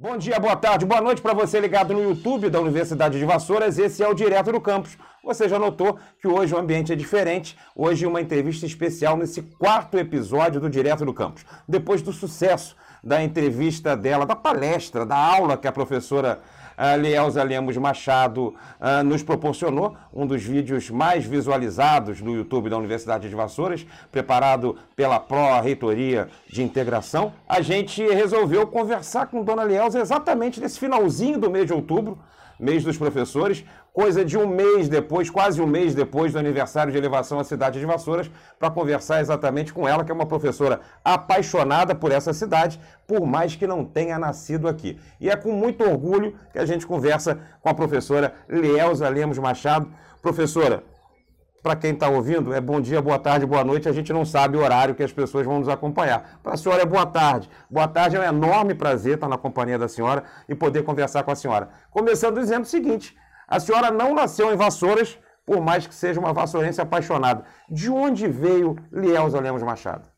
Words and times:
Bom 0.00 0.16
dia, 0.16 0.38
boa 0.38 0.54
tarde, 0.54 0.86
boa 0.86 1.00
noite 1.00 1.20
para 1.20 1.34
você 1.34 1.58
ligado 1.58 1.92
no 1.92 2.00
YouTube 2.00 2.48
da 2.48 2.60
Universidade 2.60 3.18
de 3.18 3.24
Vassouras. 3.24 3.80
Esse 3.80 4.00
é 4.00 4.06
o 4.06 4.14
Direto 4.14 4.52
do 4.52 4.60
Campus. 4.60 4.96
Você 5.24 5.48
já 5.48 5.58
notou 5.58 5.98
que 6.20 6.28
hoje 6.28 6.54
o 6.54 6.56
ambiente 6.56 6.92
é 6.92 6.94
diferente. 6.94 7.58
Hoje 7.74 8.06
uma 8.06 8.20
entrevista 8.20 8.64
especial 8.64 9.16
nesse 9.16 9.42
quarto 9.42 9.98
episódio 9.98 10.60
do 10.60 10.70
Direto 10.70 11.04
do 11.04 11.12
Campus. 11.12 11.44
Depois 11.66 12.00
do 12.00 12.12
sucesso 12.12 12.76
da 13.02 13.20
entrevista 13.24 13.96
dela, 13.96 14.24
da 14.24 14.36
palestra, 14.36 15.04
da 15.04 15.16
aula 15.16 15.56
que 15.56 15.66
a 15.66 15.72
professora 15.72 16.42
a 16.78 16.94
Lielza 16.94 17.42
Lemos 17.42 17.76
Machado 17.76 18.54
uh, 18.80 19.02
nos 19.04 19.20
proporcionou, 19.24 19.96
um 20.14 20.24
dos 20.24 20.44
vídeos 20.44 20.88
mais 20.90 21.24
visualizados 21.24 22.20
no 22.20 22.36
YouTube 22.36 22.70
da 22.70 22.78
Universidade 22.78 23.28
de 23.28 23.34
Vassouras, 23.34 23.84
preparado 24.12 24.76
pela 24.94 25.18
Pró-Reitoria 25.18 26.28
de 26.48 26.62
Integração. 26.62 27.32
A 27.48 27.60
gente 27.60 28.06
resolveu 28.06 28.64
conversar 28.68 29.26
com 29.26 29.42
Dona 29.42 29.64
Lielza 29.64 29.98
exatamente 29.98 30.60
nesse 30.60 30.78
finalzinho 30.78 31.36
do 31.36 31.50
mês 31.50 31.66
de 31.66 31.72
outubro, 31.72 32.16
mês 32.58 32.82
dos 32.84 32.96
professores, 32.96 33.64
coisa 33.92 34.24
de 34.24 34.36
um 34.36 34.46
mês 34.46 34.88
depois, 34.88 35.28
quase 35.30 35.60
um 35.60 35.66
mês 35.66 35.94
depois 35.94 36.32
do 36.32 36.38
aniversário 36.38 36.92
de 36.92 36.98
elevação 36.98 37.38
à 37.38 37.44
cidade 37.44 37.78
de 37.78 37.86
Vassouras, 37.86 38.30
para 38.58 38.70
conversar 38.70 39.20
exatamente 39.20 39.72
com 39.72 39.88
ela, 39.88 40.04
que 40.04 40.10
é 40.10 40.14
uma 40.14 40.26
professora 40.26 40.80
apaixonada 41.04 41.94
por 41.94 42.12
essa 42.12 42.32
cidade, 42.32 42.80
por 43.06 43.26
mais 43.26 43.56
que 43.56 43.66
não 43.66 43.84
tenha 43.84 44.18
nascido 44.18 44.68
aqui. 44.68 44.98
E 45.20 45.28
é 45.30 45.36
com 45.36 45.52
muito 45.52 45.82
orgulho 45.82 46.36
que 46.52 46.58
a 46.58 46.66
gente 46.66 46.86
conversa 46.86 47.38
com 47.60 47.68
a 47.68 47.74
professora 47.74 48.34
Lielza 48.48 49.08
Lemos 49.08 49.38
Machado. 49.38 49.88
Professora, 50.20 50.82
para 51.62 51.74
quem 51.74 51.92
está 51.92 52.08
ouvindo, 52.08 52.52
é 52.52 52.60
bom 52.60 52.80
dia, 52.80 53.02
boa 53.02 53.18
tarde, 53.18 53.44
boa 53.44 53.64
noite. 53.64 53.88
A 53.88 53.92
gente 53.92 54.12
não 54.12 54.24
sabe 54.24 54.56
o 54.56 54.60
horário 54.60 54.94
que 54.94 55.02
as 55.02 55.12
pessoas 55.12 55.44
vão 55.44 55.58
nos 55.58 55.68
acompanhar. 55.68 56.38
Para 56.42 56.54
a 56.54 56.56
senhora 56.56 56.82
é 56.82 56.86
boa 56.86 57.04
tarde. 57.04 57.50
Boa 57.68 57.88
tarde, 57.88 58.16
é 58.16 58.20
um 58.20 58.24
enorme 58.24 58.74
prazer 58.74 59.14
estar 59.14 59.28
na 59.28 59.36
companhia 59.36 59.78
da 59.78 59.88
senhora 59.88 60.22
e 60.48 60.54
poder 60.54 60.82
conversar 60.84 61.24
com 61.24 61.30
a 61.30 61.36
senhora. 61.36 61.68
Começando 61.90 62.38
dizendo 62.38 62.62
o 62.62 62.66
seguinte: 62.66 63.16
a 63.46 63.58
senhora 63.58 63.90
não 63.90 64.14
nasceu 64.14 64.52
em 64.52 64.56
Vassouras, 64.56 65.18
por 65.44 65.60
mais 65.60 65.86
que 65.86 65.94
seja 65.94 66.20
uma 66.20 66.32
vassourense 66.32 66.80
apaixonada. 66.80 67.44
De 67.68 67.90
onde 67.90 68.28
veio 68.28 68.76
Lielza 68.92 69.40
Lemos 69.40 69.62
Machado? 69.62 70.08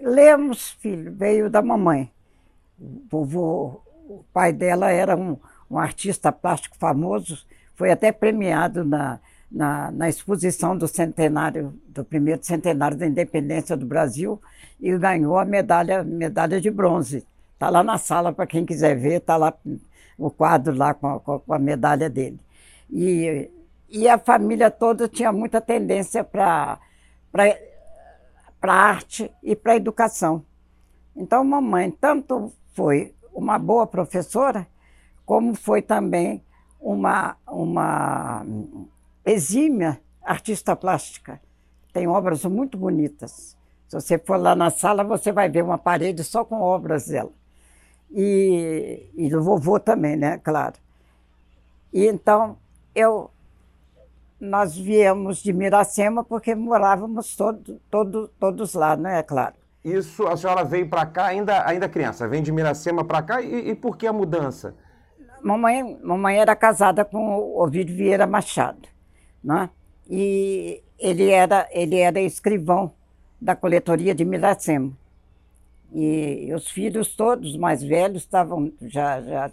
Lemos, 0.00 0.70
filho, 0.70 1.14
veio 1.14 1.48
da 1.48 1.62
mamãe. 1.62 2.12
Vovô, 3.08 3.82
o 4.08 4.24
pai 4.32 4.52
dela 4.52 4.90
era 4.90 5.16
um, 5.16 5.38
um 5.70 5.78
artista 5.78 6.32
plástico 6.32 6.76
famoso, 6.76 7.46
foi 7.74 7.92
até 7.92 8.10
premiado 8.10 8.84
na, 8.84 9.20
na, 9.52 9.90
na, 9.90 10.08
exposição 10.08 10.76
do 10.76 10.88
centenário, 10.88 11.74
do 11.88 12.02
primeiro 12.04 12.42
centenário 12.42 12.96
da 12.96 13.06
independência 13.06 13.76
do 13.76 13.84
Brasil 13.84 14.40
e 14.80 14.96
ganhou 14.96 15.38
a 15.38 15.44
medalha, 15.44 16.02
medalha 16.02 16.60
de 16.60 16.70
bronze. 16.70 17.26
Está 17.52 17.68
lá 17.68 17.82
na 17.82 17.98
sala 17.98 18.32
para 18.32 18.46
quem 18.46 18.64
quiser 18.64 18.96
ver, 18.96 19.18
está 19.18 19.36
lá 19.36 19.54
o 20.18 20.30
quadro 20.30 20.74
lá 20.74 20.94
com 20.94 21.06
a, 21.06 21.20
com 21.20 21.52
a 21.52 21.58
medalha 21.58 22.08
dele. 22.08 22.40
E, 22.90 23.50
e 23.88 24.08
a 24.08 24.18
família 24.18 24.70
toda 24.70 25.06
tinha 25.06 25.30
muita 25.30 25.60
tendência 25.60 26.24
para 26.24 26.78
a 28.62 28.72
arte 28.72 29.30
e 29.42 29.54
para 29.54 29.76
educação. 29.76 30.44
Então, 31.14 31.44
mamãe 31.44 31.90
tanto 31.90 32.52
foi 32.74 33.14
uma 33.32 33.58
boa 33.58 33.86
professora, 33.86 34.66
como 35.26 35.54
foi 35.54 35.82
também 35.82 36.42
uma, 36.80 37.36
uma 37.46 38.44
exímia 39.24 40.00
artista 40.22 40.74
plástica. 40.76 41.40
Tem 41.92 42.06
obras 42.06 42.44
muito 42.44 42.76
bonitas. 42.78 43.56
Se 43.88 44.00
você 44.00 44.18
for 44.18 44.36
lá 44.36 44.54
na 44.54 44.70
sala, 44.70 45.04
você 45.04 45.30
vai 45.30 45.48
ver 45.48 45.62
uma 45.62 45.78
parede 45.78 46.24
só 46.24 46.44
com 46.44 46.60
obras 46.60 47.06
dela 47.08 47.32
e, 48.10 49.10
e 49.14 49.28
do 49.28 49.42
vovô 49.42 49.80
também, 49.80 50.16
né? 50.16 50.38
Claro. 50.38 50.74
E 51.92 52.06
então 52.06 52.56
eu 52.94 53.30
nós 54.38 54.76
viemos 54.76 55.40
de 55.40 55.52
Miracema 55.52 56.24
porque 56.24 56.52
morávamos 56.54 57.36
todo, 57.36 57.80
todo, 57.88 58.28
todos 58.40 58.74
lá, 58.74 58.96
né? 58.96 59.22
Claro. 59.22 59.54
Isso, 59.84 60.26
a 60.26 60.36
senhora 60.36 60.64
veio 60.64 60.88
para 60.88 61.06
cá 61.06 61.26
ainda, 61.26 61.66
ainda 61.66 61.88
criança, 61.88 62.26
vem 62.26 62.42
de 62.42 62.50
Miracema 62.50 63.04
para 63.04 63.22
cá 63.22 63.40
e, 63.40 63.70
e, 63.70 63.74
por 63.74 63.96
que 63.96 64.06
a 64.06 64.12
mudança? 64.12 64.74
Mamãe, 65.42 65.98
mamãe 66.02 66.38
era 66.38 66.54
casada 66.54 67.04
com 67.04 67.36
o 67.36 67.62
Ovidio 67.62 67.96
Vieira 67.96 68.26
Machado, 68.26 68.88
né? 69.42 69.70
E 70.08 70.82
ele 70.98 71.30
era, 71.30 71.68
ele 71.72 71.96
era 71.98 72.20
escrivão 72.20 72.92
da 73.40 73.56
coletoria 73.56 74.14
de 74.14 74.24
Miracema. 74.24 74.92
E 75.92 76.50
os 76.54 76.68
filhos 76.68 77.14
todos, 77.14 77.56
mais 77.56 77.82
velhos, 77.82 78.22
estavam 78.22 78.72
já, 78.80 79.20
já, 79.20 79.50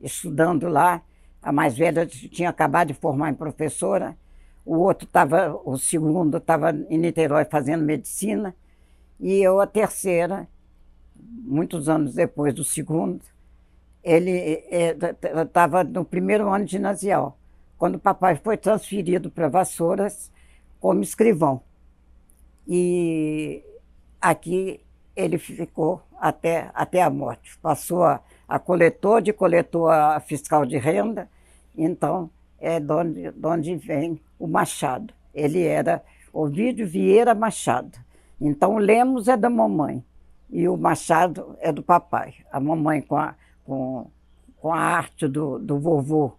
estudando 0.00 0.68
lá. 0.68 1.02
A 1.42 1.52
mais 1.52 1.76
velha 1.76 2.06
tinha 2.06 2.50
acabado 2.50 2.88
de 2.88 2.94
formar 2.94 3.30
em 3.30 3.34
professora. 3.34 4.16
O 4.64 4.76
outro 4.76 5.06
estava, 5.06 5.58
o 5.64 5.78
segundo 5.78 6.36
estava 6.36 6.70
em 6.90 6.98
Niterói 6.98 7.46
fazendo 7.46 7.82
medicina. 7.82 8.54
E 9.18 9.40
eu, 9.40 9.60
a 9.60 9.66
terceira, 9.66 10.46
muitos 11.16 11.88
anos 11.88 12.14
depois 12.14 12.52
do 12.54 12.64
segundo, 12.64 13.22
ele 14.02 14.64
estava 15.46 15.84
no 15.84 16.04
primeiro 16.04 16.48
ano 16.52 16.64
de 16.64 16.72
ginasial, 16.72 17.38
quando 17.80 17.94
o 17.94 17.98
papai 17.98 18.36
foi 18.36 18.58
transferido 18.58 19.30
para 19.30 19.48
Vassouras 19.48 20.30
como 20.78 21.00
escrivão. 21.00 21.62
E 22.68 23.64
aqui 24.20 24.82
ele 25.16 25.38
ficou 25.38 26.02
até, 26.20 26.70
até 26.74 27.00
a 27.00 27.08
morte. 27.08 27.56
Passou 27.56 28.04
a, 28.04 28.20
a 28.46 28.58
coletor 28.58 29.22
de 29.22 29.32
coletor 29.32 29.90
a 29.90 30.20
fiscal 30.20 30.66
de 30.66 30.76
renda, 30.76 31.26
então 31.74 32.30
é 32.58 32.78
de 32.78 32.92
onde, 32.92 33.30
de 33.30 33.46
onde 33.46 33.76
vem 33.76 34.20
o 34.38 34.46
Machado. 34.46 35.14
Ele 35.34 35.62
era 35.64 36.04
Ovidio 36.34 36.86
Vieira 36.86 37.34
Machado. 37.34 37.98
Então 38.38 38.76
Lemos 38.76 39.26
é 39.26 39.38
da 39.38 39.48
mamãe 39.48 40.04
e 40.50 40.68
o 40.68 40.76
Machado 40.76 41.56
é 41.60 41.72
do 41.72 41.82
papai. 41.82 42.34
A 42.52 42.60
mamãe 42.60 43.00
com 43.00 43.16
a, 43.16 43.34
com, 43.64 44.06
com 44.58 44.70
a 44.70 44.78
arte 44.78 45.26
do, 45.26 45.58
do 45.58 45.78
vovô 45.78 46.34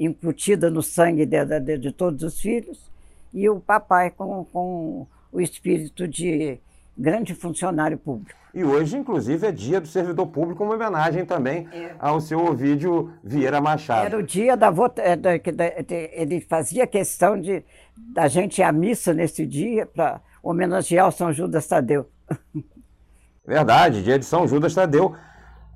incutida 0.00 0.70
no 0.70 0.82
sangue 0.82 1.26
de, 1.26 1.60
de, 1.60 1.78
de 1.78 1.92
todos 1.92 2.22
os 2.22 2.40
filhos 2.40 2.90
e 3.32 3.48
o 3.48 3.60
papai 3.60 4.10
com, 4.10 4.44
com 4.52 5.06
o 5.30 5.40
espírito 5.40 6.06
de 6.06 6.58
grande 6.96 7.34
funcionário 7.34 7.96
público. 7.98 8.38
E 8.54 8.62
hoje, 8.62 8.98
inclusive, 8.98 9.46
é 9.46 9.52
dia 9.52 9.80
do 9.80 9.88
servidor 9.88 10.26
público, 10.26 10.62
uma 10.62 10.74
homenagem 10.74 11.24
também 11.24 11.66
é. 11.72 11.94
ao 11.98 12.20
seu 12.20 12.38
Ovídio 12.38 13.10
Vieira 13.24 13.62
Machado. 13.62 14.04
Era 14.04 14.18
o 14.18 14.22
dia 14.22 14.54
da 14.56 14.70
votação, 14.70 15.10
ele 16.12 16.40
fazia 16.42 16.86
questão 16.86 17.40
de 17.40 17.64
da 17.96 18.28
gente 18.28 18.58
ir 18.58 18.62
à 18.62 18.70
missa 18.70 19.14
nesse 19.14 19.46
dia 19.46 19.86
para 19.86 20.20
homenagear 20.42 21.08
o 21.08 21.12
São 21.12 21.32
Judas 21.32 21.66
Tadeu. 21.66 22.10
Verdade, 23.46 24.02
dia 24.02 24.18
de 24.18 24.24
São 24.24 24.46
Judas 24.46 24.74
Tadeu. 24.74 25.14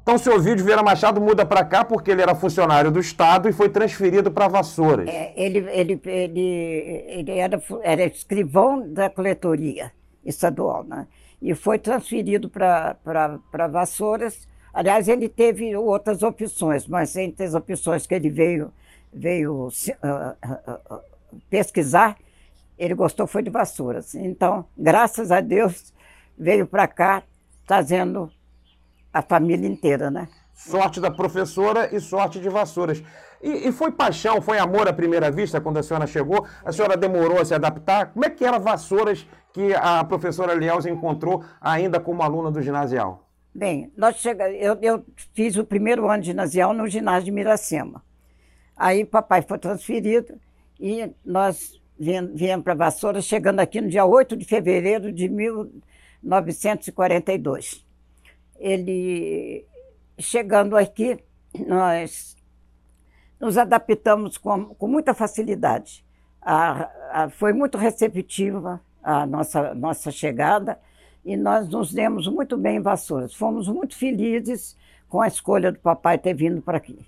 Então, 0.06 0.19
seu 0.19 0.37
Ovídio 0.37 0.65
Vieira 0.65 0.84
Machado 0.84 1.21
muda 1.21 1.44
para 1.44 1.65
cá 1.65 1.84
porque 1.84 2.12
ele 2.12 2.22
era 2.22 2.33
funcionário 2.33 2.93
do 2.93 3.00
Estado 3.00 3.49
e 3.49 3.53
foi 3.53 3.69
transferido 3.69 4.31
para 4.31 4.47
Vassouras. 4.47 5.09
É, 5.09 5.33
ele, 5.37 5.59
ele, 5.69 6.00
ele, 6.05 6.41
ele 7.09 7.33
era, 7.33 7.61
era 7.83 8.05
escrivão 8.05 8.89
da 8.89 9.11
coletoria 9.11 9.91
estadual, 10.25 10.84
né? 10.84 11.09
E 11.43 11.56
foi 11.56 11.81
transferido 11.81 12.49
para 12.49 13.66
Vassouras. 13.69 14.47
Aliás, 14.72 15.09
ele 15.09 15.28
teve 15.28 15.75
outras 15.75 16.22
opções, 16.22 16.87
mas 16.87 17.16
entre 17.16 17.45
as 17.45 17.55
opções 17.55 18.06
que 18.06 18.15
ele 18.15 18.31
veio, 18.31 18.72
veio 19.12 19.66
uh, 19.66 20.95
uh, 20.95 21.00
pesquisar, 21.50 22.16
ele 22.78 22.95
gostou 22.95 23.27
foi 23.27 23.43
de 23.43 23.50
Vassouras. 23.50 24.15
Então, 24.15 24.66
graças 24.78 25.33
a 25.33 25.41
Deus, 25.41 25.93
veio 26.39 26.65
para 26.65 26.87
cá 26.87 27.25
trazendo 27.66 28.31
a 29.16 29.22
família 29.22 29.66
inteira, 29.66 30.10
né? 30.10 30.28
Sorte 30.53 31.01
da 31.01 31.10
professora 31.10 31.89
e 31.95 32.01
sorte 32.01 32.39
de 32.39 32.51
Vassouras. 32.51 33.03
E, 33.42 33.68
e, 33.68 33.72
foi 33.72 33.91
paixão, 33.91 34.42
foi 34.42 34.59
amor 34.59 34.86
à 34.89 34.92
primeira 34.92 35.30
vista 35.30 35.59
quando 35.60 35.78
a 35.78 35.83
senhora 35.83 36.07
chegou? 36.07 36.47
A 36.65 36.72
senhora 36.72 36.97
demorou 36.97 37.41
a 37.41 37.45
se 37.45 37.54
adaptar? 37.54 38.13
Como 38.13 38.24
é 38.24 38.30
que 38.30 38.45
era 38.45 38.59
Vassouras 38.59 39.27
que 39.53 39.74
a 39.74 40.04
professora 40.04 40.54
Lielza 40.54 40.91
encontrou 40.91 41.45
ainda 41.60 41.98
como 41.98 42.22
aluna 42.22 42.51
do 42.51 42.60
ginasial? 42.60 43.27
Bem, 43.54 43.91
nós 43.97 44.16
chega, 44.16 44.51
eu, 44.51 44.77
eu 44.83 45.03
fiz 45.33 45.57
o 45.57 45.65
primeiro 45.65 46.10
ano 46.10 46.21
de 46.21 46.27
ginasial 46.28 46.74
no 46.74 46.86
ginásio 46.86 47.24
de 47.24 47.33
Miracema. 47.33 48.04
Aí 48.77 49.04
papai 49.04 49.42
foi 49.42 49.59
transferido 49.59 50.39
e 50.78 51.10
nós 51.24 51.80
viemos 51.98 52.65
para 52.65 52.74
Vassouras, 52.74 53.24
chegando 53.24 53.60
aqui 53.60 53.80
no 53.80 53.89
dia 53.89 54.04
8 54.04 54.36
de 54.36 54.45
fevereiro 54.45 55.10
de 55.10 55.27
1942. 55.27 57.85
Ele, 58.59 59.67
chegando 60.19 60.77
aqui, 60.77 61.19
nós 61.67 62.37
nos 63.41 63.59
adaptamos 63.59 64.39
com, 64.39 64.75
com 64.75 64.89
muita 64.89 65.15
facilidade. 65.15 66.05
A, 66.41 66.91
a, 67.13 67.31
foi 67.31 67.53
muito 67.53 67.77
receptiva 67.77 68.81
a 69.03 69.27
nossa, 69.27 69.75
nossa 69.75 70.11
chegada 70.11 70.81
e 71.25 71.37
nós 71.37 71.69
nos 71.69 71.93
demos 71.93 72.29
muito 72.29 72.57
bem 72.57 72.77
em 72.77 72.83
Vassouras. 72.83 73.35
Fomos 73.35 73.69
muito 73.69 73.97
felizes 73.97 74.77
com 75.09 75.21
a 75.21 75.27
escolha 75.27 75.73
do 75.73 75.79
papai 75.79 76.19
ter 76.19 76.35
vindo 76.35 76.63
para 76.63 76.79
aqui. 76.79 76.99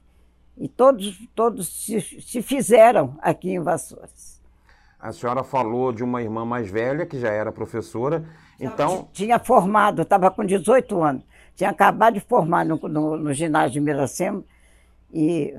E 0.57 0.69
todos, 0.69 1.19
todos 1.35 1.69
se, 1.69 2.01
se 2.01 2.43
fizeram 2.43 3.17
aqui 3.21 3.51
em 3.51 3.61
Vassouras. 3.61 4.43
A 4.99 5.13
senhora 5.13 5.45
falou 5.45 5.93
de 5.93 6.03
uma 6.03 6.21
irmã 6.21 6.45
mais 6.45 6.69
velha, 6.69 7.07
que 7.07 7.19
já 7.21 7.29
era 7.29 7.53
professora, 7.53 8.25
então... 8.59 9.09
Tinha 9.13 9.39
formado, 9.39 10.03
estava 10.03 10.29
com 10.31 10.45
18 10.45 11.01
anos. 11.01 11.23
Tinha 11.59 11.71
acabado 11.71 12.15
de 12.15 12.21
formar 12.21 12.65
no, 12.65 12.77
no, 12.77 13.17
no 13.17 13.35
ginásio 13.35 13.73
de 13.73 13.81
Miracema, 13.81 14.45
e, 15.13 15.53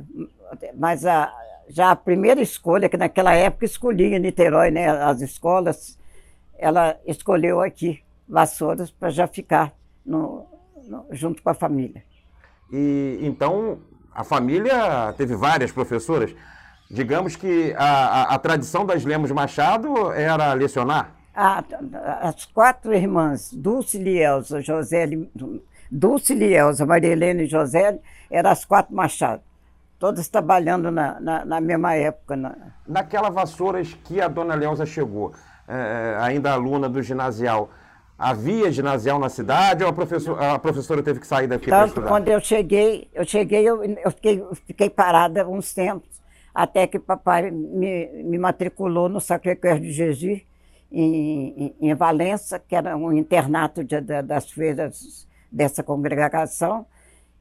mas 0.78 1.06
a, 1.06 1.30
já 1.68 1.92
a 1.92 1.96
primeira 1.96 2.42
escolha, 2.42 2.88
que 2.88 2.96
naquela 2.96 3.34
época 3.34 3.66
escolhia 3.66 4.16
em 4.16 4.19
Niterói, 4.19 4.72
né, 4.72 4.88
as 4.88 5.19
escolas, 5.19 6.00
ela 6.57 6.98
escolheu 7.06 7.60
aqui, 7.60 8.01
Vassouras, 8.25 8.90
para 8.90 9.10
já 9.10 9.28
ficar 9.28 9.74
no, 10.06 10.46
no, 10.88 11.06
junto 11.12 11.44
com 11.44 11.50
a 11.50 11.54
família. 11.54 12.02
E 12.72 13.19
então 13.22 13.80
a 14.16 14.24
família 14.24 15.13
teve 15.18 15.36
várias 15.36 15.69
professoras. 15.69 16.34
Digamos 16.90 17.36
que 17.36 17.74
a, 17.78 17.84
a, 17.84 18.36
a 18.36 18.40
tradição 18.40 18.86
das 18.86 19.04
Lemos 19.04 19.31
Machado 19.31 20.13
era 20.13 20.54
lecionar? 20.54 21.13
Ah, 21.36 21.62
as 22.22 22.45
quatro 22.45 22.94
irmãs, 22.94 23.52
Dulce 23.54 23.98
Lielza, 23.98 24.62
José, 24.62 25.06
Dulce 25.92 26.34
Lielza, 26.34 26.86
Maria 26.86 27.12
Helena 27.12 27.44
e 27.44 27.48
José, 27.48 28.00
eram 28.30 28.50
as 28.50 28.66
quatro 28.66 28.96
Machado. 28.96 29.42
Todas 29.98 30.28
trabalhando 30.30 30.92
na, 30.92 31.20
na, 31.20 31.46
na 31.46 31.62
mesma 31.62 31.96
época. 31.96 32.36
Na... 32.36 32.56
Naquela 32.88 33.30
Vassouras 33.30 33.94
que 34.06 34.22
a 34.22 34.28
dona 34.28 34.56
Leusa 34.56 34.86
chegou, 34.86 35.34
é, 35.68 36.18
ainda 36.20 36.54
aluna 36.54 36.88
do 36.88 37.02
ginasial, 37.02 37.70
Havia 38.20 38.70
ginasial 38.70 39.18
na 39.18 39.30
cidade 39.30 39.82
ou 39.82 39.90
a 39.90 39.94
professora, 39.94 40.54
a 40.54 40.60
professora 40.60 41.02
teve 41.02 41.22
que 41.22 41.26
sair 41.26 41.48
daqui 41.48 41.68
para 41.70 41.86
estudar? 41.88 42.08
quando 42.10 42.28
eu 42.28 42.42
cheguei, 42.42 43.10
eu 43.14 43.24
cheguei, 43.24 43.64
eu, 43.64 43.82
eu 43.82 44.12
fiquei, 44.12 44.44
fiquei 44.68 44.90
parada 44.90 45.48
uns 45.48 45.74
tempos, 45.74 46.22
até 46.54 46.86
que 46.86 47.00
papai 47.00 47.50
me, 47.50 48.08
me 48.26 48.38
matriculou 48.38 49.08
no 49.08 49.22
Sacré-Cœur 49.22 49.80
de 49.80 49.94
Jesus, 49.94 50.42
em, 50.92 51.74
em, 51.80 51.90
em, 51.90 51.96
Valença, 51.96 52.60
que 52.60 52.76
era 52.76 52.98
um 52.98 53.14
internato 53.14 53.86
de, 53.86 54.02
de, 54.02 54.22
das 54.22 54.52
feiras 54.52 55.26
dessa 55.51 55.84
congregação, 55.84 56.86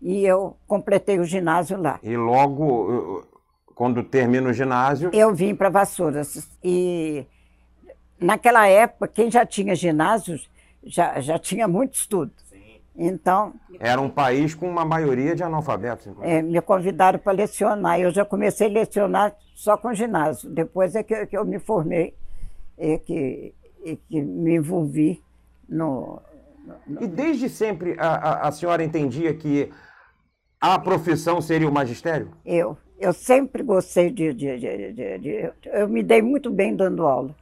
e 0.01 0.25
eu 0.25 0.57
completei 0.67 1.19
o 1.19 1.25
ginásio 1.25 1.81
lá. 1.81 1.99
E 2.03 2.17
logo, 2.17 3.27
quando 3.75 4.03
termina 4.03 4.51
o 4.51 4.53
ginásio... 4.53 5.11
Eu 5.13 5.35
vim 5.35 5.55
para 5.55 5.69
Vassouras, 5.69 6.49
e 6.63 7.27
naquela 8.21 8.67
época, 8.67 9.09
quem 9.09 9.31
já 9.31 9.45
tinha 9.45 9.75
ginásios 9.75 10.49
já, 10.85 11.21
já 11.21 11.39
tinha 11.39 11.69
muito 11.69 11.95
estudo. 11.95 12.33
Então. 12.97 13.55
Era 13.79 14.01
um 14.01 14.11
país 14.11 14.55
com 14.55 14.69
uma 14.69 14.85
maioria 14.85 15.35
de 15.37 15.45
analfabetos. 15.45 16.09
É, 16.21 16.43
me 16.43 16.61
convidaram 16.61 17.19
para 17.19 17.33
lecionar. 17.33 18.01
Eu 18.01 18.11
já 18.11 18.25
comecei 18.25 18.67
a 18.67 18.71
lecionar 18.71 19.37
só 19.55 19.77
com 19.77 19.95
ginásio. 19.95 20.51
Depois 20.51 20.97
é 20.97 21.03
que, 21.05 21.27
que 21.27 21.39
eu 21.39 21.45
me 21.45 21.61
formei 21.61 22.13
e 22.77 22.99
que, 22.99 23.55
e 23.85 23.97
que 23.97 24.21
me 24.21 24.57
envolvi 24.57 25.23
no. 25.69 26.21
E 27.01 27.07
desde 27.07 27.49
sempre 27.49 27.97
a, 27.99 28.09
a, 28.09 28.49
a 28.49 28.53
senhora 28.53 28.83
entendia 28.83 29.35
que 29.35 29.71
a 30.61 30.79
profissão 30.79 31.41
seria 31.41 31.69
o 31.69 31.73
magistério? 31.73 32.31
Eu. 32.45 32.77
Eu 32.99 33.13
sempre 33.13 33.63
gostei 33.63 34.11
de, 34.11 34.35
de, 34.35 34.59
de, 34.59 34.93
de, 34.93 35.19
de 35.19 35.53
Eu 35.67 35.89
me 35.89 36.03
dei 36.03 36.21
muito 36.21 36.51
bem 36.51 36.75
dando 36.75 37.07
aula. 37.07 37.35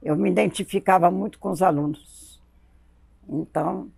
Eu 0.00 0.16
me 0.16 0.30
identificava 0.30 1.10
muito 1.10 1.38
com 1.40 1.50
os 1.50 1.60
alunos. 1.60 2.40
Então. 3.28 3.90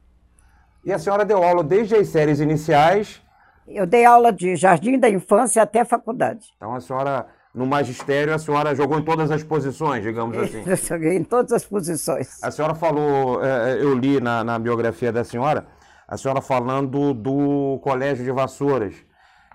E 0.85 0.93
a 0.93 0.99
senhora 0.99 1.25
deu 1.25 1.43
aula 1.43 1.63
desde 1.63 1.95
as 1.95 2.09
séries 2.09 2.41
iniciais? 2.41 3.23
Eu 3.67 3.87
dei 3.87 4.05
aula 4.05 4.33
de 4.33 4.57
jardim 4.57 4.99
da 4.99 5.09
infância 5.09 5.63
até 5.63 5.85
faculdade. 5.85 6.47
Então 6.57 6.75
a 6.75 6.81
senhora, 6.81 7.27
no 7.55 7.67
magistério, 7.67 8.35
a 8.35 8.39
senhora 8.39 8.75
jogou 8.75 8.99
em 8.99 9.05
todas 9.05 9.31
as 9.31 9.45
posições, 9.45 10.03
digamos 10.03 10.37
assim? 10.37 10.63
Eu 10.67 10.77
joguei 10.77 11.17
em 11.17 11.23
todas 11.23 11.53
as 11.53 11.65
posições. 11.65 12.43
A 12.43 12.51
senhora 12.51 12.75
falou, 12.75 13.45
é, 13.45 13.73
é, 13.73 13.83
eu 13.83 13.95
li 13.95 14.21
na, 14.21 14.43
na 14.43 14.59
biografia 14.59 15.13
da 15.13 15.23
senhora, 15.23 15.67
a 16.09 16.17
senhora 16.17 16.41
falando 16.41 17.15
do 17.15 17.79
Colégio 17.83 18.25
de 18.25 18.33
Vassouras. 18.33 18.95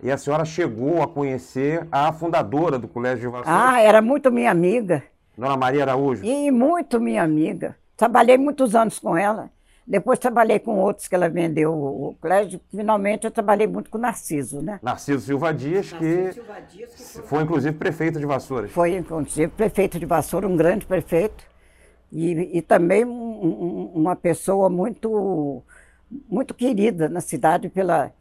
E 0.02 0.10
a 0.10 0.18
senhora 0.18 0.46
chegou 0.46 1.04
a 1.04 1.08
conhecer 1.08 1.86
a 1.92 2.14
fundadora 2.14 2.80
do 2.80 2.88
Colégio 2.88 3.30
de 3.30 3.38
Vassouras. 3.38 3.54
Ah, 3.54 3.82
era 3.82 4.02
muito 4.02 4.32
minha 4.32 4.50
amiga. 4.50 5.04
Dona 5.38 5.58
Maria 5.58 5.84
Araújo. 5.84 6.24
E 6.24 6.50
muito 6.52 7.02
minha 7.02 7.22
amiga. 7.22 7.76
Trabalhei 7.98 8.38
muitos 8.38 8.76
anos 8.76 8.98
com 8.98 9.18
ela. 9.18 9.50
Depois 9.90 10.20
trabalhei 10.20 10.60
com 10.60 10.78
outros 10.78 11.08
que 11.08 11.16
ela 11.16 11.28
vendeu 11.28 11.74
o 11.74 12.16
colégio. 12.22 12.62
Finalmente 12.70 13.26
eu 13.26 13.32
trabalhei 13.32 13.66
muito 13.66 13.90
com 13.90 13.98
Narciso, 13.98 14.62
né? 14.62 14.80
Narciso 14.84 15.26
Silva 15.26 15.52
Dias, 15.52 15.92
Narciso 15.92 16.00
que, 16.00 16.34
Silva 16.34 16.60
Dias, 16.62 16.94
que 16.94 17.02
foi... 17.02 17.24
foi... 17.24 17.44
inclusive 17.44 17.76
prefeito 17.76 18.20
de 18.20 18.26
Vassouras. 18.28 18.70
Foi 18.70 18.96
inclusive 18.96 19.48
prefeito 19.48 19.98
de 19.98 20.06
Vassouras, 20.06 20.52
um 20.52 20.56
grande 20.56 20.86
prefeito. 20.86 21.44
E, 22.12 22.58
e 22.58 22.62
também 22.62 23.04
um, 23.04 23.10
um, 23.12 23.92
uma 23.96 24.16
pessoa 24.16 24.70
muito, 24.70 25.64
muito 26.30 26.54
querida 26.54 27.10
na 27.10 27.20
cidade 27.20 27.68
pela, 27.68 28.12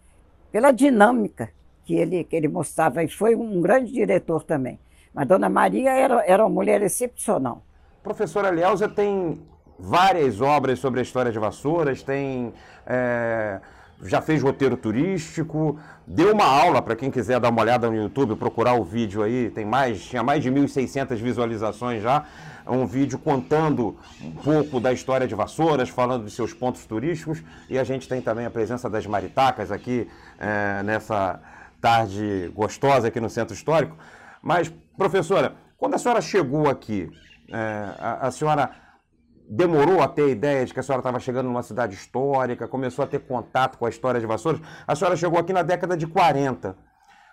pela 0.50 0.70
dinâmica 0.70 1.50
que 1.84 1.94
ele, 1.94 2.24
que 2.24 2.34
ele 2.34 2.48
mostrava. 2.48 3.04
E 3.04 3.08
foi 3.08 3.36
um 3.36 3.60
grande 3.60 3.92
diretor 3.92 4.42
também. 4.42 4.78
Mas 5.12 5.28
Dona 5.28 5.50
Maria 5.50 5.90
era, 5.90 6.24
era 6.24 6.42
uma 6.46 6.54
mulher 6.54 6.80
excepcional. 6.80 7.62
Professora 8.02 8.50
Lielza 8.50 8.88
tem 8.88 9.38
várias 9.78 10.40
obras 10.40 10.78
sobre 10.78 11.00
a 11.00 11.02
história 11.02 11.30
de 11.30 11.38
Vassouras, 11.38 12.02
tem. 12.02 12.52
É, 12.86 13.60
já 14.02 14.22
fez 14.22 14.42
roteiro 14.42 14.76
turístico, 14.76 15.78
deu 16.06 16.32
uma 16.32 16.44
aula 16.44 16.80
para 16.80 16.94
quem 16.94 17.10
quiser 17.10 17.40
dar 17.40 17.48
uma 17.48 17.60
olhada 17.60 17.88
no 17.90 17.96
YouTube, 17.96 18.36
procurar 18.36 18.74
o 18.74 18.84
vídeo 18.84 19.22
aí, 19.22 19.50
tem 19.50 19.64
mais, 19.64 20.04
tinha 20.04 20.22
mais 20.22 20.42
de 20.42 20.50
1.600 20.50 21.16
visualizações 21.16 22.00
já, 22.00 22.24
um 22.66 22.86
vídeo 22.86 23.18
contando 23.18 23.98
um 24.22 24.30
pouco 24.30 24.78
da 24.78 24.92
história 24.92 25.26
de 25.26 25.34
Vassouras, 25.34 25.88
falando 25.88 26.24
de 26.24 26.30
seus 26.30 26.52
pontos 26.52 26.84
turísticos, 26.86 27.42
e 27.68 27.78
a 27.78 27.82
gente 27.82 28.08
tem 28.08 28.20
também 28.20 28.46
a 28.46 28.50
presença 28.50 28.88
das 28.88 29.06
maritacas 29.06 29.72
aqui 29.72 30.08
é, 30.38 30.82
nessa 30.84 31.40
tarde 31.80 32.52
gostosa 32.54 33.08
aqui 33.08 33.20
no 33.20 33.30
Centro 33.30 33.54
Histórico. 33.54 33.96
Mas, 34.40 34.72
professora, 34.96 35.54
quando 35.76 35.94
a 35.94 35.98
senhora 35.98 36.20
chegou 36.20 36.68
aqui, 36.68 37.10
é, 37.50 37.94
a, 37.98 38.28
a 38.28 38.30
senhora 38.30 38.70
demorou 39.48 40.02
a 40.02 40.08
ter 40.08 40.24
a 40.24 40.28
ideia 40.28 40.66
de 40.66 40.74
que 40.74 40.80
a 40.80 40.82
senhora 40.82 41.00
estava 41.00 41.18
chegando 41.18 41.46
numa 41.46 41.62
cidade 41.62 41.94
histórica, 41.94 42.68
começou 42.68 43.04
a 43.04 43.08
ter 43.08 43.20
contato 43.20 43.78
com 43.78 43.86
a 43.86 43.88
história 43.88 44.20
de 44.20 44.26
Vassouras. 44.26 44.60
A 44.86 44.94
senhora 44.94 45.16
chegou 45.16 45.38
aqui 45.38 45.52
na 45.52 45.62
década 45.62 45.96
de 45.96 46.06
40. 46.06 46.76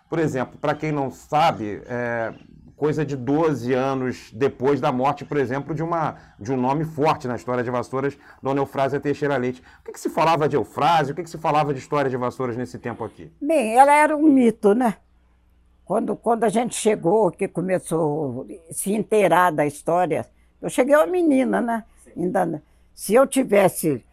Por 0.10 0.20
exemplo, 0.20 0.58
para 0.58 0.74
quem 0.74 0.92
não 0.92 1.12
sabe, 1.12 1.82
é, 1.88 2.34
coisa 2.78 3.06
de 3.06 3.18
12 3.18 3.74
anos 3.74 4.32
depois 4.34 4.80
da 4.80 4.92
morte, 4.92 5.26
por 5.26 5.38
exemplo, 5.38 5.74
de, 5.74 5.84
uma, 5.84 6.16
de 6.40 6.54
um 6.54 6.58
nome 6.58 6.86
forte 6.86 7.28
na 7.28 7.36
história 7.36 7.64
de 7.64 7.70
Vassouras, 7.70 8.18
Dona 8.42 8.62
Eufrásia 8.62 9.00
Teixeira 9.00 9.36
Leite. 9.36 9.62
O 9.82 9.86
que, 9.86 9.92
que 9.92 10.00
se 10.00 10.10
falava 10.10 10.48
de 10.48 10.56
Eufrásia? 10.56 11.12
O 11.12 11.16
que, 11.16 11.24
que 11.24 11.30
se 11.30 11.38
falava 11.38 11.74
de 11.74 11.80
história 11.80 12.10
de 12.10 12.16
Vassouras 12.16 12.56
nesse 12.56 12.80
tempo 12.80 13.04
aqui? 13.04 13.32
Bem, 13.42 13.76
ela 13.76 13.94
era 13.94 14.16
um 14.16 14.24
mito, 14.24 14.74
né? 14.74 14.96
Quando, 15.84 16.16
quando 16.16 16.46
a 16.46 16.50
gente 16.50 16.76
chegou, 16.76 17.30
que 17.30 17.48
começou 17.48 18.48
a 18.70 18.74
se 18.74 18.94
inteirar 18.94 19.52
da 19.52 19.66
história, 19.66 20.26
eu 20.62 20.70
cheguei 20.70 20.96
uma 20.96 21.06
menina, 21.06 21.62
né? 21.62 21.84
Ainda 22.16 22.62
se 22.94 23.14
eu 23.14 23.28
tivesse 23.28 24.04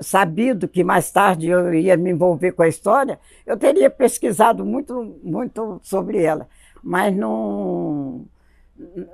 sabido 0.00 0.66
que 0.66 0.82
mais 0.82 1.10
tarde 1.12 1.48
eu 1.48 1.72
ia 1.72 1.96
me 1.96 2.10
envolver 2.10 2.52
com 2.52 2.62
a 2.62 2.68
história, 2.68 3.20
eu 3.46 3.56
teria 3.56 3.88
pesquisado 3.88 4.64
muito, 4.64 5.18
muito 5.22 5.80
sobre 5.82 6.22
ela. 6.22 6.48
Mas 6.82 7.14
não, 7.14 8.24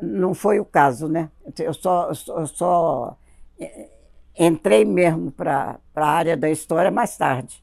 não 0.01 0.35
foi 0.35 0.61
o 0.61 0.65
caso, 0.65 1.09
né? 1.09 1.31
Eu 1.59 1.75
só, 1.75 2.11
eu 2.11 2.47
só 2.47 3.17
entrei 4.39 4.85
mesmo 4.85 5.31
para 5.33 5.79
a 5.95 6.07
área 6.07 6.37
da 6.37 6.49
história 6.49 6.91
mais 6.91 7.17
tarde. 7.17 7.63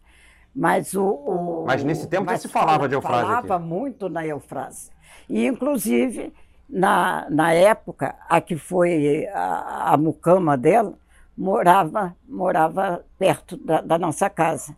Mas, 0.56 0.94
o, 0.94 1.04
o 1.04 1.66
mas 1.66 1.84
nesse 1.84 2.08
tempo 2.08 2.30
já 2.30 2.38
se 2.38 2.48
falava 2.48 2.88
de 2.88 2.94
Eufrásia. 2.94 3.25
Falava 3.25 3.56
aqui. 3.56 3.66
muito 3.66 4.08
na 4.08 4.25
Eufrásia. 4.25 4.94
E, 5.28 5.48
inclusive, 5.48 6.32
na, 6.70 7.27
na 7.29 7.53
época, 7.53 8.15
a 8.27 8.41
que 8.41 8.58
foi 8.58 9.27
a, 9.27 9.93
a 9.93 9.98
mucama 9.98 10.58
dela, 10.58 10.93
morava, 11.38 12.15
morava 12.27 13.03
perto 13.17 13.58
da, 13.58 13.82
da, 13.82 13.98
nossa 13.98 14.29
casa. 14.29 14.75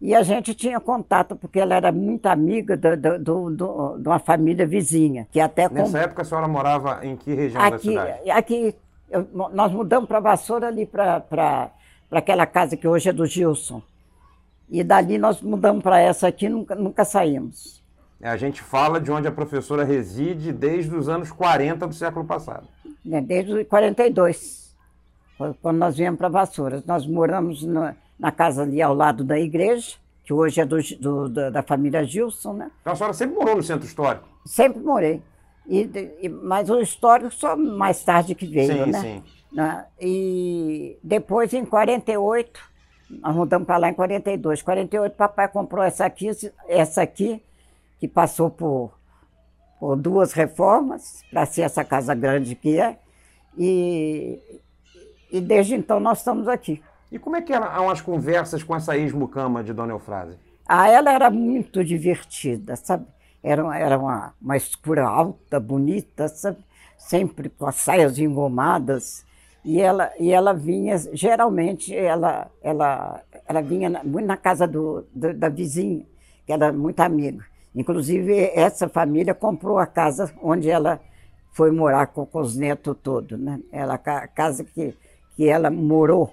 E 0.00 0.14
a 0.14 0.22
gente 0.22 0.54
tinha 0.54 0.78
contato, 0.78 1.34
porque 1.34 1.58
ela 1.58 1.74
era 1.74 1.90
muito 1.90 2.26
amiga 2.26 2.76
do, 2.76 3.18
do, 3.18 3.50
do, 3.50 3.98
de 3.98 4.08
uma 4.08 4.18
família 4.18 4.66
vizinha. 4.66 5.26
Que 5.30 5.40
até 5.40 5.68
Nessa 5.68 5.98
época 5.98 6.22
a 6.22 6.24
senhora 6.24 6.46
morava 6.46 7.04
em 7.04 7.16
que 7.16 7.34
região 7.34 7.60
aqui, 7.60 7.94
da 7.94 8.02
cidade? 8.04 8.30
Aqui, 8.30 8.74
eu, 9.10 9.26
nós 9.32 9.72
mudamos 9.72 10.08
para 10.08 10.20
Vassoura 10.20 10.68
ali 10.68 10.86
para 10.86 11.72
aquela 12.10 12.46
casa 12.46 12.76
que 12.76 12.86
hoje 12.86 13.08
é 13.08 13.12
do 13.12 13.26
Gilson. 13.26 13.82
E 14.70 14.84
dali 14.84 15.18
nós 15.18 15.40
mudamos 15.40 15.82
para 15.82 15.98
essa 15.98 16.28
aqui, 16.28 16.48
nunca, 16.48 16.74
nunca 16.74 17.04
saímos. 17.04 17.77
A 18.22 18.36
gente 18.36 18.60
fala 18.62 19.00
de 19.00 19.10
onde 19.12 19.28
a 19.28 19.32
professora 19.32 19.84
reside 19.84 20.52
desde 20.52 20.94
os 20.94 21.08
anos 21.08 21.30
40 21.30 21.86
do 21.86 21.94
século 21.94 22.24
passado. 22.24 22.66
É, 23.10 23.20
desde 23.20 23.64
42. 23.64 24.74
quando 25.62 25.78
nós 25.78 25.96
viemos 25.96 26.18
para 26.18 26.28
Vassouras. 26.28 26.84
Nós 26.84 27.06
moramos 27.06 27.62
na, 27.62 27.94
na, 28.18 28.32
casa 28.32 28.62
ali 28.62 28.82
ao 28.82 28.92
lado 28.92 29.22
da 29.22 29.38
igreja, 29.38 29.96
que 30.24 30.32
hoje 30.32 30.60
é 30.60 30.66
do, 30.66 30.78
do, 30.98 31.28
da, 31.28 31.50
da, 31.50 31.62
família 31.62 32.02
Gilson, 32.04 32.54
né? 32.54 32.70
Então 32.80 32.92
a 32.92 32.96
senhora 32.96 33.14
sempre 33.14 33.36
morou 33.36 33.56
no 33.56 33.62
centro 33.62 33.86
histórico? 33.86 34.28
Sempre 34.44 34.82
morei. 34.82 35.22
E, 35.66 35.88
e, 36.20 36.28
mas 36.28 36.68
o 36.70 36.80
histórico 36.80 37.30
só 37.30 37.56
mais 37.56 38.02
tarde 38.02 38.34
que 38.34 38.46
veio, 38.46 38.84
sim, 38.84 38.90
né? 38.90 39.00
Sim. 39.00 39.22
Né? 39.52 39.84
E 40.00 40.98
depois, 41.02 41.52
em 41.54 41.64
48, 41.64 42.60
nós 43.10 43.34
mudamos 43.34 43.66
para 43.66 43.76
lá 43.76 43.88
em 43.88 43.94
42. 43.94 44.60
48, 44.62 45.14
papai 45.14 45.48
comprou 45.48 45.84
essa 45.84 46.04
aqui, 46.04 46.30
essa 46.66 47.02
aqui, 47.02 47.42
que 47.98 48.06
passou 48.06 48.50
por, 48.50 48.92
por 49.78 49.96
duas 49.96 50.32
reformas, 50.32 51.22
para 51.30 51.46
ser 51.46 51.62
essa 51.62 51.84
casa 51.84 52.14
grande 52.14 52.54
que 52.54 52.78
é. 52.78 52.98
E, 53.56 54.38
e 55.30 55.40
desde 55.40 55.74
então 55.74 55.98
nós 55.98 56.18
estamos 56.18 56.48
aqui. 56.48 56.82
E 57.10 57.18
como 57.18 57.36
é 57.36 57.42
que 57.42 57.52
eram 57.52 57.88
as 57.88 58.00
conversas 58.00 58.62
com 58.62 58.76
essa 58.76 58.96
ex-mucama 58.96 59.64
de 59.64 59.72
Dona 59.72 59.92
Eufrásia? 59.92 60.38
Ah, 60.66 60.88
ela 60.88 61.10
era 61.10 61.30
muito 61.30 61.82
divertida, 61.82 62.76
sabe? 62.76 63.06
Era, 63.42 63.78
era 63.78 63.98
uma, 63.98 64.34
uma 64.40 64.56
escura 64.56 65.06
alta, 65.06 65.58
bonita, 65.58 66.28
sabe? 66.28 66.58
Sempre 66.98 67.48
com 67.48 67.66
as 67.66 67.76
saias 67.76 68.18
engomadas. 68.18 69.24
E 69.64 69.80
ela, 69.80 70.12
e 70.18 70.30
ela 70.30 70.52
vinha, 70.52 70.96
geralmente, 71.12 71.94
ela, 71.94 72.50
ela, 72.62 73.22
ela 73.46 73.60
vinha 73.62 73.88
na, 73.88 74.04
muito 74.04 74.26
na 74.26 74.36
casa 74.36 74.66
do, 74.66 75.06
do, 75.14 75.32
da 75.32 75.48
vizinha, 75.48 76.04
que 76.46 76.52
era 76.52 76.72
muito 76.72 77.00
amiga. 77.00 77.44
Inclusive, 77.74 78.50
essa 78.54 78.88
família 78.88 79.34
comprou 79.34 79.78
a 79.78 79.86
casa 79.86 80.32
onde 80.42 80.70
ela 80.70 81.00
foi 81.52 81.70
morar 81.70 82.08
com, 82.08 82.24
com 82.24 82.40
os 82.40 82.56
netos 82.56 82.96
todos. 83.02 83.38
Né? 83.38 83.60
Ela, 83.72 83.94
a 83.94 84.28
casa 84.28 84.64
que, 84.64 84.94
que 85.36 85.48
ela 85.48 85.70
morou 85.70 86.32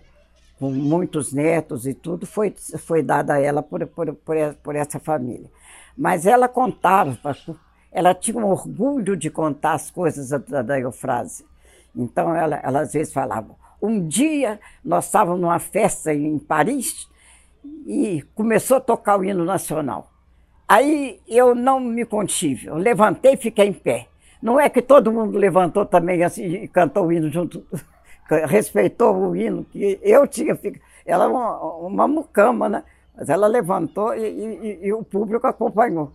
com 0.60 0.72
muitos 0.72 1.34
netos 1.34 1.86
e 1.86 1.94
tudo, 1.94 2.26
foi, 2.26 2.54
foi 2.80 3.04
dada 3.04 3.34
a 3.34 3.40
ela 3.40 3.62
por, 3.62 3.86
por, 3.88 4.14
por, 4.14 4.36
por 4.64 4.76
essa 4.76 5.00
família. 5.00 5.50
Mas 5.98 6.26
ela 6.26 6.48
contava, 6.48 7.18
ela 7.92 8.14
tinha 8.14 8.38
um 8.38 8.50
orgulho 8.50 9.16
de 9.18 9.30
contar 9.30 9.74
as 9.74 9.92
coisas 9.92 10.30
da, 10.30 10.62
da 10.62 10.80
Eufrásia. 10.80 11.46
Então, 11.96 12.36
ela, 12.36 12.58
ela 12.58 12.82
às 12.82 12.94
vezes 12.94 13.14
falava, 13.14 13.56
um 13.82 14.06
dia 14.08 14.60
nós 14.84 15.06
estávamos 15.06 15.42
numa 15.42 15.60
festa 15.60 16.14
em 16.14 16.38
Paris 16.38 17.10
e 17.86 18.24
começou 18.34 18.78
a 18.78 18.82
tocar 18.82 19.20
o 19.20 19.24
hino 19.24 19.44
nacional. 19.46 20.12
Aí 20.68 21.20
eu 21.28 21.54
não 21.54 21.80
me 21.80 22.06
contive, 22.06 22.68
eu 22.68 22.76
levantei 22.76 23.34
e 23.34 23.38
fiquei 23.38 23.68
em 23.68 23.74
pé. 23.74 24.08
Não 24.42 24.60
é 24.60 24.70
que 24.70 24.82
todo 24.82 25.12
mundo 25.12 25.38
levantou 25.38 25.86
também 25.86 26.24
assim, 26.24 26.44
e 26.44 26.68
cantou 26.68 27.06
o 27.06 27.12
hino 27.12 27.32
junto, 27.32 27.64
respeitou 28.48 29.16
o 29.16 29.36
hino, 29.36 29.64
que 29.66 30.00
eu 30.02 30.28
tinha 30.28 30.56
ficado. 30.56 30.84
Ela 31.06 31.26
era 31.26 31.34
uma, 31.34 31.60
uma 31.78 32.08
mucama, 32.08 32.68
né? 32.68 32.84
Mas 33.16 33.30
ela 33.30 33.48
levantou 33.48 34.14
e, 34.16 34.28
e, 34.28 34.80
e, 34.88 34.94
o 34.94 35.04
público 35.04 35.46
acompanhou. 35.48 36.12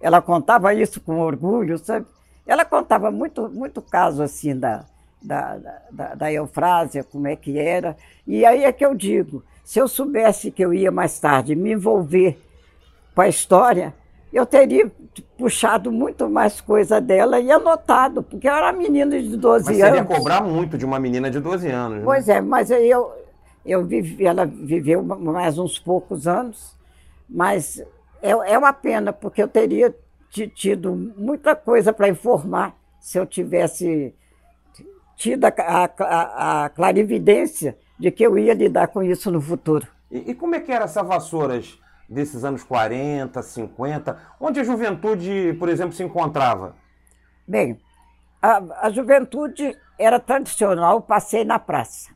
Ela 0.00 0.20
contava 0.22 0.72
isso 0.74 1.00
com 1.00 1.20
orgulho, 1.20 1.78
sabe? 1.78 2.06
Ela 2.46 2.64
contava 2.64 3.10
muito, 3.10 3.48
muito 3.50 3.82
caso 3.82 4.22
assim 4.22 4.58
da, 4.58 4.84
da, 5.22 5.58
da, 5.90 6.14
da 6.14 6.32
Eufrásia, 6.32 7.04
como 7.04 7.28
é 7.28 7.36
que 7.36 7.58
era. 7.58 7.96
E 8.26 8.44
aí 8.44 8.64
é 8.64 8.72
que 8.72 8.84
eu 8.84 8.94
digo, 8.94 9.44
se 9.62 9.78
eu 9.78 9.86
soubesse 9.86 10.50
que 10.50 10.64
eu 10.64 10.72
ia 10.72 10.90
mais 10.90 11.20
tarde 11.20 11.54
me 11.54 11.72
envolver 11.72 12.40
com 13.14 13.20
a 13.20 13.28
história, 13.28 13.94
eu 14.32 14.46
teria 14.46 14.90
puxado 15.36 15.90
muito 15.90 16.28
mais 16.28 16.60
coisa 16.60 17.00
dela 17.00 17.40
e 17.40 17.50
anotado, 17.50 18.22
porque 18.22 18.48
eu 18.48 18.52
era 18.52 18.72
menina 18.72 19.20
de 19.20 19.36
12 19.36 19.64
mas 19.64 19.80
anos. 19.80 19.80
Mas 19.80 19.90
seria 19.90 20.04
cobrar 20.04 20.42
muito 20.42 20.78
de 20.78 20.84
uma 20.84 20.98
menina 20.98 21.30
de 21.30 21.40
12 21.40 21.68
anos. 21.68 21.98
Né? 21.98 22.04
Pois 22.04 22.28
é, 22.28 22.40
mas 22.40 22.70
eu, 22.70 23.12
eu 23.66 23.84
vivi, 23.84 24.24
ela 24.24 24.46
viveu 24.46 25.02
mais 25.02 25.58
uns 25.58 25.78
poucos 25.78 26.28
anos, 26.28 26.76
mas 27.28 27.82
é, 28.22 28.30
é 28.30 28.58
uma 28.58 28.72
pena, 28.72 29.12
porque 29.12 29.42
eu 29.42 29.48
teria 29.48 29.94
tido 30.54 30.94
muita 31.16 31.56
coisa 31.56 31.92
para 31.92 32.08
informar 32.08 32.76
se 33.00 33.18
eu 33.18 33.26
tivesse 33.26 34.14
tido 35.16 35.44
a, 35.44 35.52
a, 35.58 36.64
a, 36.64 36.68
clarividência 36.68 37.76
de 37.98 38.10
que 38.10 38.22
eu 38.22 38.38
ia 38.38 38.54
lidar 38.54 38.88
com 38.88 39.02
isso 39.02 39.30
no 39.30 39.40
futuro. 39.40 39.86
E, 40.10 40.30
e 40.30 40.34
como 40.34 40.54
é 40.54 40.60
que 40.60 40.70
era 40.70 40.84
essa 40.84 41.02
Vassouras 41.02 41.78
desses 42.10 42.44
anos 42.44 42.64
40, 42.64 43.40
50, 43.40 44.18
onde 44.40 44.58
a 44.58 44.64
juventude, 44.64 45.54
por 45.58 45.68
exemplo, 45.68 45.92
se 45.92 46.02
encontrava? 46.02 46.74
Bem, 47.46 47.80
a, 48.42 48.86
a 48.86 48.90
juventude 48.90 49.76
era 49.96 50.18
tradicional, 50.18 51.00
passei 51.00 51.44
na 51.44 51.58
praça. 51.58 52.10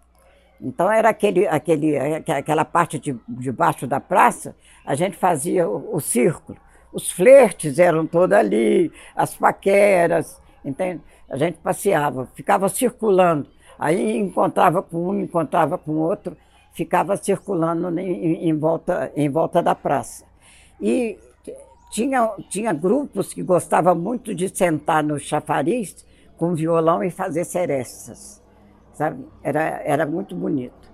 Então 0.60 0.90
era 0.90 1.10
aquele, 1.10 1.46
aquele, 1.46 1.96
aquela 1.96 2.64
parte 2.64 2.98
de, 2.98 3.16
de 3.28 3.52
baixo 3.52 3.86
da 3.86 4.00
praça, 4.00 4.56
a 4.84 4.94
gente 4.94 5.16
fazia 5.16 5.68
o, 5.68 5.96
o 5.96 6.00
círculo. 6.00 6.58
Os 6.92 7.10
flertes 7.10 7.78
eram 7.78 8.06
todos 8.06 8.36
ali, 8.36 8.90
as 9.14 9.36
paqueras, 9.36 10.40
entende? 10.64 11.02
A 11.28 11.36
gente 11.36 11.58
passeava, 11.58 12.28
ficava 12.34 12.68
circulando. 12.68 13.48
Aí 13.78 14.16
encontrava 14.16 14.82
com 14.82 15.08
um, 15.08 15.20
encontrava 15.20 15.76
com 15.76 15.92
outro, 15.92 16.36
ficava 16.74 17.16
circulando 17.16 17.98
em, 17.98 18.48
em, 18.48 18.58
volta, 18.58 19.10
em 19.16 19.30
volta 19.30 19.62
da 19.62 19.74
praça. 19.74 20.24
E 20.80 21.18
tinha, 21.90 22.32
tinha 22.48 22.72
grupos 22.72 23.32
que 23.32 23.42
gostavam 23.42 23.94
muito 23.94 24.34
de 24.34 24.54
sentar 24.54 25.02
no 25.02 25.18
chafariz 25.18 26.04
com 26.36 26.54
violão 26.54 27.02
e 27.02 27.10
fazer 27.10 27.44
serestas, 27.44 28.42
sabe? 28.92 29.24
Era, 29.42 29.60
era 29.84 30.04
muito 30.04 30.34
bonito. 30.34 30.92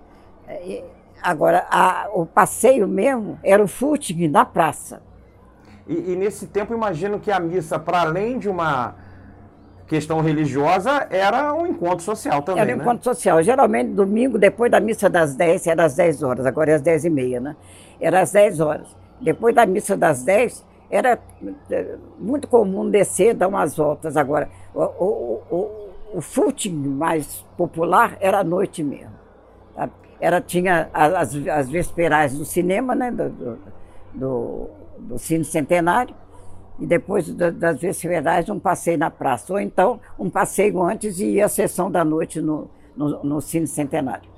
E, 0.63 0.83
agora, 1.21 1.65
a, 1.69 2.09
o 2.13 2.25
passeio 2.25 2.87
mesmo 2.87 3.39
era 3.43 3.63
o 3.63 3.67
footing 3.67 4.27
na 4.27 4.45
praça. 4.45 5.01
E, 5.87 6.11
e 6.11 6.15
nesse 6.15 6.45
tempo, 6.45 6.75
imagino 6.75 7.19
que 7.19 7.31
a 7.31 7.39
missa, 7.39 7.79
para 7.79 8.01
além 8.01 8.37
de 8.37 8.47
uma 8.47 8.95
questão 9.91 10.21
religiosa 10.21 11.05
era 11.09 11.53
um 11.53 11.67
encontro 11.67 11.99
social 11.99 12.41
também. 12.41 12.61
Era 12.61 12.73
um 12.73 12.77
né? 12.77 12.81
encontro 12.81 13.03
social. 13.03 13.43
Geralmente, 13.43 13.89
domingo, 13.91 14.39
depois 14.39 14.71
da 14.71 14.79
missa 14.79 15.09
das 15.09 15.35
10, 15.35 15.67
era 15.67 15.83
às 15.83 15.95
10 15.95 16.23
horas, 16.23 16.45
agora 16.45 16.71
é 16.71 16.75
às 16.75 16.81
10 16.81 17.05
e 17.05 17.09
meia, 17.09 17.41
né? 17.41 17.57
Era 17.99 18.21
às 18.21 18.31
10 18.31 18.61
horas. 18.61 18.87
Depois 19.19 19.53
da 19.53 19.65
missa 19.65 19.97
das 19.97 20.23
10, 20.23 20.65
era 20.89 21.19
é, 21.69 21.95
muito 22.17 22.47
comum 22.47 22.89
descer, 22.89 23.33
dar 23.33 23.49
umas 23.49 23.75
voltas. 23.75 24.15
Agora, 24.15 24.47
o, 24.73 24.81
o, 24.81 25.41
o, 25.51 25.89
o 26.13 26.21
footing 26.21 26.71
mais 26.71 27.45
popular 27.57 28.15
era 28.21 28.39
à 28.39 28.43
noite 28.45 28.81
mesmo. 28.81 29.11
Tá? 29.75 29.89
Era, 30.21 30.39
tinha 30.39 30.89
as, 30.93 31.35
as 31.35 31.69
vesperais 31.69 32.33
do 32.33 32.45
cinema, 32.45 32.95
né? 32.95 33.11
Do, 33.11 33.29
do, 33.29 33.59
do, 34.13 34.69
do 34.99 35.19
Cine 35.19 35.43
Centenário 35.43 36.15
e 36.81 36.87
depois 36.87 37.31
das 37.31 37.79
festividades 37.79 38.49
um 38.49 38.59
passeio 38.59 38.97
na 38.97 39.11
praça, 39.11 39.53
ou 39.53 39.59
então 39.59 40.01
um 40.17 40.31
passeio 40.31 40.81
antes 40.81 41.19
e 41.19 41.39
a 41.39 41.47
sessão 41.47 41.91
da 41.91 42.03
noite 42.03 42.41
no, 42.41 42.71
no, 42.97 43.23
no 43.23 43.39
Cine 43.39 43.67
Centenário. 43.67 44.29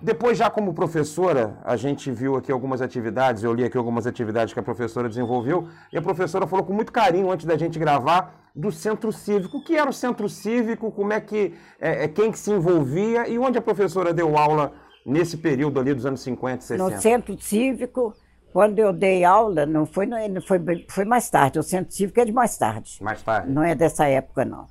Depois, 0.00 0.36
já 0.36 0.50
como 0.50 0.74
professora, 0.74 1.58
a 1.62 1.76
gente 1.76 2.10
viu 2.10 2.34
aqui 2.34 2.50
algumas 2.50 2.82
atividades, 2.82 3.44
eu 3.44 3.52
li 3.52 3.62
aqui 3.62 3.76
algumas 3.76 4.04
atividades 4.06 4.52
que 4.52 4.58
a 4.58 4.62
professora 4.62 5.08
desenvolveu, 5.08 5.68
e 5.92 5.98
a 5.98 6.02
professora 6.02 6.46
falou 6.46 6.64
com 6.64 6.72
muito 6.72 6.90
carinho, 6.90 7.30
antes 7.30 7.46
da 7.46 7.56
gente 7.56 7.78
gravar, 7.78 8.50
do 8.56 8.72
centro 8.72 9.12
cívico. 9.12 9.58
O 9.58 9.62
que 9.62 9.76
era 9.76 9.88
o 9.88 9.92
centro 9.92 10.28
cívico, 10.28 10.90
como 10.90 11.12
é 11.12 11.20
que, 11.20 11.54
é, 11.78 12.04
é 12.04 12.08
quem 12.08 12.32
que 12.32 12.38
se 12.38 12.50
envolvia 12.50 13.28
e 13.28 13.38
onde 13.38 13.58
a 13.58 13.62
professora 13.62 14.12
deu 14.12 14.36
aula 14.36 14.72
nesse 15.06 15.36
período 15.36 15.78
ali 15.78 15.94
dos 15.94 16.04
anos 16.04 16.20
50 16.22 16.64
e 16.64 16.66
60? 16.66 16.94
No 16.94 17.00
centro 17.00 17.40
cívico, 17.40 18.12
quando 18.52 18.78
eu 18.78 18.92
dei 18.92 19.24
aula, 19.24 19.64
não 19.64 19.86
foi, 19.86 20.04
não 20.06 20.42
foi, 20.42 20.58
foi 20.88 21.04
mais 21.04 21.30
tarde, 21.30 21.58
o 21.58 21.62
centro 21.62 21.92
cívico 21.92 22.20
é 22.20 22.24
de 22.24 22.32
mais 22.32 22.56
tarde. 22.58 22.98
Mais 23.00 23.22
tarde? 23.22 23.50
Não 23.50 23.62
é 23.62 23.74
dessa 23.74 24.06
época, 24.06 24.44
não. 24.44 24.66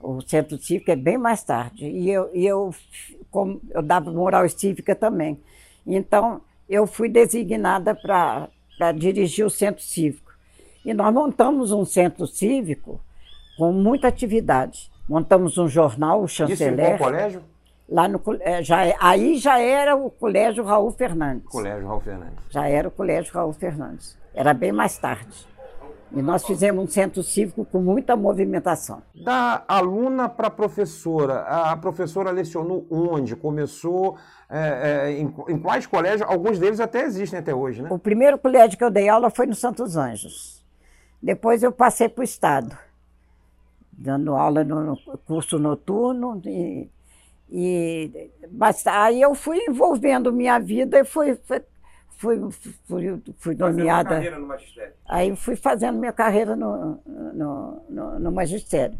O 0.00 0.20
centro 0.22 0.56
cívico 0.56 0.90
é 0.90 0.96
bem 0.96 1.18
mais 1.18 1.42
tarde. 1.42 1.86
E 1.86 2.10
eu, 2.10 2.30
e 2.32 2.46
eu, 2.46 2.74
como, 3.30 3.60
eu 3.70 3.82
dava 3.82 4.10
moral 4.10 4.48
cívica 4.48 4.94
também. 4.94 5.38
Então, 5.86 6.40
eu 6.68 6.86
fui 6.86 7.08
designada 7.08 7.94
para 7.94 8.92
dirigir 8.92 9.44
o 9.44 9.50
centro 9.50 9.82
cívico. 9.82 10.32
E 10.84 10.94
nós 10.94 11.12
montamos 11.12 11.72
um 11.72 11.84
centro 11.84 12.26
cívico 12.26 13.00
com 13.58 13.72
muita 13.72 14.08
atividade. 14.08 14.90
Montamos 15.08 15.58
um 15.58 15.68
jornal, 15.68 16.22
o 16.22 16.28
Chanceler. 16.28 16.72
Isso 16.72 16.94
em 16.94 16.96
qual 16.98 17.10
colégio? 17.10 17.42
Lá 17.88 18.08
no, 18.08 18.20
é, 18.40 18.62
já, 18.62 18.84
é, 18.84 18.96
aí 19.00 19.38
já 19.38 19.60
era 19.60 19.94
o 19.94 20.10
Colégio 20.10 20.64
Raul 20.64 20.90
Fernandes. 20.90 21.48
Colégio 21.48 21.86
Raul 21.86 22.00
Fernandes. 22.00 22.44
Já 22.50 22.68
era 22.68 22.88
o 22.88 22.90
Colégio 22.90 23.32
Raul 23.32 23.52
Fernandes. 23.52 24.18
Era 24.34 24.52
bem 24.52 24.72
mais 24.72 24.98
tarde. 24.98 25.46
E 26.12 26.22
nós 26.22 26.44
fizemos 26.44 26.84
um 26.84 26.86
centro 26.86 27.22
cívico 27.22 27.64
com 27.64 27.80
muita 27.80 28.16
movimentação. 28.16 29.02
Da 29.14 29.64
aluna 29.66 30.28
para 30.28 30.48
professora, 30.50 31.40
a 31.42 31.76
professora 31.76 32.30
lecionou 32.30 32.86
onde? 32.90 33.34
Começou 33.34 34.16
é, 34.48 35.08
é, 35.08 35.12
em, 35.12 35.34
em, 35.48 35.58
quais 35.58 35.86
colégios? 35.86 36.28
Alguns 36.28 36.58
deles 36.58 36.80
até 36.80 37.02
existem 37.02 37.38
até 37.38 37.54
hoje, 37.54 37.82
né? 37.82 37.88
O 37.90 37.98
primeiro 37.98 38.38
colégio 38.38 38.78
que 38.78 38.84
eu 38.84 38.90
dei 38.90 39.08
aula 39.08 39.30
foi 39.30 39.46
no 39.46 39.54
Santos 39.54 39.96
Anjos. 39.96 40.64
Depois 41.20 41.62
eu 41.62 41.72
passei 41.72 42.08
para 42.08 42.20
o 42.20 42.24
Estado, 42.24 42.76
dando 43.92 44.34
aula 44.34 44.62
no 44.62 44.96
curso 45.26 45.58
noturno 45.58 46.40
e 46.44 46.88
E, 47.50 48.30
mas 48.50 48.86
aí 48.86 49.22
eu 49.22 49.34
fui 49.34 49.58
envolvendo 49.68 50.32
minha 50.32 50.58
vida 50.58 50.98
e 50.98 51.04
fui, 51.04 51.38
fui, 51.44 51.62
fui, 52.16 52.50
fui, 52.86 53.22
fui 53.38 53.54
nomeada. 53.54 54.10
carreira 54.10 54.38
no 54.38 54.46
magistério. 54.46 54.92
Aí 55.08 55.36
fui 55.36 55.56
fazendo 55.56 55.98
minha 55.98 56.12
carreira 56.12 56.56
no, 56.56 57.00
no, 57.06 57.82
no, 57.88 58.18
no 58.18 58.32
magistério. 58.32 58.98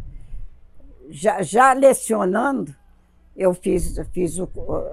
Já, 1.11 1.43
já 1.43 1.73
lecionando, 1.73 2.75
eu 3.37 3.53
fiz, 3.53 3.97
fiz 4.13 4.39
o, 4.39 4.47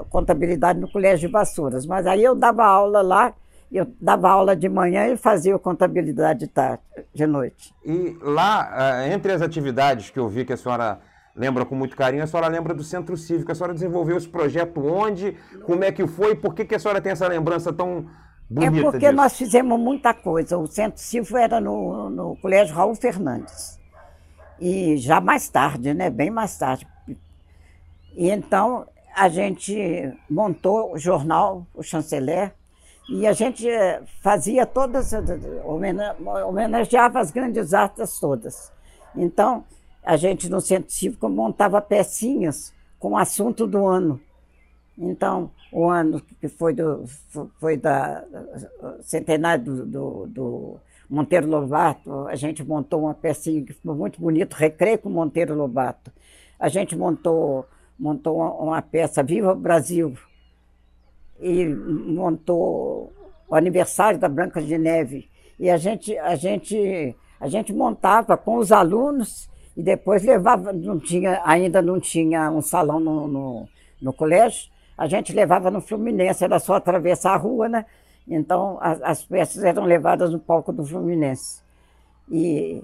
contabilidade 0.10 0.80
no 0.80 0.92
Colégio 0.92 1.28
de 1.28 1.32
Vassouras, 1.32 1.86
mas 1.86 2.06
aí 2.06 2.24
eu 2.24 2.36
dava 2.36 2.66
aula 2.66 3.02
lá, 3.02 3.34
eu 3.72 3.88
dava 4.00 4.30
aula 4.30 4.56
de 4.56 4.70
manhã 4.70 5.08
e 5.08 5.18
fazia 5.18 5.58
contabilidade 5.58 6.42
de 6.42 6.48
tarde, 6.48 6.84
de 7.14 7.26
noite. 7.26 7.74
E 7.84 8.18
lá, 8.22 9.02
eh, 9.06 9.14
entre 9.14 9.32
as 9.32 9.42
atividades 9.42 10.10
que 10.10 10.20
eu 10.20 10.28
vi 10.28 10.46
que 10.46 10.54
a 10.54 10.58
senhora 10.58 11.00
lembra 11.36 11.66
com 11.66 11.76
muito 11.76 11.96
carinho, 11.96 12.24
a 12.24 12.28
senhora 12.28 12.48
lembra 12.48 12.74
do 12.74 12.84
Centro 12.84 13.18
Cívico, 13.18 13.52
a 13.52 13.56
senhora 13.56 13.74
desenvolveu 13.74 14.18
esse 14.18 14.28
projeto 14.28 14.86
onde, 14.86 15.38
como 15.66 15.84
é 15.84 15.92
que 15.92 16.06
foi, 16.08 16.36
por 16.36 16.54
que, 16.54 16.66
que 16.66 16.76
a 16.76 16.80
senhora 16.80 17.02
tem 17.02 17.12
essa 17.12 17.28
lembrança 17.28 17.74
tão 17.74 18.08
bonita 18.50 18.88
É 18.88 18.92
porque 18.92 18.98
disso? 19.00 19.16
nós 19.16 19.36
fizemos 19.38 19.80
muita 19.80 20.14
coisa, 20.14 20.58
o 20.58 20.68
Centro 20.68 21.02
Cívico 21.02 21.38
era 21.38 21.60
no, 21.60 22.10
no 22.10 22.36
Colégio 22.38 22.76
Raul 22.76 22.96
Fernandes, 22.96 23.80
e 24.60 24.98
já 24.98 25.20
mais 25.20 25.50
tarde, 25.50 25.94
né, 25.94 26.10
bem 26.10 26.30
mais 26.30 26.58
tarde, 26.58 26.88
e 28.16 28.30
então 28.30 28.86
a 29.16 29.28
gente 29.30 30.12
montou 30.30 30.94
o 30.94 30.98
jornal, 30.98 31.66
o 31.74 31.84
Chanceler, 31.84 32.54
e 33.10 33.28
a 33.28 33.34
gente 33.34 33.68
eh, 33.70 34.02
fazia 34.22 34.66
todas, 34.66 35.12
homena- 35.66 36.16
homenageava 36.48 37.20
as 37.20 37.32
grandes 37.32 37.74
artes 37.74 38.20
todas. 38.20 38.72
Então, 39.16 39.66
a 40.04 40.18
gente 40.18 40.50
no 40.50 40.60
Centro 40.60 40.92
Cívico 40.92 41.30
montava 41.30 41.82
pecinhas 41.82 42.74
com 43.00 43.12
o 43.12 43.18
assunto 43.18 43.66
do 43.66 43.86
ano. 43.86 44.20
Então, 44.98 45.50
o 45.72 45.90
ano 45.90 46.22
que 46.40 46.48
foi 46.48 46.74
do 46.74 47.06
foi 47.60 47.78
da 47.78 48.24
centenário 49.02 49.64
do, 49.64 49.86
do, 49.86 50.28
do 50.28 50.80
Monteiro 51.10 51.48
Lobato, 51.48 52.28
a 52.28 52.36
gente 52.36 52.64
montou 52.64 53.02
uma 53.02 53.14
pecinha 53.14 53.64
que 53.64 53.74
ficou 53.74 53.96
muito 53.96 54.20
bonito, 54.20 54.54
Recreio 54.54 55.00
com 55.00 55.10
Monteiro 55.10 55.56
Lobato. 55.56 56.12
A 56.60 56.70
gente 56.70 56.96
montou 56.96 57.66
montou 57.98 58.38
uma, 58.38 58.52
uma 58.54 58.82
peça 58.82 59.24
Viva 59.24 59.56
Brasil 59.56 60.16
e 61.40 61.66
montou 61.66 63.12
o 63.48 63.56
aniversário 63.56 64.20
da 64.20 64.30
Branca 64.30 64.62
de 64.62 64.78
Neve. 64.78 65.30
E 65.60 65.70
a 65.70 65.78
gente 65.78 66.18
a 66.20 66.36
gente 66.36 67.16
a 67.40 67.48
gente 67.48 67.74
montava 67.74 68.38
com 68.38 68.58
os 68.58 68.72
alunos 68.72 69.50
e 69.76 69.82
depois 69.84 70.24
levava, 70.24 70.72
não 70.74 71.00
tinha, 71.00 71.42
ainda 71.46 71.82
não 71.82 72.00
tinha 72.00 72.50
um 72.52 72.62
salão 72.62 73.00
no, 73.00 73.28
no, 73.28 73.70
no 74.02 74.14
colégio, 74.14 74.70
a 74.98 75.08
gente 75.08 75.34
levava 75.34 75.72
no 75.72 75.82
Fluminense, 75.82 76.44
era 76.44 76.60
só 76.60 76.76
atravessar 76.76 77.34
a 77.34 77.38
rua, 77.38 77.68
né? 77.68 77.86
Então 78.28 78.78
as, 78.82 79.02
as 79.02 79.24
peças 79.26 79.64
eram 79.64 79.84
levadas 79.86 80.32
no 80.32 80.40
palco 80.40 80.72
do 80.72 80.86
Fluminense. 80.86 81.62
E, 82.32 82.84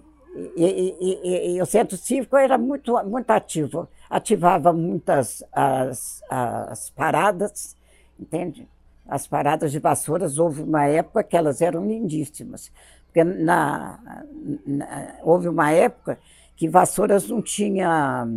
e, 0.56 0.96
e, 1.00 1.56
e- 1.56 1.62
o 1.62 1.66
centro 1.66 1.98
cívico 1.98 2.38
era 2.38 2.58
muito, 2.58 2.94
muito 3.06 3.30
ativo, 3.32 3.88
ativava 4.10 4.72
muitas 4.74 5.44
as, 5.52 6.22
as 6.30 6.90
paradas, 6.92 7.76
entende? 8.20 8.68
As 9.08 9.26
paradas 9.28 9.72
de 9.72 9.80
vassouras, 9.80 10.38
houve 10.38 10.62
uma 10.62 10.86
época 10.86 11.24
que 11.24 11.36
elas 11.36 11.62
eram 11.62 11.86
lindíssimas, 11.86 12.72
porque 13.08 13.24
na, 13.24 14.00
na- 14.68 15.16
houve 15.24 15.48
uma 15.48 15.72
época 15.72 16.20
que 16.60 16.68
Vassouras 16.68 17.30
não 17.30 17.42
tinha. 17.42 18.28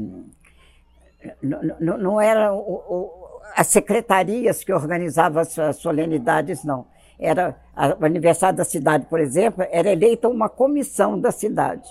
Não, 1.42 1.98
não, 1.98 2.20
era 2.20 2.52
o- 2.54 2.58
o- 2.58 3.10
as 3.56 3.66
secretarias 3.66 4.62
que 4.62 4.72
organizavam 4.72 5.42
as, 5.42 5.58
solenidades, 5.76 6.62
não. 6.62 6.86
Era 7.18 7.56
a- 7.74 7.96
o 8.00 8.04
aniversário 8.04 8.56
da 8.56 8.64
cidade, 8.64 9.06
por 9.06 9.18
exemplo, 9.18 9.66
era 9.72 9.90
eleita 9.90 10.28
uma 10.28 10.48
comissão 10.48 11.18
da 11.18 11.32
cidade. 11.32 11.88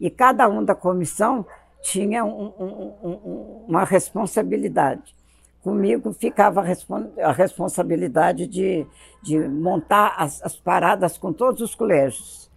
E 0.00 0.08
cada 0.08 0.48
um 0.48 0.64
da 0.64 0.74
comissão 0.74 1.44
tinha 1.82 2.24
um- 2.24 2.52
um- 2.60 2.94
um- 3.02 3.64
uma 3.66 3.84
responsabilidade. 3.84 5.16
Comigo 5.64 6.12
ficava 6.12 6.60
a, 6.62 7.28
a 7.28 7.32
responsabilidade 7.32 8.46
de, 8.46 8.86
de 9.20 9.36
montar 9.48 10.14
as, 10.16 10.40
as 10.44 10.54
paradas 10.56 11.18
com 11.18 11.32
todos 11.32 11.60
os 11.60 11.74
colégios. 11.74 12.48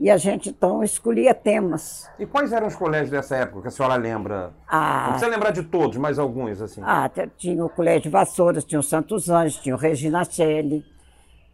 E 0.00 0.08
a 0.10 0.16
gente 0.16 0.48
então 0.50 0.82
escolhia 0.82 1.34
temas. 1.34 2.08
E 2.18 2.24
quais 2.26 2.52
eram 2.52 2.68
os 2.68 2.76
colégios 2.76 3.10
dessa 3.10 3.36
época 3.36 3.62
que 3.62 3.68
a 3.68 3.70
senhora 3.70 3.96
lembra? 3.96 4.46
Não 4.48 4.52
Ah, 4.68 5.06
precisa 5.10 5.30
lembrar 5.30 5.50
de 5.50 5.62
todos, 5.64 5.96
mas 5.96 6.18
alguns, 6.20 6.62
assim. 6.62 6.80
ah, 6.84 7.10
tinha 7.36 7.64
o 7.64 7.68
Colégio 7.68 8.02
de 8.02 8.08
Vassouras, 8.10 8.64
tinha 8.64 8.78
o 8.78 8.82
Santos 8.82 9.28
Anjos, 9.28 9.56
tinha 9.60 9.74
o 9.74 9.78
Regina 9.78 10.24
Celli, 10.24 10.84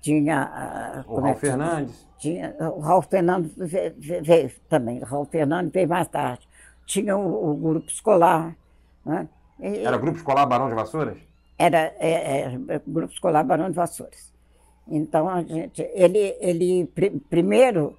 tinha. 0.01 0.43
ah, 0.43 1.05
o 1.09 1.19
é 1.19 1.23
Raul 1.23 1.33
diz? 1.33 1.41
Fernandes. 1.41 2.07
Tinha, 2.19 2.55
o 2.61 2.81
Raul 2.81 3.03
Fernando 3.03 3.51
veio, 3.57 3.95
veio 3.99 4.51
também, 4.69 5.03
o 5.03 5.05
Raul 5.07 5.25
Fernando 5.27 5.71
veio 5.73 5.89
mais 5.89 6.09
tarde. 6.09 6.47
Tinha 6.87 7.17
o, 7.17 7.51
o 7.53 7.55
grupo 7.57 7.87
escolar. 7.89 8.55
Né? 9.07 9.27
E- 9.61 9.85
Era 9.85 9.97
Grupo 9.97 10.19
Escolar 10.19 10.45
Barão 10.47 10.69
de 10.69 10.75
Vassouras? 10.75 11.17
Era, 11.59 11.95
é, 11.99 12.43
é, 12.69 12.81
Grupo 12.87 13.13
Escolar 13.13 13.43
Barão 13.45 13.71
de 13.71 13.77
Vassouras. 13.77 14.33
Então, 14.87 15.29
a 15.31 15.43
gente, 15.43 15.81
ele, 15.95 16.37
ele 16.41 16.87
pri- 16.95 17.19
primeiro, 17.31 17.97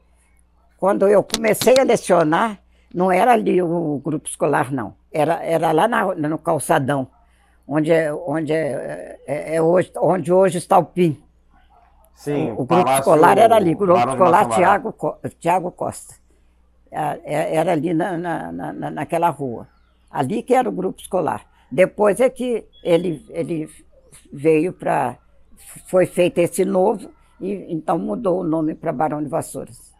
quando 0.78 1.08
eu 1.08 1.24
comecei 1.24 1.80
a 1.80 1.84
lecionar, 1.84 2.60
não 2.94 3.12
era 3.12 3.34
ali 3.34 3.62
o 3.62 4.00
grupo 4.04 4.28
escolar, 4.28 4.72
não. 4.72 4.96
Era, 5.12 5.44
era 5.44 5.72
lá 5.72 5.88
na- 5.88 6.16
no 6.16 6.38
calçadão, 6.38 7.08
onde, 7.68 7.92
é, 7.92 8.14
onde, 8.14 8.52
é, 8.54 9.20
é- 9.26 9.56
é 9.56 9.62
hoje, 9.62 9.92
onde 10.02 10.32
hoje 10.32 10.58
está 10.58 10.78
o 10.78 10.86
PIN. 10.86 11.22
Sim. 12.14 12.52
o 12.52 12.56
grupo 12.64 12.68
Palácio 12.68 13.00
escolar 13.02 13.38
era 13.38 13.56
ali, 13.58 13.74
o 13.74 13.78
grupo 13.78 14.00
Barão 14.00 14.14
escolar. 14.14 14.50
Tiago, 14.50 14.96
Tiago 15.38 15.72
Costa. 15.72 16.16
Ah, 16.92 17.18
é- 17.26 17.56
Era 17.56 17.74
ali 17.74 17.94
na, 17.94 18.18
na, 18.18 18.52
na- 18.52 18.90
naquela 18.92 19.30
rua. 19.30 19.68
Ali 20.10 20.42
que 20.42 20.54
era 20.56 20.70
o 20.70 20.72
grupo 20.72 21.02
escolar. 21.02 21.46
Depois 21.70 22.22
é 22.22 22.30
que 22.30 22.66
ele, 22.84 23.26
ele 23.30 23.70
veio 24.32 24.72
para. 24.72 25.18
Foi 25.88 26.06
feito 26.06 26.38
esse 26.38 26.64
novo, 26.64 27.10
e 27.42 27.66
então 27.74 28.00
mudou 28.00 28.40
o 28.40 28.44
nome 28.46 28.74
para 28.76 28.94
Barão 28.94 29.22
de 29.22 29.28
Vassouras. 29.28 29.94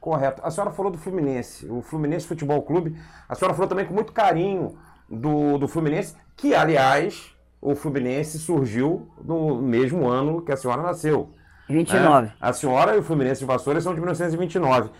Correto. 0.00 0.40
A 0.44 0.50
senhora 0.50 0.70
falou 0.70 0.92
do 0.92 0.98
Fluminense, 0.98 1.66
o 1.68 1.82
Fluminense 1.82 2.26
Futebol 2.26 2.62
Clube. 2.62 2.96
A 3.28 3.34
senhora 3.34 3.54
falou 3.54 3.68
também 3.68 3.84
com 3.84 3.94
muito 3.94 4.12
carinho 4.12 4.78
do, 5.08 5.58
do 5.58 5.66
Fluminense, 5.66 6.14
que, 6.36 6.54
aliás, 6.54 7.34
o 7.60 7.74
Fluminense 7.74 8.38
surgiu 8.38 9.08
no 9.22 9.60
mesmo 9.60 10.08
ano 10.08 10.42
que 10.42 10.52
a 10.52 10.56
senhora 10.56 10.82
nasceu. 10.82 11.30
29. 11.68 12.26
né? 12.26 12.32
A 12.40 12.52
senhora 12.52 12.96
e 12.96 12.98
o 12.98 13.02
Fluminense 13.02 13.40
de 13.40 13.46
Vassouras 13.46 13.82
são 13.82 13.94
de 13.94 14.00
1929. 14.00 14.90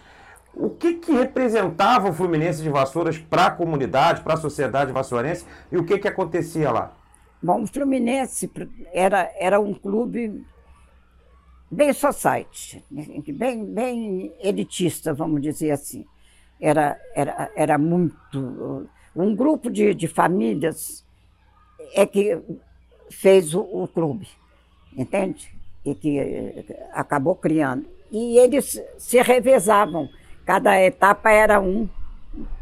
O 0.55 0.71
que, 0.71 0.95
que 0.95 1.13
representava 1.13 2.09
o 2.09 2.13
Fluminense 2.13 2.63
de 2.63 2.69
Vassouras 2.69 3.17
para 3.17 3.47
a 3.47 3.51
comunidade, 3.51 4.23
para 4.23 4.35
a 4.35 4.37
sociedade 4.37 4.93
vassourense 4.93 5.47
e 5.71 5.79
o 5.79 5.85
que, 5.85 5.99
que 5.99 6.09
acontecia 6.09 6.71
lá? 6.71 6.93
Bom, 7.41 7.63
o 7.63 7.67
Fluminense 7.67 8.51
era, 8.93 9.31
era 9.39 9.61
um 9.61 9.73
clube 9.73 10.45
bem 11.71 11.93
society, 11.93 12.85
bem, 12.91 13.65
bem 13.65 14.33
elitista, 14.41 15.13
vamos 15.15 15.41
dizer 15.43 15.71
assim. 15.71 16.05
Era, 16.61 16.99
era, 17.15 17.51
era 17.55 17.79
muito. 17.79 18.89
Um 19.15 19.35
grupo 19.35 19.71
de, 19.71 19.95
de 19.95 20.07
famílias 20.09 21.05
é 21.95 22.05
que 22.07 22.39
fez 23.11 23.55
o, 23.55 23.61
o 23.61 23.89
clube, 23.89 24.29
entende? 24.97 25.53
E 25.85 25.95
que 25.95 26.19
eh, 26.19 26.89
acabou 26.93 27.35
criando. 27.35 27.87
E 28.11 28.39
eles 28.39 28.83
se 28.99 29.21
revezavam, 29.23 30.09
cada 30.45 30.81
etapa 30.81 31.31
era 31.31 31.61
um 31.61 31.89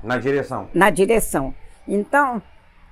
Na 0.02 0.18
direção. 0.18 0.68
na 0.74 0.90
direção. 0.90 1.54
Então, 1.88 2.42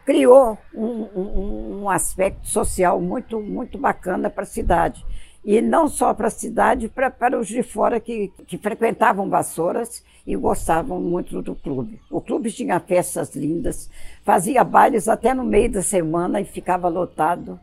criou 0.07 0.57
um, 0.75 1.09
um- 1.15 1.83
um 1.83 1.91
aspecto 1.91 2.47
social 2.49 3.01
muito, 3.01 3.41
muito 3.41 3.77
bacana 3.79 4.31
para 4.31 4.45
a 4.45 4.47
cidade. 4.47 5.05
E 5.45 5.61
não 5.61 5.89
só 5.89 6.15
para 6.15 6.29
a 6.29 6.31
cidade, 6.31 6.89
para, 6.89 7.11
para 7.11 7.39
os 7.39 7.47
de 7.47 7.63
fora 7.63 8.01
que, 8.01 8.33
que 8.47 8.57
frequentavam 8.57 9.29
Vassouras 9.29 10.03
e 10.27 10.35
gostavam 10.35 10.99
muito 10.99 11.43
do 11.43 11.55
clube. 11.55 12.01
O 12.11 12.21
clube 12.21 12.51
tinha 12.51 12.81
festas 12.81 13.35
lindas, 13.37 13.91
fazia 14.25 14.65
bailes 14.65 15.07
até 15.07 15.35
no 15.35 15.45
meio 15.45 15.71
da 15.71 15.83
semana 15.83 16.41
e 16.41 16.47
ficava 16.47 16.89
lotado. 16.89 17.61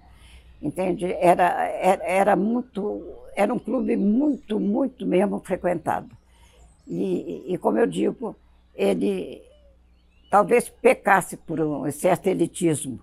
Entende? 0.62 1.06
Era, 1.20 1.66
era, 1.66 2.04
era 2.04 2.36
muito. 2.36 3.02
Era 3.36 3.52
um 3.52 3.58
clube 3.58 3.98
muito, 3.98 4.60
muito 4.60 5.06
mesmo 5.06 5.40
frequentado. 5.40 6.10
E, 6.88 7.46
e 7.48 7.58
como 7.58 7.80
eu 7.80 7.88
digo, 7.88 8.36
ele 8.76 9.42
talvez 10.30 10.70
pecasse 10.70 11.36
por 11.36 11.60
um 11.60 11.90
certo 11.92 12.28
elitismo, 12.28 13.00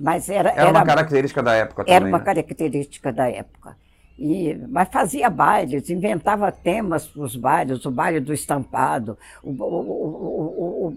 mas 0.00 0.28
era, 0.30 0.50
Era, 0.54 0.70
uma 0.70 0.82
característica 0.82 1.42
da 1.42 1.54
época 1.54 1.84
também. 1.84 1.94
era 1.96 2.04
uma 2.04 2.18
né? 2.18 2.20
característica 2.20 3.12
da 3.12 3.28
época. 3.30 3.76
E, 4.18 4.54
mas 4.68 4.88
fazia 4.90 5.30
bailes, 5.30 5.88
inventava 5.88 6.52
temas 6.52 7.06
para 7.08 7.22
os 7.22 7.34
bailes, 7.36 7.84
o 7.86 7.90
baile 7.90 8.20
do 8.20 8.34
estampado, 8.34 9.16
o, 9.42 9.50
o- 9.50 10.94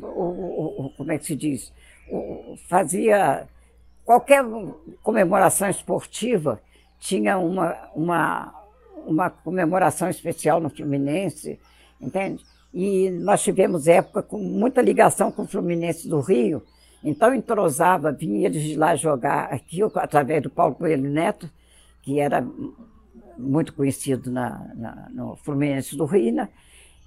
o- 0.85 0.89
como 0.97 1.11
é 1.11 1.17
que 1.17 1.25
se 1.25 1.35
diz? 1.35 1.71
Fazia, 2.67 3.47
qualquer 4.05 4.43
comemoração 5.01 5.69
esportiva 5.69 6.59
tinha 6.99 7.37
uma, 7.37 7.77
uma, 7.95 8.53
uma 9.05 9.29
comemoração 9.29 10.09
especial 10.09 10.59
no 10.59 10.69
Fluminense, 10.69 11.59
entende? 12.01 12.43
E 12.73 13.09
nós 13.11 13.43
tivemos 13.43 13.87
época 13.87 14.23
com 14.23 14.37
muita 14.39 14.81
ligação 14.81 15.31
com 15.31 15.43
o 15.43 15.47
Fluminense 15.47 16.07
do 16.07 16.19
Rio, 16.21 16.63
então 17.03 17.33
entrosava, 17.33 18.11
vinha 18.11 18.45
eles 18.45 18.63
de 18.63 18.75
lá 18.75 18.95
jogar 18.95 19.45
aqui, 19.53 19.81
através 19.95 20.41
do 20.41 20.49
Paulo 20.49 20.75
Coelho 20.75 21.09
Neto, 21.09 21.49
que 22.01 22.19
era 22.19 22.45
muito 23.37 23.73
conhecido 23.73 24.31
na, 24.31 24.71
na, 24.75 25.07
no 25.11 25.35
Fluminense 25.37 25.95
do 25.97 26.05
Rio, 26.05 26.33
né? 26.33 26.49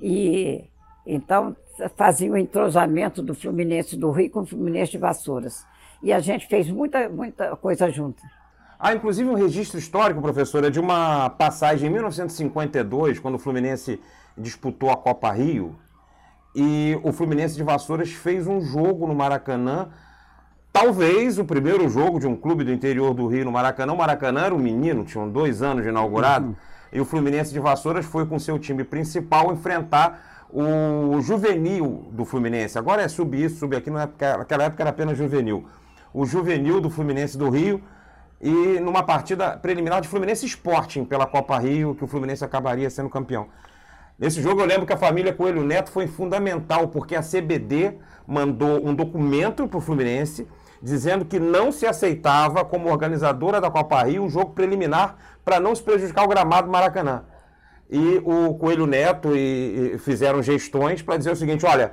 e 0.01 0.65
então 1.07 1.57
fazia 1.97 2.31
o 2.31 2.37
entrosamento 2.37 3.23
do 3.23 3.35
Fluminense 3.35 3.97
do 3.97 4.11
Rio 4.11 4.31
com 4.31 4.41
o 4.41 4.47
Fluminense 4.47 4.93
de 4.93 4.99
Vassouras. 4.99 5.65
E 6.03 6.13
a 6.13 6.21
gente 6.21 6.47
fez 6.47 6.69
muita, 6.69 7.09
muita 7.09 7.57
coisa 7.57 7.91
junto. 7.91 8.23
Há 8.79 8.95
inclusive 8.95 9.29
um 9.31 9.35
registro 9.35 9.79
histórico, 9.79 10.21
professora, 10.21 10.71
de 10.71 10.79
uma 10.79 11.31
passagem 11.31 11.89
em 11.89 11.93
1952, 11.93 13.19
quando 13.19 13.37
o 13.37 13.39
Fluminense 13.39 13.99
disputou 14.37 14.91
a 14.91 14.97
Copa 14.97 15.33
Rio, 15.33 15.75
e 16.59 16.99
o 17.03 17.13
Fluminense 17.13 17.55
de 17.55 17.63
Vassouras 17.63 18.11
fez 18.13 18.47
um 18.47 18.63
jogo 18.63 19.07
no 19.07 19.15
Maracanã, 19.15 19.89
talvez 20.73 21.39
o 21.39 21.45
primeiro 21.45 21.87
jogo 21.87 22.19
de 22.19 22.27
um 22.27 22.35
clube 22.35 22.65
do 22.65 22.73
interior 22.73 23.13
do 23.13 23.27
Rio 23.27 23.45
no 23.45 23.53
Maracanã. 23.53 23.93
O 23.93 23.99
Maracanã 23.99 24.47
era 24.47 24.55
um 24.55 24.59
menino, 24.59 25.05
tinham 25.05 25.29
dois 25.29 25.61
anos 25.61 25.83
de 25.83 25.91
inaugurado, 25.91 26.47
uhum. 26.47 26.57
e 26.95 26.99
o 26.99 27.05
Fluminense 27.05 27.53
de 27.53 27.61
Vassouras 27.61 28.07
foi 28.07 28.25
com 28.25 28.39
seu 28.39 28.59
time 28.59 28.85
principal 28.85 29.53
enfrentar 29.53 30.47
o 30.51 31.21
juvenil 31.21 32.09
do 32.11 32.25
Fluminense. 32.25 32.79
Agora 32.79 33.03
é 33.03 33.09
sub 33.09 33.37
isso, 33.37 33.57
sub 33.57 33.77
aqui, 33.77 33.91
naquela 33.91 34.65
época 34.65 34.83
era 34.83 34.89
apenas 34.89 35.19
juvenil. 35.19 35.67
O 36.15 36.25
juvenil 36.25 36.81
do 36.81 36.89
Fluminense 36.89 37.37
do 37.37 37.51
Rio 37.51 37.83
e 38.41 38.81
numa 38.81 39.03
partida 39.03 39.59
preliminar 39.59 40.01
de 40.01 40.09
Fluminense 40.09 40.47
Sporting 40.47 41.05
pela 41.05 41.27
Copa 41.27 41.59
Rio, 41.59 41.95
que 41.95 42.05
o 42.05 42.07
Fluminense 42.07 42.43
acabaria 42.43 42.89
sendo 42.89 43.11
campeão. 43.11 43.49
Nesse 44.19 44.41
jogo 44.41 44.61
eu 44.63 44.67
lembro 44.67 44.87
que 44.87 44.93
a 44.93 44.97
família 44.97 45.33
Coelho 45.33 45.63
Neto 45.63 45.91
foi 45.91 46.07
fundamental, 46.07 46.89
porque 46.89 47.15
a 47.15 47.23
CBD 47.23 47.99
mandou 48.27 48.87
um 48.87 48.95
documento 48.95 49.69
para 49.69 49.79
o 49.79 49.81
Fluminense 49.81 50.47
dizendo 50.83 51.25
que 51.25 51.39
não 51.39 51.73
se 51.73 51.87
aceitava 51.87 52.65
como 52.65 52.91
organizadora 52.91 53.61
da 53.61 53.71
Copa 53.71 54.03
Rio 54.03 54.23
um 54.23 54.31
jogo 54.31 54.53
preliminar 54.53 55.17
para 55.45 55.59
não 55.59 55.75
se 55.75 55.83
prejudicar 55.83 56.25
o 56.25 56.29
gramado 56.29 56.67
do 56.67 56.73
Maracanã. 56.73 57.25
E 57.91 58.21
o 58.25 58.55
Coelho 58.55 58.87
Neto 58.87 59.35
e, 59.37 59.95
e 59.95 59.99
fizeram 59.99 60.43
gestões 60.43 61.03
para 61.03 61.17
dizer 61.17 61.31
o 61.31 61.37
seguinte, 61.37 61.65
olha, 61.65 61.93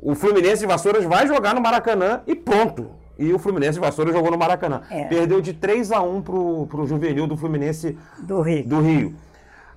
o 0.00 0.14
Fluminense 0.14 0.60
de 0.60 0.66
Vassouras 0.66 1.04
vai 1.04 1.26
jogar 1.26 1.54
no 1.54 1.60
Maracanã 1.60 2.22
e 2.26 2.34
pronto. 2.34 2.90
E 3.18 3.32
o 3.32 3.38
Fluminense 3.38 3.74
de 3.74 3.80
Vassouras 3.80 4.14
jogou 4.14 4.30
no 4.30 4.38
Maracanã. 4.38 4.82
É. 4.90 5.04
Perdeu 5.04 5.40
de 5.40 5.52
3 5.52 5.92
a 5.92 6.02
1 6.02 6.22
para 6.22 6.34
o 6.34 6.86
juvenil 6.86 7.26
do 7.26 7.36
Fluminense 7.36 7.96
do 8.18 8.40
Rio. 8.40 8.66
do 8.66 8.80
Rio. 8.80 9.14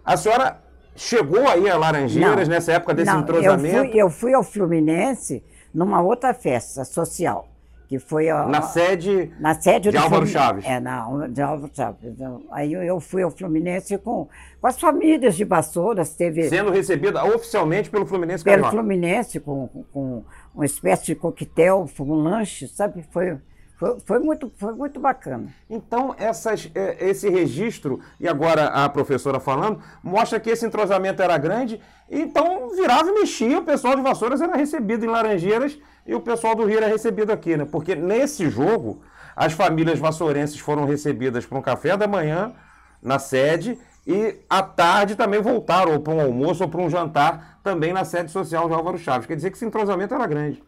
A 0.03 0.15
senhora 0.15 0.64
chegou 0.95 1.47
aí 1.47 1.69
a 1.69 1.77
Laranjeiras 1.77 2.47
não, 2.47 2.55
nessa 2.55 2.73
época 2.73 2.93
desse 2.93 3.11
não, 3.11 3.21
entrosamento? 3.21 3.75
Eu 3.75 3.89
fui, 3.89 4.01
eu 4.01 4.09
fui 4.09 4.33
ao 4.33 4.43
Fluminense 4.43 5.43
numa 5.73 6.01
outra 6.01 6.33
festa 6.33 6.83
social 6.85 7.49
que 7.87 7.99
foi 7.99 8.29
a, 8.29 8.47
na 8.47 8.61
sede 8.61 9.31
na 9.39 9.53
sede 9.53 9.91
de 9.91 9.97
Álvaro 9.97 10.25
Chaves. 10.25 10.65
É, 10.65 10.79
não, 10.79 11.29
de 11.29 11.41
Álvaro 11.41 11.71
Chaves. 11.73 12.03
Então, 12.03 12.41
aí 12.51 12.73
eu 12.73 12.99
fui 12.99 13.21
ao 13.21 13.29
Fluminense 13.29 13.97
com, 13.97 14.27
com 14.59 14.67
as 14.67 14.79
famílias 14.79 15.35
de 15.35 15.43
Vassouras, 15.43 16.15
teve 16.15 16.49
sendo 16.49 16.71
recebida 16.71 17.23
oficialmente 17.23 17.89
pelo 17.89 18.05
Fluminense 18.05 18.43
Pelo 18.43 18.55
Carioca. 18.63 18.71
Fluminense 18.71 19.39
com, 19.39 19.69
com 19.93 20.23
uma 20.53 20.65
espécie 20.65 21.05
de 21.05 21.15
coquetel, 21.15 21.87
um 21.99 22.15
lanche, 22.15 22.67
sabe? 22.67 23.05
Foi 23.11 23.37
foi, 23.77 23.99
foi, 23.99 24.19
muito, 24.19 24.51
foi 24.55 24.73
muito 24.73 24.99
bacana. 24.99 25.47
Então, 25.69 26.15
essas, 26.17 26.69
é, 26.73 27.09
esse 27.09 27.29
registro, 27.29 27.99
e 28.19 28.27
agora 28.27 28.67
a 28.67 28.87
professora 28.87 29.39
falando, 29.39 29.81
mostra 30.03 30.39
que 30.39 30.49
esse 30.49 30.65
entrosamento 30.65 31.21
era 31.21 31.37
grande, 31.37 31.81
então 32.09 32.69
virava 32.69 33.09
e 33.09 33.13
mexia, 33.13 33.59
o 33.59 33.63
pessoal 33.63 33.95
de 33.95 34.01
Vassouras 34.01 34.41
era 34.41 34.55
recebido 34.55 35.05
em 35.05 35.09
Laranjeiras 35.09 35.77
e 36.05 36.15
o 36.15 36.21
pessoal 36.21 36.55
do 36.55 36.65
Rio 36.65 36.77
era 36.77 36.87
recebido 36.87 37.31
aqui, 37.31 37.57
né? 37.57 37.65
Porque 37.65 37.95
nesse 37.95 38.49
jogo, 38.49 39.01
as 39.35 39.53
famílias 39.53 39.99
vassourenses 39.99 40.59
foram 40.59 40.85
recebidas 40.85 41.45
para 41.45 41.57
um 41.57 41.61
café 41.61 41.97
da 41.97 42.07
manhã 42.07 42.53
na 43.01 43.19
sede 43.19 43.77
e 44.07 44.37
à 44.49 44.61
tarde 44.61 45.15
também 45.15 45.41
voltaram 45.41 45.99
para 45.99 46.13
um 46.13 46.21
almoço 46.21 46.63
ou 46.63 46.69
para 46.69 46.79
um 46.79 46.89
jantar 46.89 47.59
também 47.63 47.91
na 47.91 48.05
sede 48.05 48.31
social 48.31 48.67
de 48.67 48.73
Álvaro 48.73 48.97
Chaves. 48.97 49.27
Quer 49.27 49.35
dizer 49.35 49.49
que 49.49 49.57
esse 49.57 49.65
entrosamento 49.65 50.13
era 50.13 50.27
grande. 50.27 50.63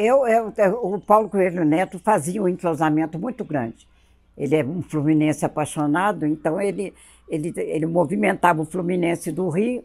Eu, 0.00 0.24
eu, 0.28 0.54
o 0.80 1.00
Paulo 1.00 1.28
Coelho 1.28 1.64
Neto 1.64 1.98
fazia 1.98 2.40
um 2.40 2.46
entrosamento 2.46 3.18
muito 3.18 3.44
grande. 3.44 3.88
Ele 4.36 4.54
é 4.54 4.64
um 4.64 4.80
fluminense 4.80 5.44
apaixonado, 5.44 6.24
então 6.24 6.60
ele, 6.60 6.94
ele, 7.28 7.52
ele 7.56 7.84
movimentava 7.84 8.62
o 8.62 8.64
Fluminense 8.64 9.32
do 9.32 9.48
Rio, 9.48 9.82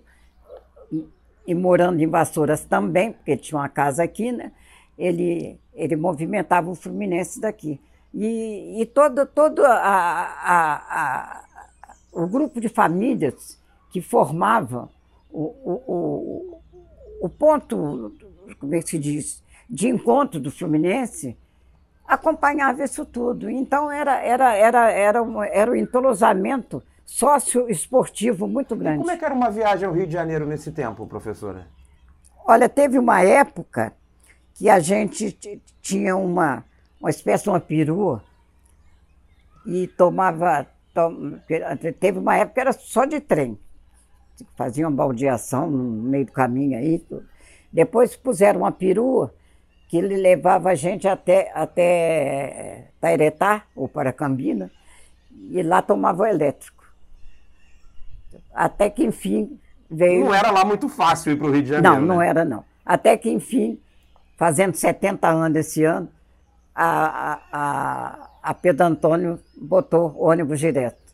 e, 0.91 1.10
e 1.47 1.56
morando 1.56 1.99
em 1.99 2.06
Vassouras 2.06 2.63
também, 2.63 3.12
porque 3.12 3.36
tinha 3.36 3.60
uma 3.60 3.67
casa 3.67 4.04
aqui, 4.04 4.32
né? 4.32 4.52
Ele, 4.99 5.60
ele 5.73 5.95
movimentava 5.95 6.69
o 6.69 6.76
Fluminense 6.76 7.41
daqui. 7.41 7.82
E, 8.13 8.80
e 8.80 8.86
todo, 8.86 9.26
todo 9.26 9.65
a, 9.65 9.73
a, 9.73 10.76
a, 10.76 11.45
o 12.12 12.28
grupo 12.28 12.62
de 12.62 12.69
famílias 12.69 13.60
que 13.89 13.99
formava 13.99 14.88
o, 15.32 15.41
o, 15.41 15.84
o, 15.88 16.62
o 17.19 17.30
ponto, 17.30 18.13
como 18.60 18.76
é 18.76 18.80
que 18.80 18.89
se 18.91 18.99
diz, 18.99 19.42
de 19.73 19.89
encontro 19.89 20.39
do 20.39 20.51
Fluminense 20.51 21.36
acompanhava 22.07 22.83
isso 22.83 23.03
tudo. 23.03 23.49
Então 23.49 23.91
era, 23.91 24.21
era, 24.21 24.53
era, 24.53 24.91
era, 24.91 25.23
um, 25.23 25.41
era 25.41 25.71
um 25.71 25.75
entrosamento 25.75 26.83
sócio-esportivo 27.03 28.47
muito 28.47 28.75
grande. 28.75 28.97
E 28.97 28.99
como 28.99 29.09
é 29.09 29.17
que 29.17 29.25
era 29.25 29.33
uma 29.33 29.49
viagem 29.49 29.88
ao 29.88 29.93
Rio 29.93 30.05
de 30.05 30.13
Janeiro 30.13 30.45
nesse 30.45 30.71
tempo, 30.71 31.07
professora? 31.07 31.67
Olha, 32.45 32.69
teve 32.69 32.99
uma 32.99 33.23
época 33.23 33.93
que 34.53 34.69
a 34.69 34.79
gente 34.79 35.59
tinha 35.81 36.15
uma, 36.15 36.63
uma 37.01 37.09
espécie 37.09 37.45
de 37.45 37.49
uma 37.49 37.59
perua 37.59 38.23
e 39.65 39.88
tomava. 39.88 40.67
Tom, 40.93 41.39
teve 41.99 42.19
uma 42.19 42.38
época 42.38 42.53
que 42.53 42.59
era 42.59 42.73
só 42.73 43.05
de 43.05 43.19
trem. 43.19 43.57
Fazia 44.55 44.88
uma 44.88 44.95
baldeação 44.95 45.67
no 45.67 46.03
meio 46.03 46.27
do 46.27 46.31
caminho 46.31 46.77
aí. 46.77 47.03
Depois 47.71 48.15
puseram 48.15 48.59
uma 48.59 48.71
perua 48.71 49.33
que 49.93 49.97
ele 49.97 50.17
levava 50.17 50.71
a 50.71 50.75
gente 50.75 51.08
até, 51.08 51.51
até 51.53 52.88
Tairetá, 52.99 53.62
ou 53.75 53.88
Paracambina, 53.88 54.71
e 55.51 55.62
lá 55.62 55.84
tomava 55.84 56.23
o 56.23 56.25
elétrico. 56.25 56.84
Até 58.56 58.89
que, 58.89 59.03
enfim, 59.06 59.60
veio... 59.88 60.25
Não 60.25 60.34
era 60.34 60.49
lá 60.49 60.65
muito 60.65 60.89
fácil 60.89 61.34
ir 61.34 61.38
para 61.38 61.45
o 61.45 61.51
Rio 61.51 61.62
de 61.62 61.69
Janeiro, 61.69 61.99
Não, 61.99 62.08
não 62.08 62.17
né? 62.17 62.27
era, 62.27 62.43
não. 62.43 62.65
Até 62.84 63.15
que, 63.15 63.29
enfim, 63.29 63.79
fazendo 64.36 64.73
70 64.73 65.27
anos 65.27 65.60
esse 65.60 65.84
ano, 65.84 66.10
a, 66.73 67.39
a, 67.51 68.29
a 68.41 68.53
Pedro 68.56 68.88
Antônio 68.88 69.39
botou 69.56 70.19
ônibus 70.19 70.60
direto. 70.60 71.13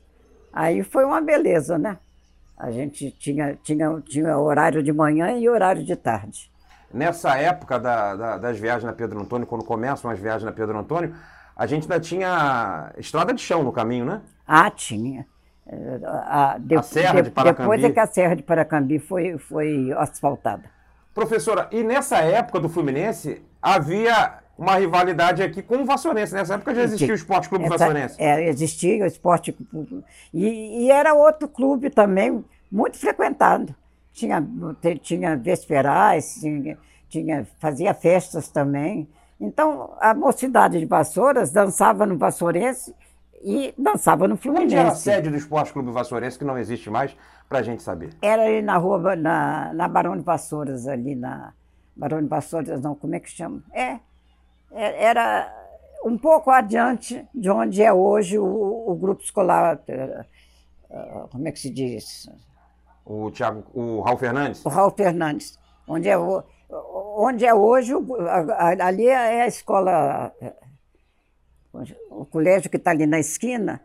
Aí 0.54 0.84
foi 0.84 1.04
uma 1.04 1.20
beleza, 1.20 1.78
né? 1.78 1.98
A 2.58 2.72
gente 2.72 3.12
tinha, 3.12 3.60
tinha, 3.62 4.02
tinha 4.08 4.38
horário 4.38 4.82
de 4.82 4.94
manhã 4.94 5.38
e 5.38 5.50
horário 5.50 5.84
de 5.84 5.98
tarde. 5.98 6.49
Nessa 6.94 7.38
época 7.38 7.80
da, 7.80 8.16
da, 8.16 8.38
das 8.38 8.60
viagens 8.60 8.84
na 8.84 8.94
Pedro 8.94 9.20
Antônio, 9.22 9.46
quando 9.46 9.64
começam 9.64 10.10
as 10.10 10.20
viagens 10.20 10.44
na 10.44 10.52
Pedro 10.52 10.78
Antônio, 10.78 11.14
a 11.56 11.66
gente 11.68 11.84
ainda 11.84 12.00
tinha 12.00 12.92
estrada 12.98 13.34
de 13.34 13.42
chão 13.42 13.64
no 13.64 13.72
caminho, 13.72 14.06
né? 14.06 14.22
Ah, 14.48 14.72
tinha. 14.72 15.26
A, 16.26 16.58
de, 16.60 16.76
a 16.76 16.82
Serra 16.82 17.22
de, 17.22 17.30
de 17.30 17.32
Paracambi. 17.32 17.70
Depois 17.70 17.84
é 17.84 17.94
que 17.94 18.00
a 18.00 18.08
Serra 18.08 18.36
de 18.36 18.42
Paracambi 18.42 18.98
foi, 18.98 19.38
foi 19.38 19.94
asfaltada. 19.98 20.64
Professora, 21.14 21.68
e 21.72 21.84
nessa 21.84 22.18
época 22.18 22.60
do 22.60 22.70
Fluminense, 22.70 23.44
havia 23.62 24.40
uma 24.58 24.76
rivalidade 24.76 25.44
aqui 25.44 25.62
com 25.62 25.78
o 25.78 25.86
Vassourense. 25.86 26.34
Nessa 26.34 26.56
época 26.56 26.74
já 26.74 26.84
existia 26.84 27.12
o 27.12 27.16
Esporte 27.16 27.50
Clube 27.50 27.66
Essa, 27.66 27.78
Vassourense. 27.78 28.16
É, 28.18 28.50
existia 28.50 29.04
o 29.04 29.08
Esporte 29.08 29.52
Clube. 29.52 30.04
E, 30.34 30.86
e, 30.86 30.92
era 30.92 31.14
outro 31.14 31.48
clube 31.48 31.90
também 31.90 32.44
muito 32.72 32.98
frequentado 32.98 33.76
tinha, 34.20 34.46
tinha 35.02 35.38
vesperais, 35.38 36.36
tinha, 36.36 36.78
tinha, 37.08 37.48
fazia 37.60 37.94
festas 37.94 38.50
também. 38.50 39.08
Então, 39.40 39.94
a 40.00 40.14
mocidade 40.14 40.80
de 40.80 40.86
Vassouras 40.86 41.52
dançava 41.52 42.06
no 42.06 42.18
Vassourense 42.18 42.94
e 43.42 43.74
dançava 43.78 44.28
no 44.28 44.36
Fluminense. 44.36 44.74
Onde 44.74 44.80
era 44.80 44.90
a 44.90 44.96
sede 44.96 45.30
do 45.30 45.38
Esporte 45.38 45.72
Clube 45.72 45.92
Vassourense, 45.92 46.38
que 46.38 46.44
não 46.44 46.58
existe 46.58 46.90
mais, 46.90 47.16
para 47.48 47.60
a 47.60 47.62
gente 47.62 47.82
saber? 47.82 48.14
Era 48.22 48.44
ali 48.44 48.62
na 48.62 48.78
rua, 48.78 49.16
na, 49.16 49.74
na 49.74 49.88
Barão 49.88 50.18
de 50.18 50.24
Vassouras, 50.24 50.88
ali 50.88 51.16
na... 51.16 51.54
Barão 51.96 52.22
de 52.22 52.28
Vassouras, 52.28 52.82
não, 52.82 52.96
como 52.96 53.16
é 53.16 53.20
que 53.20 53.30
chama? 53.30 53.62
É, 53.74 54.00
é 54.72 55.04
era 55.04 55.54
um 56.04 56.18
pouco 56.18 56.50
adiante 56.50 57.26
de 57.34 57.50
onde 57.50 57.82
é 57.82 57.92
hoje 57.92 58.38
o, 58.40 58.46
o 58.90 58.96
grupo 58.96 59.22
escolar, 59.22 59.80
eh, 59.88 60.26
eh, 60.90 61.24
como 61.30 61.48
é 61.48 61.52
que 61.52 61.60
se 61.60 61.70
diz? 61.70 62.30
O 63.10 63.32
Thiago, 63.32 63.64
o 63.74 64.02
Raul 64.02 64.20
Fernandes? 64.20 64.64
O 64.64 64.70
Raul 64.70 64.92
Fernandes. 64.92 65.58
Onde 65.88 66.08
é, 66.08 66.16
onde 66.16 67.44
é 67.44 67.52
hoje, 67.52 67.92
ali 68.80 69.08
é 69.08 69.42
a 69.42 69.48
escola. 69.48 70.32
O 72.12 72.24
colégio 72.26 72.70
que 72.70 72.78
está 72.78 72.92
ali 72.92 73.08
na 73.08 73.20
esquina 73.20 73.82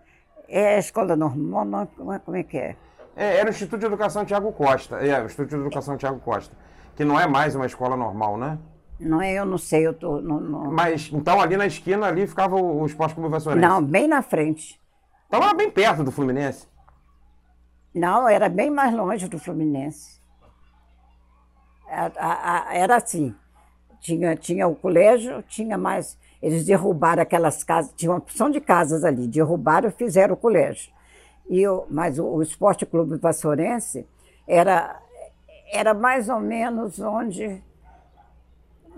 é 0.46 0.76
a 0.76 0.78
escola 0.78 1.16
normal, 1.16 1.88
é, 2.12 2.18
como 2.18 2.37
é 2.37 2.42
que 2.42 2.58
é? 2.58 2.76
é? 3.16 3.37
Era 3.38 3.48
o 3.48 3.50
Instituto 3.50 3.80
de 3.80 3.87
Educação 3.87 4.26
Tiago 4.26 4.52
Costa. 4.52 4.96
É, 4.96 5.22
o 5.22 5.24
Instituto 5.24 5.48
de 5.48 5.56
Educação 5.56 5.96
Tiago 5.96 6.20
Costa. 6.20 6.54
Que 6.94 7.02
não 7.02 7.18
é 7.18 7.26
mais 7.26 7.54
uma 7.54 7.64
escola 7.64 7.96
normal, 7.96 8.37
né? 8.37 8.58
Não 9.00 9.22
é, 9.22 9.32
eu 9.32 9.46
não 9.46 9.58
sei, 9.58 9.87
eu 9.87 9.94
tô. 9.94 10.20
Não, 10.20 10.38
não... 10.38 10.70
Mas 10.70 11.10
então 11.10 11.40
ali 11.40 11.56
na 11.56 11.66
esquina 11.66 12.06
ali 12.06 12.26
ficava 12.26 12.56
o, 12.56 12.82
o 12.82 12.87
Esporte 12.87 13.14
Clube 13.14 13.30
Vassorense? 13.30 13.66
Não, 13.66 13.82
bem 13.82 14.06
na 14.06 14.20
frente. 14.20 14.78
Era 15.30 15.54
bem 15.54 15.70
perto 15.70 16.04
do 16.04 16.12
Fluminense? 16.12 16.68
Não, 17.94 18.28
era 18.28 18.48
bem 18.48 18.70
mais 18.70 18.92
longe 18.92 19.28
do 19.28 19.38
Fluminense. 19.38 20.20
Era 21.87 22.96
assim. 22.96 23.35
Tinha, 24.00 24.37
tinha 24.37 24.66
o 24.66 24.74
colégio, 24.74 25.42
tinha 25.42 25.78
mais. 25.78 26.18
Eles 26.42 26.66
derrubaram 26.66 27.22
aquelas 27.22 27.62
casas, 27.64 27.92
tinha 27.96 28.11
uma 28.11 28.18
opção 28.18 28.50
de 28.50 28.61
casas 28.61 29.04
ali, 29.04 29.26
derrubaram 29.26 29.88
e 29.88 29.92
fizeram 29.92 30.35
o 30.35 30.37
colégio. 30.37 30.92
E 31.48 31.61
eu, 31.61 31.87
mas 31.88 32.18
o, 32.18 32.26
o 32.26 32.42
Esporte 32.42 32.85
Clube 32.85 33.16
Vassourense 33.16 34.07
era, 34.46 35.00
era 35.72 35.94
mais 35.94 36.28
ou 36.28 36.40
menos 36.40 36.98
onde. 36.98 37.62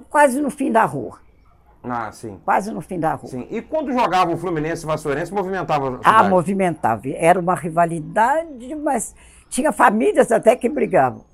quase 0.08 0.40
no 0.40 0.50
fim 0.50 0.72
da 0.72 0.84
rua. 0.84 1.20
Ah, 1.88 2.10
sim. 2.10 2.40
Quase 2.44 2.72
no 2.72 2.80
fim 2.80 2.98
da 2.98 3.14
rua. 3.14 3.30
Sim. 3.30 3.46
E 3.50 3.62
quando 3.62 3.92
jogava 3.92 4.32
o 4.32 4.36
Fluminense 4.36 4.84
e 4.84 4.86
Vassourense, 4.86 5.32
movimentava 5.32 6.00
a 6.02 6.18
Ah, 6.18 6.28
movimentava. 6.28 7.02
Era 7.08 7.38
uma 7.38 7.54
rivalidade, 7.54 8.74
mas 8.74 9.14
tinha 9.48 9.72
famílias 9.72 10.32
até 10.32 10.56
que 10.56 10.68
brigavam. 10.68 11.24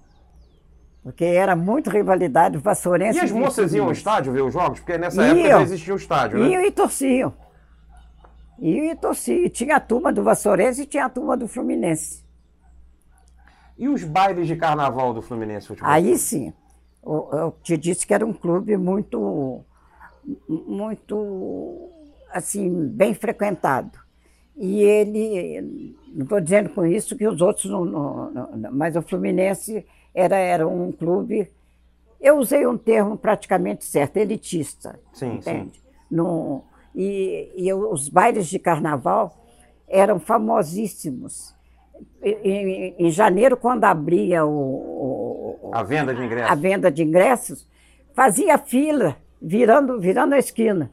Porque 1.02 1.24
era 1.24 1.56
muito 1.56 1.90
rivalidade 1.90 2.58
Vassourense. 2.58 3.18
E 3.18 3.22
as 3.22 3.32
moças 3.32 3.72
iam 3.74 3.86
ao 3.86 3.92
estádio 3.92 4.32
ver 4.32 4.42
os 4.42 4.52
jogos? 4.52 4.80
Porque 4.80 4.96
nessa 4.98 5.22
iam, 5.26 5.36
época 5.36 5.48
já 5.48 5.62
existia 5.62 5.94
o 5.94 5.96
estádio, 5.96 6.38
né? 6.38 6.48
Iam 6.48 6.62
e 6.62 6.70
torciam. 6.70 7.34
Iam 8.58 8.84
e 8.92 8.94
torciam. 8.94 9.48
Tinha 9.48 9.76
a 9.76 9.80
turma 9.80 10.12
do 10.12 10.22
Vassourense 10.22 10.82
e 10.82 10.86
tinha 10.86 11.06
a 11.06 11.08
turma 11.08 11.36
do 11.36 11.48
Fluminense. 11.48 12.22
E 13.76 13.88
os 13.88 14.04
bailes 14.04 14.46
de 14.46 14.54
carnaval 14.54 15.12
do 15.12 15.22
Fluminense 15.22 15.66
Futebol? 15.66 15.90
Aí 15.90 16.16
sim. 16.16 16.52
Eu, 17.04 17.28
eu 17.32 17.56
te 17.64 17.76
disse 17.76 18.06
que 18.06 18.14
era 18.14 18.24
um 18.24 18.32
clube 18.32 18.76
muito, 18.76 19.64
muito, 20.48 21.90
assim, 22.30 22.88
bem 22.88 23.14
frequentado. 23.14 23.98
E 24.56 24.82
ele, 24.82 25.96
não 26.08 26.24
estou 26.24 26.40
dizendo 26.40 26.70
com 26.70 26.84
isso 26.84 27.16
que 27.16 27.26
os 27.26 27.40
outros 27.40 27.70
não, 27.70 27.84
não, 27.84 28.30
não, 28.30 28.72
mas 28.72 28.96
o 28.96 29.02
Fluminense 29.02 29.84
era, 30.14 30.36
era 30.36 30.68
um 30.68 30.92
clube, 30.92 31.50
eu 32.20 32.38
usei 32.38 32.66
um 32.66 32.76
termo 32.76 33.16
praticamente 33.16 33.84
certo, 33.84 34.18
elitista. 34.18 35.00
Sim, 35.12 35.34
entende? 35.34 35.76
sim. 35.76 35.82
No, 36.10 36.62
e, 36.94 37.50
e 37.56 37.72
os 37.72 38.08
bailes 38.08 38.46
de 38.46 38.58
carnaval 38.58 39.34
eram 39.88 40.20
famosíssimos. 40.20 41.54
Em, 42.22 42.94
em 42.98 43.10
janeiro, 43.10 43.56
quando 43.56 43.84
abria 43.84 44.44
o, 44.44 45.58
o, 45.62 45.70
a 45.72 45.82
venda 45.82 46.14
de 46.14 46.22
ingressos, 46.22 46.50
a 46.50 46.54
venda 46.54 46.90
de 46.90 47.02
ingressos, 47.02 47.68
fazia 48.14 48.58
fila, 48.58 49.16
virando, 49.42 49.98
virando 49.98 50.34
a 50.34 50.38
esquina. 50.38 50.90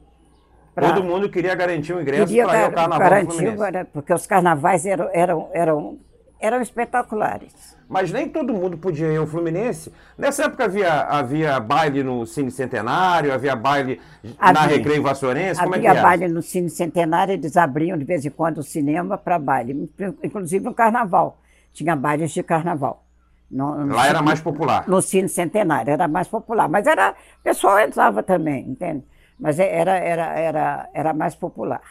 Pra... 0.73 0.93
Todo 0.93 1.03
mundo 1.03 1.29
queria 1.29 1.53
garantir 1.55 1.93
o 1.93 2.01
ingresso 2.01 2.25
para 2.25 2.59
ir 2.59 2.63
ao 2.63 2.71
carnaval 2.71 2.99
garantir, 2.99 3.87
Porque 3.91 4.13
os 4.13 4.25
carnavais 4.25 4.85
eram, 4.85 5.09
eram, 5.13 5.49
eram 5.53 5.99
eram 6.39 6.61
espetaculares. 6.61 7.77
Mas 7.87 8.11
nem 8.11 8.29
todo 8.29 8.53
mundo 8.53 8.77
podia 8.77 9.07
ir 9.07 9.17
ao 9.17 9.27
Fluminense. 9.27 9.91
Nessa 10.17 10.45
época 10.45 10.65
havia, 10.65 11.01
havia 11.01 11.59
baile 11.59 12.01
no 12.01 12.25
Cine 12.25 12.49
Centenário, 12.49 13.33
havia 13.33 13.55
baile 13.55 13.99
havia, 14.37 14.53
na 14.53 14.67
Recreio 14.67 15.03
Vassourense, 15.03 15.59
como 15.61 15.75
é 15.75 15.79
que? 15.79 15.87
Havia 15.87 16.01
baile 16.01 16.27
no 16.29 16.41
Cine 16.41 16.69
Centenário, 16.69 17.33
eles 17.33 17.57
abriam 17.57 17.97
de 17.97 18.05
vez 18.05 18.25
em 18.25 18.29
quando 18.29 18.59
o 18.59 18.63
cinema 18.63 19.17
para 19.17 19.37
baile, 19.37 19.91
inclusive 20.23 20.63
no 20.63 20.73
Carnaval. 20.73 21.39
Tinha 21.73 21.95
bailes 21.95 22.31
de 22.31 22.41
Carnaval. 22.41 23.03
No, 23.49 23.85
no 23.85 23.95
Lá 23.95 24.07
era 24.07 24.21
mais 24.21 24.39
popular. 24.41 24.83
No 24.87 25.01
Cine 25.01 25.27
Centenário, 25.27 25.91
era 25.91 26.07
mais 26.07 26.27
popular. 26.27 26.69
Mas 26.69 26.85
era, 26.85 27.11
o 27.11 27.43
pessoal 27.43 27.79
entrava 27.79 28.21
também, 28.21 28.67
entende? 28.69 29.03
Mas 29.39 29.57
era, 29.59 29.97
era, 29.97 30.39
era, 30.39 30.89
era 30.93 31.13
mais 31.13 31.33
popular. 31.33 31.81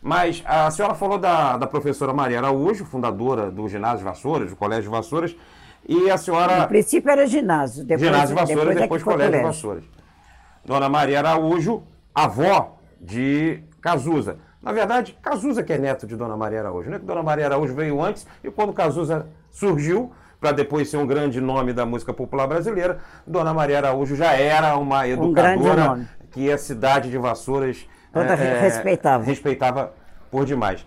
Mas 0.00 0.42
a 0.46 0.70
senhora 0.70 0.94
falou 0.94 1.18
da, 1.18 1.56
da 1.56 1.66
professora 1.66 2.12
Maria 2.12 2.38
Araújo, 2.38 2.84
fundadora 2.84 3.50
do 3.50 3.68
Ginásio 3.68 4.04
Vassouras, 4.04 4.50
do 4.50 4.56
Colégio 4.56 4.90
Vassouras, 4.90 5.34
e 5.88 6.10
a 6.10 6.16
senhora. 6.16 6.60
No 6.60 6.68
princípio 6.68 7.10
era 7.10 7.26
ginásio, 7.26 7.84
depois 7.84 8.06
Ginásio 8.06 8.34
Vassouras, 8.36 8.58
depois, 8.58 8.76
é 8.76 8.80
depois 8.82 9.02
Colégio, 9.02 9.32
colégio 9.32 9.46
Vassouras. 9.46 9.84
Dona 10.64 10.88
Maria 10.88 11.18
Araújo, 11.18 11.82
avó 12.14 12.78
de 13.00 13.62
Cazuza. 13.80 14.38
Na 14.62 14.72
verdade, 14.72 15.16
Cazuza 15.22 15.62
que 15.62 15.72
é 15.72 15.78
neto 15.78 16.06
de 16.06 16.14
Dona 16.14 16.36
Maria 16.36 16.60
Araújo, 16.60 16.90
né? 16.90 16.98
Que 16.98 17.04
Dona 17.06 17.22
Maria 17.22 17.46
Araújo 17.46 17.74
veio 17.74 18.02
antes 18.02 18.26
e 18.44 18.50
quando 18.50 18.72
Cazuza 18.72 19.26
surgiu, 19.50 20.12
para 20.40 20.52
depois 20.52 20.88
ser 20.88 20.96
um 20.96 21.06
grande 21.06 21.40
nome 21.40 21.72
da 21.72 21.84
música 21.84 22.12
popular 22.12 22.46
brasileira, 22.46 22.98
Dona 23.26 23.52
Maria 23.52 23.78
Araújo 23.78 24.14
já 24.14 24.32
era 24.32 24.76
uma 24.76 25.06
educadora 25.08 25.92
um 25.92 26.06
que 26.30 26.50
a 26.50 26.58
cidade 26.58 27.10
de 27.10 27.18
Vassouras 27.18 27.86
Toda 28.12 28.34
é, 28.34 28.60
respeitava. 28.60 29.24
Respeitava 29.24 29.92
por 30.30 30.44
demais. 30.44 30.84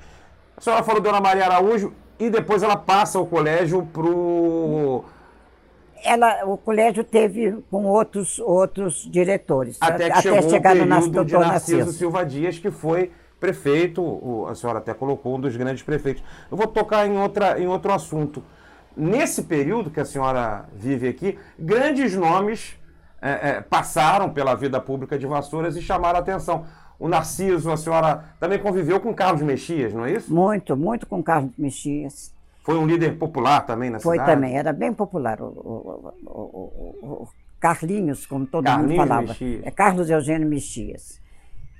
A 0.57 0.61
senhora 0.61 0.83
falou 0.83 1.01
Dona 1.01 1.19
Maria 1.19 1.45
Araújo 1.45 1.93
e 2.19 2.29
depois 2.29 2.63
ela 2.63 2.77
passa 2.77 3.19
o 3.19 3.25
colégio 3.25 3.83
para 3.91 4.03
o. 4.03 5.03
Ela, 6.03 6.45
o 6.45 6.57
colégio 6.57 7.03
teve 7.03 7.63
com 7.69 7.85
outros, 7.85 8.39
outros 8.39 9.07
diretores. 9.09 9.77
Até, 9.79 10.09
que 10.09 10.29
até 10.29 10.41
chegar 10.41 10.75
no 10.75 10.85
Narciso, 10.85 11.25
de 11.25 11.33
Narciso, 11.33 11.77
Narciso 11.77 11.97
Silva 11.97 12.25
Dias, 12.25 12.57
que 12.57 12.71
foi 12.71 13.11
prefeito, 13.39 14.01
o, 14.01 14.47
a 14.47 14.55
senhora 14.55 14.79
até 14.79 14.93
colocou 14.93 15.35
um 15.35 15.39
dos 15.39 15.55
grandes 15.55 15.83
prefeitos. 15.83 16.23
Eu 16.49 16.57
vou 16.57 16.67
tocar 16.67 17.07
em, 17.07 17.17
outra, 17.17 17.59
em 17.59 17.67
outro 17.67 17.91
assunto. 17.91 18.43
Nesse 18.95 19.43
período 19.43 19.89
que 19.89 19.99
a 19.99 20.05
senhora 20.05 20.65
vive 20.73 21.07
aqui, 21.07 21.37
grandes 21.57 22.15
nomes 22.15 22.77
é, 23.21 23.49
é, 23.49 23.61
passaram 23.61 24.29
pela 24.29 24.55
vida 24.55 24.79
pública 24.79 25.17
de 25.17 25.25
Vassouras 25.25 25.75
e 25.75 25.81
chamaram 25.81 26.17
a 26.17 26.21
atenção 26.21 26.65
o 27.01 27.07
Narciso, 27.07 27.71
a 27.71 27.77
senhora 27.77 28.25
também 28.39 28.59
conviveu 28.59 28.99
com 28.99 29.11
Carlos 29.11 29.41
Mexias, 29.41 29.91
não 29.91 30.05
é 30.05 30.11
isso? 30.11 30.31
Muito, 30.31 30.77
muito 30.77 31.07
com 31.07 31.23
Carlos 31.23 31.51
Mexias. 31.57 32.31
Foi 32.63 32.77
um 32.77 32.85
líder 32.85 33.17
popular 33.17 33.65
também 33.65 33.89
na 33.89 33.99
Foi 33.99 34.17
cidade? 34.17 34.29
Foi 34.29 34.35
também, 34.35 34.55
era 34.55 34.71
bem 34.71 34.93
popular. 34.93 35.41
O, 35.41 35.47
o, 35.47 36.13
o, 36.27 37.23
o 37.23 37.27
Carlinhos, 37.59 38.27
como 38.27 38.45
todo 38.45 38.65
Carlinhos 38.65 38.91
mundo 38.91 38.97
falava. 38.97 39.27
Mexias. 39.29 39.65
É 39.65 39.71
Carlos 39.71 40.11
Eugênio 40.11 40.47
Mexias. 40.47 41.19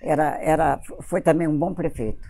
Era, 0.01 0.39
era, 0.41 0.79
foi 1.01 1.21
também 1.21 1.47
um 1.47 1.55
bom 1.55 1.71
prefeito. 1.71 2.27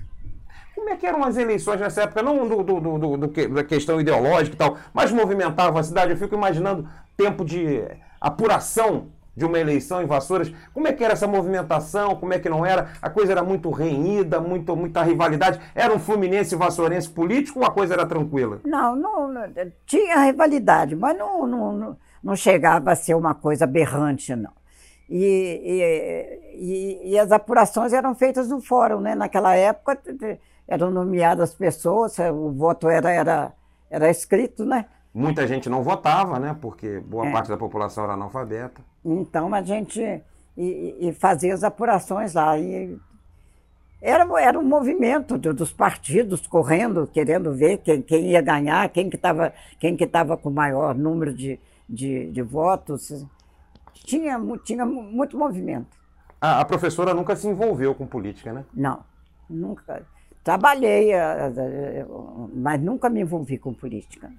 Como 0.82 0.90
é 0.90 0.96
que 0.96 1.06
eram 1.06 1.24
as 1.24 1.38
eleições 1.38 1.80
nessa 1.80 2.02
época? 2.02 2.24
Não 2.24 2.48
do, 2.48 2.64
do, 2.64 2.80
do, 2.80 2.98
do, 2.98 3.28
da 3.28 3.64
questão 3.64 4.02
ideológica 4.02 4.56
e 4.56 4.58
tal, 4.58 4.78
mas 4.92 5.12
movimentava 5.12 5.80
a 5.80 5.84
cidade. 5.84 6.10
Eu 6.10 6.18
fico 6.18 6.34
imaginando 6.34 6.90
tempo 7.16 7.46
de 7.46 7.84
apuração 8.20 9.10
de 9.38 9.46
uma 9.46 9.60
eleição 9.60 10.02
em 10.02 10.08
Vassouras. 10.08 10.52
Como 10.74 10.88
é 10.88 10.92
que 10.92 11.04
era 11.04 11.14
essa 11.14 11.28
movimentação? 11.28 12.16
Como 12.16 12.34
é 12.34 12.40
que 12.40 12.50
não 12.50 12.66
era? 12.66 12.94
A 13.00 13.12
coisa 13.12 13.32
era 13.32 13.44
muito 13.44 13.70
renhida, 13.70 14.42
muito, 14.42 14.76
muita 14.76 15.04
rivalidade. 15.04 15.62
Era 15.76 15.94
um 15.94 16.00
Fluminense 16.00 16.56
Vassourense 16.56 17.08
político 17.08 17.60
ou 17.60 17.66
a 17.66 17.70
coisa 17.70 17.94
era 17.94 18.06
tranquila? 18.08 18.60
Não, 18.66 18.96
não, 18.96 19.32
não 19.32 19.44
tinha 19.86 20.18
rivalidade, 20.26 20.96
mas 20.96 21.16
não, 21.16 21.46
não, 21.46 21.98
não, 22.24 22.36
chegava 22.36 22.92
a 22.92 22.96
ser 22.96 23.14
uma 23.14 23.36
coisa 23.36 23.66
aberrante, 23.66 24.36
não. 24.36 24.52
E, 25.08 25.62
e, 25.64 26.56
e, 26.56 27.12
e, 27.12 27.20
as 27.20 27.32
apurações 27.32 27.94
eram 27.94 28.16
feitas 28.16 28.50
no 28.50 28.60
fórum, 28.62 29.00
né? 29.00 29.14
Naquela 29.14 29.54
época 29.56 30.00
eram 30.72 30.90
nomeadas 30.90 31.54
pessoas, 31.54 32.18
o 32.18 32.50
voto 32.52 32.88
era, 32.88 33.12
era, 33.12 33.52
era 33.90 34.10
escrito, 34.10 34.66
né? 34.66 34.86
Muita 35.14 35.46
gente 35.46 35.70
não 35.70 35.84
votava, 35.84 36.40
né? 36.40 36.56
Porque 36.62 37.02
boa 37.02 37.28
é. 37.28 37.32
parte 37.32 37.50
da 37.50 37.58
população 37.58 38.06
era 38.06 38.14
analfabeta. 38.14 38.82
Então 39.04 39.54
a 39.54 39.62
gente 39.62 40.24
e, 40.58 40.96
e 41.00 41.12
fazia 41.12 41.54
as 41.54 41.66
apurações 41.66 42.34
lá. 42.36 42.58
E 42.58 42.98
era, 44.02 44.26
era 44.42 44.58
um 44.58 44.64
movimento 44.64 45.38
de, 45.38 45.52
dos 45.52 45.74
partidos 45.74 46.48
correndo, 46.48 47.06
querendo 47.06 47.54
ver 47.54 47.80
quem, 47.80 48.02
quem 48.02 48.32
ia 48.32 48.42
ganhar, 48.42 48.88
quem 48.88 49.10
que 49.10 49.18
estava 49.18 49.54
quem 49.78 49.98
que 49.98 50.08
tava 50.08 50.38
com 50.38 50.50
maior 50.50 50.96
número 50.96 51.34
de, 51.34 51.60
de, 51.88 52.32
de 52.32 52.42
votos. 52.42 53.26
Tinha, 53.94 54.40
tinha 54.64 54.86
muito 54.86 55.38
movimento. 55.38 56.00
A, 56.40 56.62
a 56.62 56.66
professora 56.66 57.14
nunca 57.14 57.36
se 57.36 57.46
envolveu 57.46 57.94
com 57.94 58.08
política, 58.08 58.54
né? 58.54 58.64
Não, 58.74 59.04
nunca. 59.50 60.02
Trabalhei, 60.44 61.12
mas 62.54 62.82
nunca 62.82 63.10
me 63.10 63.22
envolvi 63.22 63.58
com 63.58 63.74
política. 63.74 64.32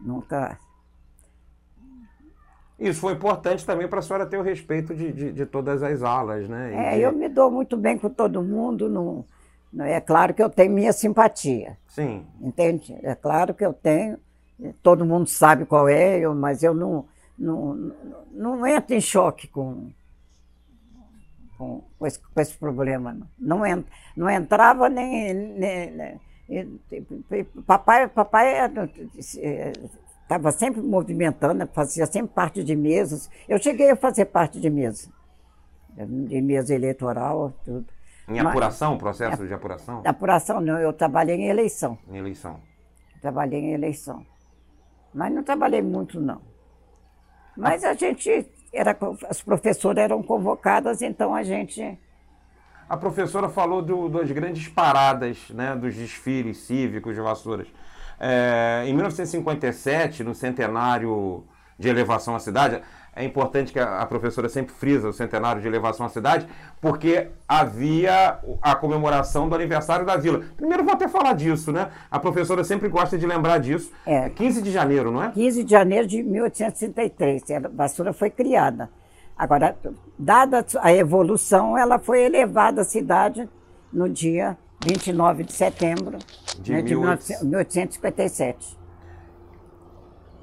Nunca. 0.00 0.58
Isso 2.78 3.00
foi 3.00 3.12
importante 3.12 3.64
também 3.64 3.86
para 3.86 4.00
a 4.00 4.02
senhora 4.02 4.26
ter 4.26 4.38
o 4.38 4.42
respeito 4.42 4.94
de, 4.94 5.12
de, 5.12 5.32
de 5.32 5.46
todas 5.46 5.82
as 5.82 6.02
alas, 6.02 6.48
né? 6.48 6.72
E 6.72 6.74
é, 6.74 6.96
de... 6.96 7.00
eu 7.02 7.12
me 7.12 7.28
dou 7.28 7.50
muito 7.50 7.76
bem 7.76 7.98
com 7.98 8.08
todo 8.08 8.42
mundo. 8.42 8.88
Não, 8.88 9.24
não, 9.72 9.84
é 9.84 10.00
claro 10.00 10.34
que 10.34 10.42
eu 10.42 10.50
tenho 10.50 10.72
minha 10.72 10.92
simpatia. 10.92 11.76
Sim. 11.86 12.26
Entende? 12.40 12.98
É 13.02 13.14
claro 13.14 13.54
que 13.54 13.64
eu 13.64 13.72
tenho. 13.72 14.18
Todo 14.82 15.04
mundo 15.04 15.28
sabe 15.28 15.66
qual 15.66 15.88
é, 15.88 16.18
eu, 16.18 16.34
mas 16.34 16.62
eu 16.62 16.74
não, 16.74 17.04
não, 17.38 17.74
não, 17.74 18.56
não 18.56 18.66
entro 18.66 18.94
em 18.94 19.00
choque 19.00 19.46
com, 19.46 19.90
com, 21.62 21.84
com, 21.96 22.06
esse, 22.06 22.18
com 22.18 22.40
esse 22.40 22.56
problema. 22.56 23.16
Não, 23.38 23.58
não, 23.58 23.84
não 24.16 24.30
entrava 24.30 24.88
nem, 24.88 25.32
nem, 25.32 26.20
nem 26.48 27.44
papai 27.64 28.08
papai 28.08 28.66
estava 29.16 30.48
é, 30.48 30.52
sempre 30.52 30.82
movimentando, 30.82 31.66
fazia 31.72 32.04
sempre 32.06 32.34
parte 32.34 32.64
de 32.64 32.74
mesas. 32.74 33.30
Eu 33.48 33.58
cheguei 33.62 33.90
a 33.90 33.96
fazer 33.96 34.24
parte 34.26 34.60
de 34.60 34.68
mesa, 34.68 35.08
de 35.96 36.40
mesa 36.42 36.74
eleitoral, 36.74 37.54
tudo. 37.64 37.86
Em 38.28 38.38
apuração, 38.38 38.98
processo 38.98 39.46
de 39.46 39.54
apuração? 39.54 40.02
Apuração 40.04 40.60
não, 40.60 40.78
eu 40.78 40.92
trabalhei 40.92 41.36
em 41.36 41.48
eleição. 41.48 41.98
Em 42.08 42.16
eleição. 42.16 42.60
Trabalhei 43.20 43.60
em 43.60 43.72
eleição. 43.72 44.24
Mas 45.14 45.32
não 45.32 45.42
trabalhei 45.42 45.82
muito, 45.82 46.20
não. 46.20 46.40
Mas 47.56 47.84
a 47.84 47.94
gente, 47.94 48.46
era, 48.72 48.96
as 49.28 49.42
professoras 49.42 50.02
eram 50.02 50.22
convocadas, 50.22 51.02
então 51.02 51.34
a 51.34 51.42
gente... 51.42 51.98
A 52.88 52.96
professora 52.96 53.48
falou 53.48 53.80
do, 53.80 54.08
das 54.08 54.30
grandes 54.30 54.68
paradas, 54.68 55.48
né, 55.50 55.74
dos 55.74 55.94
desfiles 55.94 56.58
cívicos 56.58 57.14
de 57.14 57.20
Vassouras. 57.20 57.68
É, 58.20 58.84
em 58.86 58.92
1957, 58.94 60.22
no 60.22 60.34
centenário 60.34 61.44
de 61.82 61.88
elevação 61.88 62.34
à 62.34 62.38
cidade, 62.38 62.80
é 63.14 63.24
importante 63.24 63.72
que 63.72 63.78
a, 63.78 64.06
professora 64.06 64.48
sempre 64.48 64.74
frisa 64.74 65.08
o 65.08 65.12
centenário 65.12 65.60
de 65.60 65.68
elevação 65.68 66.06
à 66.06 66.08
cidade, 66.08 66.46
porque 66.80 67.28
havia 67.46 68.38
a 68.62 68.74
comemoração 68.74 69.48
do 69.50 69.54
aniversário 69.54 70.06
da 70.06 70.16
vila. 70.16 70.42
Primeiro 70.56 70.82
vou 70.82 70.94
até 70.94 71.06
falar 71.08 71.34
disso, 71.34 71.70
né? 71.72 71.90
A 72.10 72.18
professora 72.18 72.64
sempre 72.64 72.88
gosta 72.88 73.18
de 73.18 73.26
lembrar 73.26 73.58
disso. 73.58 73.92
É. 74.06 74.30
15 74.30 74.62
de 74.62 74.70
janeiro, 74.70 75.10
não 75.10 75.22
é? 75.22 75.30
15 75.32 75.64
de 75.64 75.70
janeiro 75.70 76.06
de 76.06 76.22
1863. 76.22 77.42
A 77.50 77.68
vassoura 77.68 78.14
foi 78.14 78.30
criada. 78.30 78.88
Agora, 79.36 79.76
dada 80.18 80.64
a 80.80 80.94
evolução, 80.94 81.76
ela 81.76 81.98
foi 81.98 82.22
elevada 82.22 82.80
à 82.80 82.84
cidade 82.84 83.46
no 83.92 84.08
dia 84.08 84.56
29 84.86 85.44
de 85.44 85.52
setembro 85.52 86.16
de, 86.60 86.72
né, 86.72 86.82
de 86.82 86.96
1857. 86.96 88.81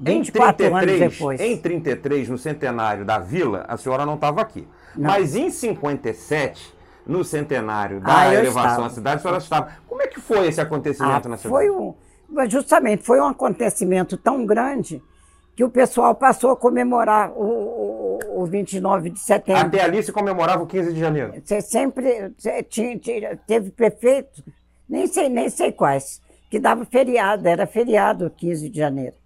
24 0.00 0.66
em 0.66 0.70
33, 0.70 1.02
anos 1.02 1.12
depois. 1.12 1.40
Em 1.40 1.56
33, 1.56 2.28
no 2.28 2.38
centenário 2.38 3.04
da 3.04 3.18
vila, 3.18 3.64
a 3.68 3.76
senhora 3.76 4.06
não 4.06 4.14
estava 4.14 4.40
aqui. 4.40 4.66
Não. 4.96 5.10
Mas 5.10 5.34
em 5.34 5.50
57, 5.50 6.74
no 7.06 7.22
centenário 7.22 8.00
da 8.00 8.20
ah, 8.20 8.34
elevação 8.34 8.84
à 8.84 8.90
cidade, 8.90 9.16
a 9.16 9.20
senhora 9.20 9.38
estava. 9.38 9.72
Como 9.86 10.02
é 10.02 10.06
que 10.06 10.20
foi 10.20 10.46
esse 10.46 10.60
acontecimento 10.60 11.26
ah, 11.26 11.30
na 11.30 11.36
cidade? 11.36 11.48
Foi 11.48 11.70
um, 11.70 11.94
justamente, 12.48 13.02
foi 13.02 13.20
um 13.20 13.26
acontecimento 13.26 14.16
tão 14.16 14.46
grande 14.46 15.02
que 15.54 15.64
o 15.64 15.68
pessoal 15.68 16.14
passou 16.14 16.52
a 16.52 16.56
comemorar 16.56 17.32
o, 17.32 17.44
o, 17.44 18.42
o 18.42 18.46
29 18.46 19.10
de 19.10 19.20
setembro. 19.20 19.60
Até 19.60 19.82
ali 19.82 20.02
se 20.02 20.12
comemorava 20.12 20.62
o 20.62 20.66
15 20.66 20.92
de 20.94 20.98
janeiro? 20.98 21.34
Você 21.44 21.60
sempre 21.60 22.32
tinha, 22.68 22.98
tinha, 22.98 23.36
teve 23.36 23.70
prefeito, 23.70 24.42
nem 24.88 25.06
sei, 25.06 25.28
nem 25.28 25.50
sei 25.50 25.70
quais, 25.72 26.22
que 26.50 26.58
dava 26.58 26.84
feriado, 26.86 27.46
era 27.46 27.66
feriado 27.66 28.30
15 28.30 28.70
de 28.70 28.78
janeiro. 28.78 29.19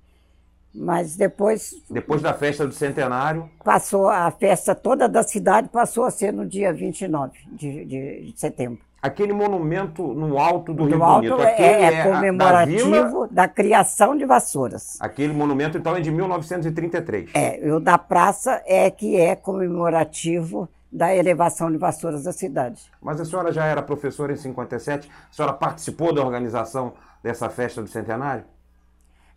Mas 0.75 1.15
depois. 1.15 1.75
Depois 1.89 2.21
da 2.21 2.35
festa 2.35 2.67
do 2.67 2.73
centenário. 2.73 3.49
Passou 3.63 4.09
a 4.09 4.31
festa 4.33 4.75
toda 4.75 5.09
da 5.09 5.23
cidade, 5.23 5.69
passou 5.69 6.05
a 6.05 6.11
ser 6.11 6.33
no 6.33 6.45
dia 6.45 6.73
29 6.73 7.33
de, 7.53 7.85
de, 7.85 8.33
de 8.33 8.35
setembro. 8.37 8.81
Aquele 9.01 9.35
monumento 9.35 10.03
no 10.15 10.39
alto 10.39 10.73
do, 10.73 10.85
do 10.85 10.89
Rio 10.89 11.05
alto 11.05 11.29
Bonito. 11.29 11.43
É, 11.43 11.63
é, 11.63 11.85
é 11.85 12.03
comemorativo 12.05 12.91
da, 12.91 13.07
vila... 13.07 13.29
da, 13.31 13.49
criação 13.49 14.17
de 14.17 14.25
Vassouras. 14.25 14.97
Aquele 14.99 15.35
monumento, 15.35 15.77
então, 15.77 15.95
é 15.95 16.01
de 16.01 16.11
1933. 16.11 17.31
É, 17.35 17.71
o 17.71 17.79
da 17.79 17.99
praça 17.99 18.63
é 18.65 18.91
que 18.91 19.15
é 19.15 19.37
comemorativo 19.37 20.67
da 20.91 21.15
elevação 21.15 21.71
de 21.71 21.77
Vassouras 21.77 22.25
da 22.25 22.33
cidade. 22.33 22.81
Mas 23.03 23.21
a 23.21 23.27
senhora 23.27 23.53
já 23.53 23.67
era 23.67 23.83
professora 23.83 24.33
em 24.33 24.37
57? 24.37 25.11
A 25.31 25.35
senhora 25.35 25.53
participou 25.53 26.11
da 26.15 26.23
organização 26.23 26.95
dessa 27.23 27.51
festa 27.51 27.83
do 27.83 27.89
centenário? 27.89 28.45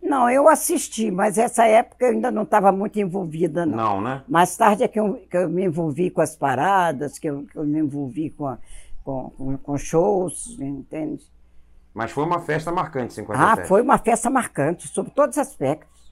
Não, 0.08 0.30
eu 0.30 0.48
assisti, 0.48 1.10
mas 1.10 1.36
essa 1.36 1.66
época 1.66 2.06
eu 2.06 2.12
ainda 2.12 2.30
não 2.30 2.42
estava 2.42 2.72
muito 2.72 2.98
envolvida, 2.98 3.66
não. 3.66 3.76
Não, 3.76 4.00
né? 4.00 4.22
Mais 4.26 4.56
tarde 4.56 4.82
é 4.82 4.88
que 4.88 4.98
eu, 4.98 5.14
que 5.30 5.36
eu 5.36 5.50
me 5.50 5.64
envolvi 5.64 6.10
com 6.10 6.22
as 6.22 6.34
paradas, 6.34 7.18
que 7.18 7.28
eu, 7.28 7.44
que 7.44 7.58
eu 7.58 7.64
me 7.64 7.78
envolvi 7.78 8.30
com, 8.30 8.46
a, 8.46 8.58
com, 9.04 9.58
com, 9.62 9.76
shows, 9.76 10.56
entende? 10.58 11.22
Mas 11.92 12.10
foi 12.10 12.24
uma 12.24 12.40
festa 12.40 12.72
marcante, 12.72 13.12
57. 13.12 13.60
Ah, 13.60 13.66
foi 13.66 13.82
uma 13.82 13.98
festa 13.98 14.30
marcante, 14.30 14.88
sob 14.88 15.10
todos 15.10 15.36
os 15.36 15.42
aspectos. 15.42 16.10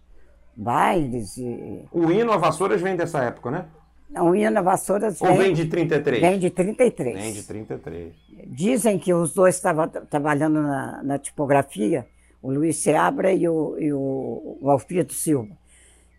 Bailes 0.54 1.38
e... 1.38 1.84
O 1.90 2.10
hino 2.10 2.32
a 2.32 2.36
Vassouras 2.36 2.82
vem 2.82 2.96
dessa 2.96 3.22
época, 3.22 3.50
né? 3.50 3.64
Não, 4.10 4.30
o 4.30 4.36
hino 4.36 4.58
a 4.58 4.62
Vassouras 4.62 5.20
vem... 5.20 5.30
Ou 5.30 5.36
vem 5.36 5.54
de 5.54 5.66
33? 5.66 6.20
Vem 6.20 6.38
de 6.38 6.50
33. 6.50 7.18
Vem 7.18 7.32
de 7.32 7.42
33. 7.42 8.14
Dizem 8.46 8.98
que 8.98 9.14
os 9.14 9.32
dois 9.32 9.54
estavam 9.54 9.88
trabalhando 9.88 10.60
na, 10.60 11.02
na 11.02 11.18
tipografia 11.18 12.06
o 12.46 12.50
Luiz 12.52 12.76
Seabra 12.76 13.32
e 13.32 13.48
o, 13.48 13.76
e 13.76 13.92
o, 13.92 14.58
o 14.60 14.70
Alfredo 14.70 15.12
Silva. 15.12 15.50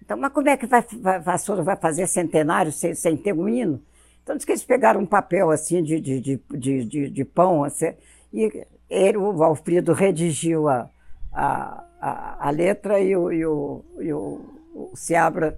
Então, 0.03 0.17
mas 0.17 0.33
como 0.33 0.49
é 0.49 0.57
que 0.57 0.65
vai, 0.65 0.83
vai, 0.99 1.19
Vassoura 1.21 1.63
vai 1.63 1.77
fazer 1.77 2.05
centenário 2.05 2.71
sem, 2.71 2.93
sem 2.93 3.15
ter 3.15 3.33
um 3.33 3.47
hino? 3.47 3.81
Então, 4.23 4.35
diz 4.35 4.43
que 4.43 4.51
eles 4.51 4.65
pegaram 4.65 4.99
um 4.99 5.05
papel 5.05 5.49
assim 5.49 5.81
de, 5.81 6.01
de, 6.01 6.19
de, 6.19 6.85
de, 6.85 7.09
de, 7.09 7.25
pão, 7.25 7.63
assim, 7.63 7.93
e 8.33 8.65
ele, 8.89 9.17
o 9.17 9.41
Alfredo 9.41 9.93
redigiu 9.93 10.67
a, 10.67 10.89
a, 11.31 11.83
a, 12.01 12.47
a 12.47 12.49
letra 12.49 12.99
e 12.99 13.15
o, 13.15 13.31
e 13.31 13.45
o, 13.45 13.85
e 14.01 14.11
o, 14.11 14.41
o 14.75 14.91
Seabra 14.95 15.57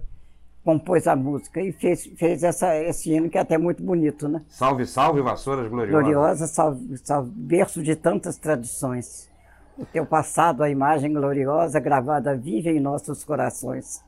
compôs 0.64 1.08
a 1.08 1.16
música 1.16 1.60
e 1.60 1.72
fez, 1.72 2.06
fez 2.16 2.44
essa, 2.44 2.76
esse 2.76 3.10
hino 3.12 3.28
que 3.28 3.38
é 3.38 3.40
até 3.40 3.58
muito 3.58 3.82
bonito, 3.82 4.28
né? 4.28 4.40
Salve, 4.48 4.86
salve, 4.86 5.20
Vassouras 5.20 5.68
Gloriosas. 5.68 6.00
Gloriosa, 6.00 6.46
salve, 6.46 6.96
salve, 6.98 7.30
berço 7.34 7.82
de 7.82 7.96
tantas 7.96 8.36
tradições. 8.36 9.29
O 9.80 9.86
teu 9.86 10.04
passado, 10.04 10.62
a 10.62 10.68
imagem 10.68 11.10
gloriosa 11.10 11.80
gravada 11.80 12.36
viva 12.36 12.68
em 12.68 12.78
nossos 12.78 13.24
corações. 13.24 14.04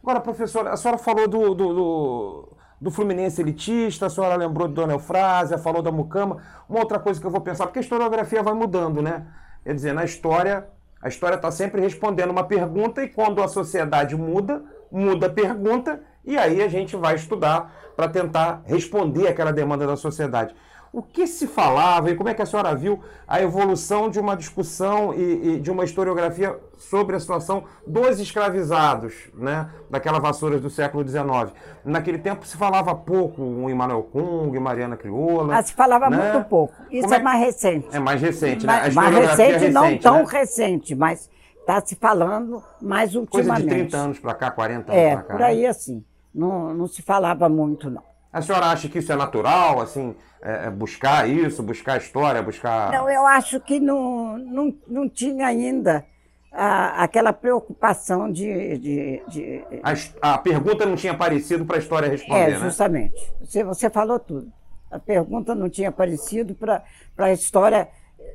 Agora, 0.00 0.20
professora, 0.20 0.70
a 0.70 0.76
senhora 0.76 0.96
falou 0.96 1.26
do, 1.26 1.56
do, 1.56 1.74
do, 1.74 2.48
do 2.80 2.90
Fluminense 2.92 3.42
elitista, 3.42 4.06
a 4.06 4.10
senhora 4.10 4.36
lembrou 4.36 4.68
de 4.68 4.74
Dona 4.74 4.92
Eufrásia, 4.92 5.58
falou 5.58 5.82
da 5.82 5.90
Mucama. 5.90 6.40
Uma 6.68 6.78
outra 6.78 7.00
coisa 7.00 7.20
que 7.20 7.26
eu 7.26 7.32
vou 7.32 7.40
pensar, 7.40 7.66
porque 7.66 7.80
a 7.80 7.82
historiografia 7.82 8.44
vai 8.44 8.54
mudando, 8.54 9.02
né? 9.02 9.26
Quer 9.64 9.74
dizer, 9.74 9.92
na 9.92 10.04
história, 10.04 10.68
a 11.02 11.08
história 11.08 11.34
está 11.34 11.50
sempre 11.50 11.80
respondendo 11.80 12.30
uma 12.30 12.44
pergunta 12.44 13.02
e 13.02 13.08
quando 13.08 13.42
a 13.42 13.48
sociedade 13.48 14.14
muda, 14.14 14.62
muda 14.88 15.26
a 15.26 15.30
pergunta 15.30 16.00
e 16.24 16.38
aí 16.38 16.62
a 16.62 16.68
gente 16.68 16.94
vai 16.94 17.16
estudar 17.16 17.74
para 17.96 18.08
tentar 18.08 18.62
responder 18.66 19.26
aquela 19.26 19.52
demanda 19.52 19.84
da 19.84 19.96
sociedade 19.96 20.54
o 20.92 21.02
que 21.02 21.26
se 21.26 21.46
falava 21.46 22.10
e 22.10 22.16
como 22.16 22.28
é 22.28 22.34
que 22.34 22.42
a 22.42 22.46
senhora 22.46 22.74
viu 22.74 23.00
a 23.26 23.40
evolução 23.42 24.08
de 24.08 24.18
uma 24.18 24.36
discussão 24.36 25.12
e, 25.14 25.54
e, 25.54 25.60
de 25.60 25.70
uma 25.70 25.84
historiografia 25.84 26.58
sobre 26.76 27.16
a 27.16 27.20
situação 27.20 27.64
dos 27.86 28.18
escravizados, 28.18 29.14
né, 29.34 29.68
daquela 29.90 30.18
vassouras 30.18 30.60
do 30.60 30.70
século 30.70 31.06
XIX. 31.06 31.52
Naquele 31.84 32.18
tempo 32.18 32.46
se 32.46 32.56
falava 32.56 32.94
pouco 32.94 33.42
em 33.42 33.70
Emmanuel 33.70 34.02
Kung, 34.02 34.54
em 34.56 34.60
Mariana 34.60 34.96
Crioula. 34.96 35.56
Ah, 35.56 35.62
se 35.62 35.74
falava 35.74 36.08
né? 36.08 36.32
muito 36.32 36.48
pouco. 36.48 36.74
Isso 36.90 37.12
é, 37.12 37.18
é, 37.18 37.22
mais 37.22 37.40
recente. 37.40 37.88
É 37.92 37.98
mais 37.98 38.20
recente, 38.20 38.66
né? 38.66 38.72
A 38.86 38.92
mais 38.92 39.14
recente, 39.14 39.40
é 39.40 39.52
recente, 39.52 39.72
não 39.72 39.98
tão 39.98 40.18
né? 40.18 40.26
recente, 40.30 40.94
mas 40.94 41.30
está 41.60 41.80
se 41.84 41.96
falando 41.96 42.62
mais 42.80 43.14
ultimamente. 43.14 43.68
Coisa 43.68 43.76
de 43.76 43.88
30 43.88 43.96
anos 43.96 44.18
para 44.18 44.34
cá, 44.34 44.50
40 44.50 44.92
anos 44.92 45.02
é, 45.02 45.14
para 45.14 45.22
cá. 45.22 45.34
É, 45.34 45.36
por 45.36 45.42
aí 45.44 45.62
né? 45.62 45.68
assim. 45.68 46.04
Não, 46.34 46.72
não 46.72 46.86
se 46.86 47.02
falava 47.02 47.48
muito, 47.48 47.90
não. 47.90 48.07
A 48.32 48.42
senhora 48.42 48.66
acha 48.66 48.88
que 48.88 48.98
isso 48.98 49.10
é 49.10 49.16
natural, 49.16 49.80
assim, 49.80 50.14
é, 50.42 50.66
é, 50.66 50.70
buscar 50.70 51.28
isso, 51.28 51.62
buscar 51.62 51.94
a 51.94 51.96
história, 51.96 52.42
buscar. 52.42 52.92
Não, 52.92 53.08
eu 53.08 53.26
acho 53.26 53.58
que 53.60 53.80
não, 53.80 54.38
não, 54.38 54.74
não 54.86 55.08
tinha 55.08 55.46
ainda 55.46 56.04
a, 56.52 57.02
aquela 57.02 57.32
preocupação 57.32 58.30
de. 58.30 58.78
de, 58.78 59.22
de... 59.28 59.64
A, 59.82 60.34
a, 60.34 60.38
pergunta 60.38 60.84
não 60.84 60.94
tinha 60.94 61.12
aparecido 61.12 61.64
para 61.64 61.76
a 61.76 61.78
história 61.78 62.08
responder. 62.08 62.52
É, 62.52 62.58
justamente. 62.58 63.14
Né? 63.14 63.46
Você, 63.46 63.64
você 63.64 63.90
falou 63.90 64.18
tudo. 64.18 64.52
A 64.90 64.98
pergunta 64.98 65.54
não 65.54 65.68
tinha 65.68 65.88
aparecido 65.88 66.54
para 66.54 66.82
a 67.18 67.32
história 67.32 67.88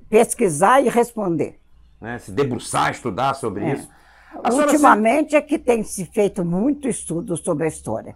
pesquisar 0.09 0.81
e 0.81 0.89
responder. 0.89 1.59
Né? 1.99 2.17
Se 2.19 2.31
debruçar, 2.31 2.91
estudar 2.91 3.33
sobre 3.33 3.63
é. 3.63 3.73
isso. 3.73 3.89
A 4.43 4.51
Ultimamente 4.51 5.31
se... 5.31 5.35
é 5.35 5.41
que 5.41 5.59
tem 5.59 5.83
se 5.83 6.05
feito 6.05 6.43
muito 6.43 6.87
estudo 6.87 7.37
sobre 7.37 7.65
a 7.65 7.67
história. 7.67 8.15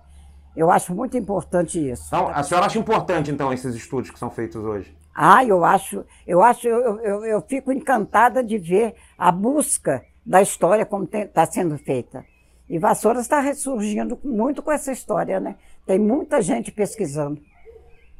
Eu 0.58 0.72
acho 0.72 0.92
muito 0.92 1.16
importante 1.16 1.78
isso. 1.92 2.08
Então, 2.08 2.30
a 2.30 2.42
senhora 2.42 2.66
acha 2.66 2.80
importante, 2.80 3.30
então, 3.30 3.54
esses 3.54 3.76
estudos 3.76 4.10
que 4.10 4.18
são 4.18 4.32
feitos 4.32 4.66
hoje? 4.66 4.98
Ah, 5.14 5.46
eu 5.46 5.64
acho, 5.64 6.04
eu 6.26 6.42
acho, 6.42 6.68
eu, 6.68 7.00
eu, 7.00 7.26
eu 7.26 7.42
fico 7.44 7.72
encantada 7.72 8.44
de 8.44 8.58
ver 8.58 8.96
a 9.16 9.32
busca 9.32 10.04
da 10.26 10.42
história 10.42 10.84
como 10.84 11.08
está 11.14 11.46
sendo 11.46 11.78
feita. 11.78 12.26
E 12.68 12.80
Vassouras 12.80 13.22
está 13.22 13.40
ressurgindo 13.40 14.20
muito 14.24 14.64
com 14.64 14.72
essa 14.72 14.92
história, 14.92 15.40
né? 15.40 15.58
Tem 15.86 16.00
muita 16.00 16.42
gente 16.42 16.72
pesquisando. 16.72 17.40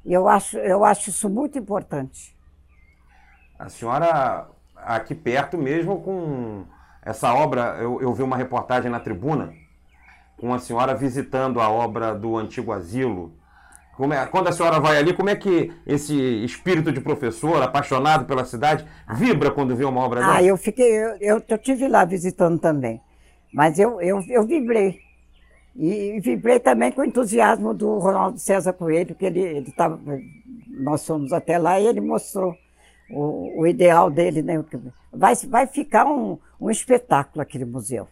E 0.06 0.14
eu 0.14 0.28
acho, 0.28 0.60
eu 0.60 0.86
acho 0.86 1.10
isso 1.10 1.28
muito 1.28 1.58
importante. 1.58 2.38
A 3.58 3.68
senhora, 3.68 4.48
aqui 4.76 5.16
perto 5.16 5.58
mesmo, 5.58 6.02
com 6.02 6.66
essa 7.02 7.34
obra, 7.34 7.78
eu, 7.80 8.00
eu 8.00 8.14
vi 8.14 8.22
uma 8.22 8.38
reportagem 8.38 8.92
na 8.92 9.00
tribuna, 9.00 9.54
com 10.38 10.54
a 10.54 10.60
senhora 10.60 10.94
visitando 10.96 11.60
a 11.60 11.70
obra 11.70 12.14
do 12.14 12.38
antigo 12.38 12.72
asilo, 12.72 13.34
É, 14.14 14.28
quando 14.28 14.48
a 14.48 14.52
senhora 14.52 14.80
vai 14.80 14.96
ali, 14.98 15.12
como 15.12 15.30
é 15.30 15.36
que 15.36 15.74
esse 15.86 16.16
espírito 16.46 16.92
de 16.92 17.02
professor, 17.02 17.62
apaixonado 17.64 18.26
pela 18.26 18.46
cidade, 18.46 18.86
vibra 19.10 19.50
quando 19.50 19.76
vê 19.76 19.86
uma 19.86 20.02
obra 20.02 20.22
dessa? 20.22 20.34
Ah, 20.36 20.44
eu 20.44 20.56
fiquei, 20.56 20.88
eu, 20.88 21.18
eu, 21.20 21.44
eu 21.48 21.58
tive 21.58 21.88
lá 21.88 22.06
visitando 22.06 22.60
também, 22.60 23.02
mas 23.52 23.80
eu, 23.80 24.00
eu, 24.00 24.22
eu 24.30 24.46
vibrei. 24.46 25.00
E, 25.76 26.18
e 26.18 26.20
vibrei 26.20 26.60
também 26.60 26.92
com 26.92 27.02
o 27.02 27.06
entusiasmo 27.06 27.74
do 27.74 27.98
Ronaldo 27.98 28.38
César 28.38 28.74
Coelho, 28.74 29.16
que 29.16 29.26
ele, 29.26 29.40
ele 29.42 29.72
tava, 29.72 30.00
nós 30.68 31.06
fomos 31.06 31.34
até 31.34 31.58
lá 31.58 31.80
e 31.80 31.88
ele 31.88 32.02
mostrou 32.02 32.56
o, 33.10 33.62
o 33.62 33.68
ideal 33.68 34.12
dele. 34.12 34.44
Né? 34.44 34.64
Vai, 35.12 35.36
vai 35.36 35.66
ficar 35.66 36.06
um, 36.06 36.38
um 36.62 36.70
espetáculo 36.70 37.42
aquele 37.42 37.66
museu. 37.66 38.08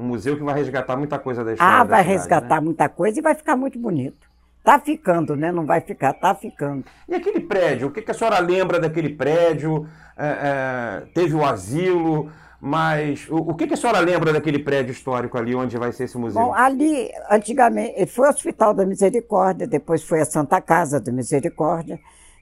Um 0.00 0.04
museu 0.04 0.36
que 0.36 0.42
vai 0.42 0.54
resgatar 0.54 0.96
muita 0.96 1.18
coisa 1.18 1.44
da 1.44 1.52
história. 1.52 1.74
Ah, 1.74 1.84
vai 1.84 2.02
cidade, 2.02 2.18
resgatar 2.18 2.54
né? 2.56 2.60
muita 2.60 2.88
coisa 2.88 3.18
e 3.18 3.22
vai 3.22 3.34
ficar 3.34 3.54
muito 3.54 3.78
bonito. 3.78 4.30
Tá 4.64 4.78
ficando, 4.78 5.36
né? 5.36 5.52
Não 5.52 5.66
vai 5.66 5.80
ficar, 5.80 6.14
tá 6.14 6.34
ficando. 6.34 6.84
E 7.08 7.14
aquele 7.14 7.40
prédio, 7.40 7.88
o 7.88 7.90
que, 7.90 8.00
que 8.00 8.10
a 8.10 8.14
senhora 8.14 8.38
lembra 8.38 8.80
daquele 8.80 9.10
prédio? 9.10 9.86
É, 10.16 10.26
é, 10.26 11.02
teve 11.14 11.34
o 11.34 11.44
asilo, 11.44 12.30
mas 12.60 13.26
o, 13.28 13.36
o 13.36 13.54
que, 13.54 13.66
que, 13.66 13.74
a 13.74 13.76
senhora 13.76 14.00
lembra 14.00 14.32
daquele 14.32 14.58
prédio 14.58 14.92
histórico 14.92 15.36
ali 15.36 15.54
onde 15.54 15.76
vai 15.78 15.92
ser 15.92 16.04
esse 16.04 16.16
museu? 16.16 16.40
Bom, 16.40 16.54
ali, 16.54 17.10
antigamente, 17.30 17.94
ele 17.96 18.06
foi 18.06 18.26
o 18.26 18.30
Hospital 18.30 18.74
da 18.74 18.86
Misericórdia, 18.86 19.66
depois 19.66 20.02
foi 20.02 20.20
a 20.20 20.26
Santa 20.26 20.60
Casa 20.60 21.00
da 21.00 21.12
Misericórdia. 21.12 21.98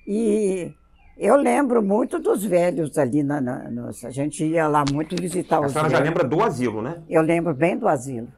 E 0.06 0.72
eu 1.18 1.36
lembro 1.36 1.82
muito 1.82 2.18
dos 2.18 2.44
velhos 2.44 2.96
ali. 2.96 3.22
Na, 3.22 3.40
na, 3.40 3.90
a 4.04 4.10
gente 4.10 4.44
ia 4.44 4.68
lá 4.68 4.84
muito 4.90 5.16
visitar 5.20 5.60
os 5.60 5.66
A 5.66 5.68
senhora 5.70 5.88
velhos. 5.88 5.98
já 5.98 6.04
lembra 6.04 6.24
do 6.24 6.42
asilo, 6.42 6.80
né? 6.80 7.02
Eu 7.08 7.22
lembro 7.22 7.52
bem 7.54 7.76
do 7.76 7.88
asilo. 7.88 8.28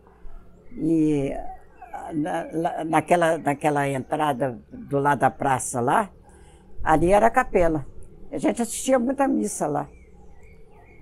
E 0.77 1.33
na, 2.15 2.85
naquela, 2.85 3.39
naquela 3.39 3.89
entrada 3.89 4.59
do 4.73 4.99
lado 4.99 5.21
da 5.21 5.31
praça 5.31 5.81
lá, 5.81 6.11
ali 6.83 7.13
era 7.13 7.27
a 7.27 7.31
capela. 7.31 7.87
A 8.33 8.39
gente 8.39 8.63
assistia 8.63 8.99
muita 8.99 9.29
missa 9.29 9.67
lá. 9.67 9.89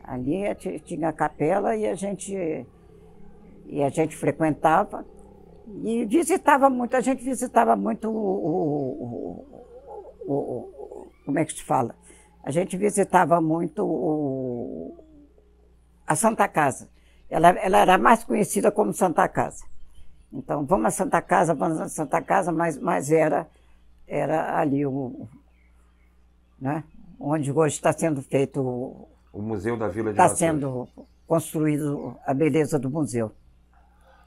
Ali 0.03 0.43
tinha 0.85 1.11
a 1.11 1.13
capela 1.13 1.77
e 1.77 1.87
a 1.87 1.95
gente, 1.95 2.67
e 3.67 3.83
a 3.83 3.91
gente 3.91 4.17
frequentava 4.17 5.05
e 5.85 6.07
visitava 6.07 6.71
muito, 6.71 6.97
a 6.97 7.01
gente 7.01 7.23
visitava 7.23 7.77
muito 7.77 8.09
o, 8.09 9.45
o, 10.27 10.33
o, 10.33 10.78
como 11.29 11.39
é 11.39 11.45
que 11.45 11.53
se 11.53 11.63
fala? 11.63 11.95
A 12.43 12.51
gente 12.51 12.75
visitava 12.79 13.39
muito 13.39 14.95
a 16.07 16.17
Santa 16.17 16.49
Casa. 16.49 16.89
Ela, 17.29 17.51
ela 17.51 17.79
era 17.81 17.99
mais 17.99 18.25
conhecida 18.25 18.73
como 18.73 18.95
Santa 18.95 19.29
Casa. 19.29 19.63
Então, 20.33 20.65
vamos 20.65 20.87
à 20.87 20.91
Santa 20.91 21.21
Casa, 21.21 21.55
vamos 21.55 21.79
à 21.83 21.89
Santa 21.91 22.23
Casa, 22.23 22.51
mas, 22.51 22.79
mas 22.79 23.13
era, 23.13 23.47
era 24.07 24.59
ali 24.59 24.87
o, 24.87 25.29
né, 26.59 26.83
onde 27.21 27.53
hoje 27.53 27.75
está 27.75 27.93
sendo 27.93 28.23
feito 28.23 28.63
o 29.31 29.43
Museu 29.43 29.77
da 29.77 29.89
Vila 29.89 30.15
de 30.15 30.19
Está 30.19 30.35
sendo 30.35 30.89
construído 31.27 32.17
a 32.25 32.33
beleza 32.33 32.79
do 32.79 32.89
museu. 32.89 33.33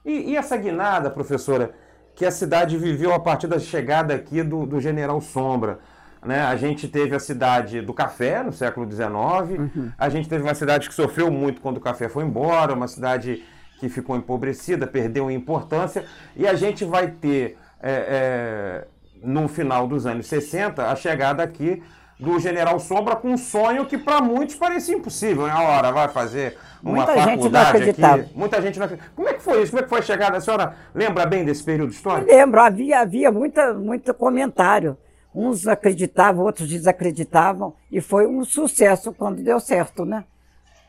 E, 0.05 0.33
e, 0.33 0.37
essa 0.37 0.55
guinada, 0.55 1.09
professora, 1.09 1.73
que 2.13 2.27
a 2.27 2.31
cidade 2.31 2.77
viveu 2.77 3.11
a 3.11 3.19
partir 3.19 3.47
da 3.47 3.57
chegada 3.57 4.13
aqui 4.13 4.43
do, 4.43 4.67
do 4.67 4.79
General 4.79 5.19
Sombra? 5.19 5.79
Né? 6.23 6.39
A 6.41 6.55
gente 6.55 6.87
teve 6.87 7.15
a 7.15 7.19
cidade 7.19 7.81
do 7.81 7.93
café 7.93 8.43
no 8.43 8.53
século 8.53 8.89
XIX, 8.89 9.09
uhum. 9.09 9.91
a 9.97 10.09
gente 10.09 10.29
teve 10.29 10.43
uma 10.43 10.53
cidade 10.53 10.87
que 10.87 10.93
sofreu 10.93 11.31
muito 11.31 11.61
quando 11.61 11.77
o 11.77 11.81
café 11.81 12.07
foi 12.07 12.23
embora, 12.23 12.73
uma 12.73 12.87
cidade 12.87 13.43
que 13.79 13.89
ficou 13.89 14.15
empobrecida, 14.15 14.85
perdeu 14.85 15.31
importância, 15.31 16.05
e 16.35 16.47
a 16.47 16.53
gente 16.53 16.85
vai 16.85 17.07
ter, 17.07 17.57
é, 17.81 17.91
é, 17.91 18.87
no 19.23 19.47
final 19.47 19.87
dos 19.87 20.05
anos 20.05 20.27
60, 20.27 20.85
a 20.85 20.95
chegada 20.95 21.41
aqui 21.41 21.81
do 22.19 22.39
General 22.39 22.79
Sombra 22.79 23.15
com 23.15 23.29
um 23.29 23.37
sonho 23.37 23.87
que 23.87 23.97
para 23.97 24.21
muitos 24.21 24.55
parecia 24.55 24.95
impossível. 24.95 25.47
Na 25.47 25.57
né? 25.57 25.65
hora 25.65 25.91
vai 25.91 26.07
fazer 26.07 26.55
uma 26.83 26.97
Muita 26.97 27.13
faculdade 27.15 27.83
gente 27.85 27.99
não 27.99 28.13
aqui. 28.13 28.29
Muita 28.35 28.61
gente 28.61 28.77
não 28.77 28.85
acreditava. 28.85 29.11
Como 29.15 29.27
é 29.27 29.33
que 29.33 29.41
foi 29.41 29.63
isso? 29.63 29.71
Como 29.71 29.79
é 29.79 29.83
que 29.83 29.89
foi 29.89 29.99
a 29.99 30.03
chegada? 30.03 30.37
A 30.37 30.41
senhora 30.41 30.75
lembra 30.93 31.25
bem 31.25 31.43
desse 31.43 31.63
período 31.63 31.91
histórico? 31.91 32.29
Eu 32.29 32.37
lembro, 32.37 32.59
havia, 32.59 32.99
havia 32.99 33.31
muita, 33.31 33.73
muito 33.73 34.13
comentário. 34.13 34.95
Uns 35.33 35.67
acreditavam, 35.67 36.43
outros 36.43 36.67
desacreditavam. 36.67 37.73
E 37.91 38.01
foi 38.01 38.27
um 38.27 38.43
sucesso 38.43 39.13
quando 39.13 39.41
deu 39.41 39.59
certo, 39.59 40.05
né? 40.05 40.25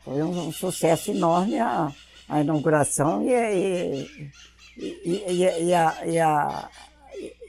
Foi 0.03 0.21
um, 0.21 0.47
um 0.47 0.51
sucesso 0.51 1.11
enorme 1.11 1.59
a, 1.59 1.91
a 2.27 2.41
inauguração 2.41 3.23
e, 3.23 4.07
e, 4.77 4.91
e, 5.05 5.63
e, 5.67 5.73
a, 5.73 6.05
e, 6.05 6.19
a, 6.19 6.69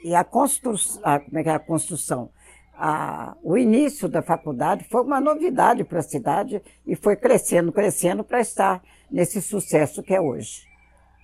e 0.03 0.15
a 0.15 0.23
construção. 0.23 1.01
Como 1.01 1.37
é 1.37 1.43
que 1.43 1.49
é 1.49 1.53
a 1.53 1.59
construção? 1.59 2.29
a, 2.77 3.35
o 3.41 3.57
início 3.57 4.07
da 4.07 4.21
faculdade 4.21 4.85
foi 4.89 5.01
uma 5.01 5.21
novidade 5.21 5.83
para 5.83 5.99
a 5.99 6.03
cidade 6.03 6.61
e 6.85 6.95
foi 6.95 7.15
crescendo, 7.15 7.71
crescendo 7.71 8.23
para 8.23 8.39
estar 8.39 8.81
nesse 9.09 9.41
sucesso 9.41 10.03
que 10.03 10.13
é 10.13 10.19
hoje. 10.19 10.63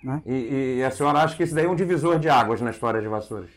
Né? 0.03 0.21
E, 0.25 0.77
e, 0.79 0.83
a 0.83 0.91
senhora 0.91 1.19
acha 1.19 1.35
que 1.35 1.43
isso 1.43 1.53
daí 1.53 1.65
é 1.65 1.69
um 1.69 1.75
divisor 1.75 2.17
de 2.17 2.29
águas 2.29 2.61
na 2.61 2.71
história 2.71 3.01
de 3.01 3.07
Vassouras? 3.07 3.49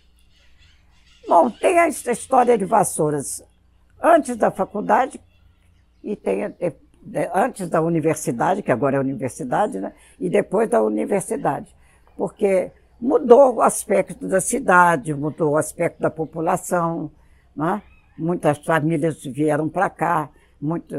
Bom, 1.27 1.51
tem 1.51 1.79
a 1.79 1.89
história 1.89 2.57
de 2.59 2.65
Vassouras 2.65 3.43
antes 4.03 4.37
da 4.37 4.51
faculdade 4.51 5.21
e 6.03 6.15
tem 6.15 6.55
antes 7.35 7.69
da 7.69 7.81
universidade, 7.81 8.63
que 8.63 8.71
agora 8.71 8.97
é 8.97 9.01
universidade, 9.01 9.81
né? 9.81 9.93
e 10.21 10.29
depois 10.29 10.69
da 10.69 10.83
universidade. 10.83 11.75
Porque 12.17 12.71
mudou 13.01 13.57
o 13.57 13.63
aspecto 13.63 14.29
da 14.29 14.41
cidade, 14.41 15.15
mudou 15.15 15.53
o 15.53 15.57
aspecto 15.57 16.01
da 16.01 16.11
população, 16.11 17.11
né? 17.57 17.83
Muitas 18.17 18.59
famílias 18.59 19.25
vieram 19.25 19.69
para 19.69 19.91
cá, 19.91 20.31
muito, 20.61 20.95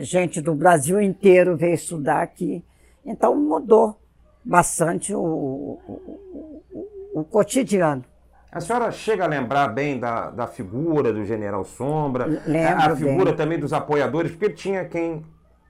gente 0.00 0.42
do 0.42 0.54
Brasil 0.54 1.00
inteiro 1.00 1.56
veio 1.56 1.74
estudar 1.74 2.22
aqui. 2.22 2.62
Então 3.04 3.34
mudou 3.34 3.98
bastante 4.44 5.14
o, 5.14 5.20
o, 5.20 5.80
o, 7.14 7.20
o 7.20 7.24
cotidiano. 7.24 8.04
A 8.54 8.60
senhora 8.60 8.90
chega 8.92 9.24
a 9.24 9.26
lembrar 9.26 9.68
bem 9.68 9.98
da, 9.98 10.30
da 10.30 10.46
figura 10.46 11.12
do 11.12 11.24
General 11.24 11.64
Sombra, 11.64 12.26
Lembro 12.46 12.92
a 12.92 12.96
figura 12.96 13.24
bem. 13.26 13.36
também 13.36 13.58
dos 13.58 13.72
apoiadores, 13.72 14.30
porque 14.30 14.50
tinha 14.50 14.84
quem 14.84 15.24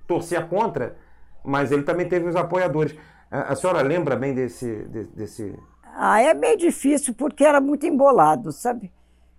torcia 0.07 0.43
contra, 0.43 0.95
mas 1.43 1.73
ele 1.73 1.83
também 1.83 2.07
teve 2.07 2.29
os 2.29 2.37
apoiadores. 2.37 2.95
A, 3.31 3.57
senhora 3.57 3.81
lembra 3.81 4.15
bem 4.15 4.35
desse, 4.35 4.85
desse. 5.15 5.59
Ah, 5.97 6.21
é 6.21 6.35
meio 6.35 6.59
difícil, 6.59 7.15
porque 7.15 7.43
era 7.43 7.61
muito 7.61 7.87
embolado, 7.87 8.53
sabe? 8.53 8.93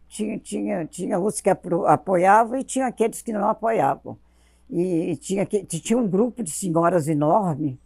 tinha, 0.08 0.40
tinha, 0.40 0.86
tinha 0.86 1.20
os 1.20 1.42
que 1.42 1.50
apoiavam 1.50 2.58
e 2.58 2.64
tinha 2.64 2.88
aqueles 2.88 3.22
que 3.22 3.34
não 3.34 3.50
apoiavam. 3.50 4.18
E 4.70 5.16
tinha, 5.18 5.46
tinha 5.46 5.98
um 5.98 6.08
grupo 6.08 6.42
de 6.42 6.50
senhoras 6.50 7.08
enorme, 7.08 7.80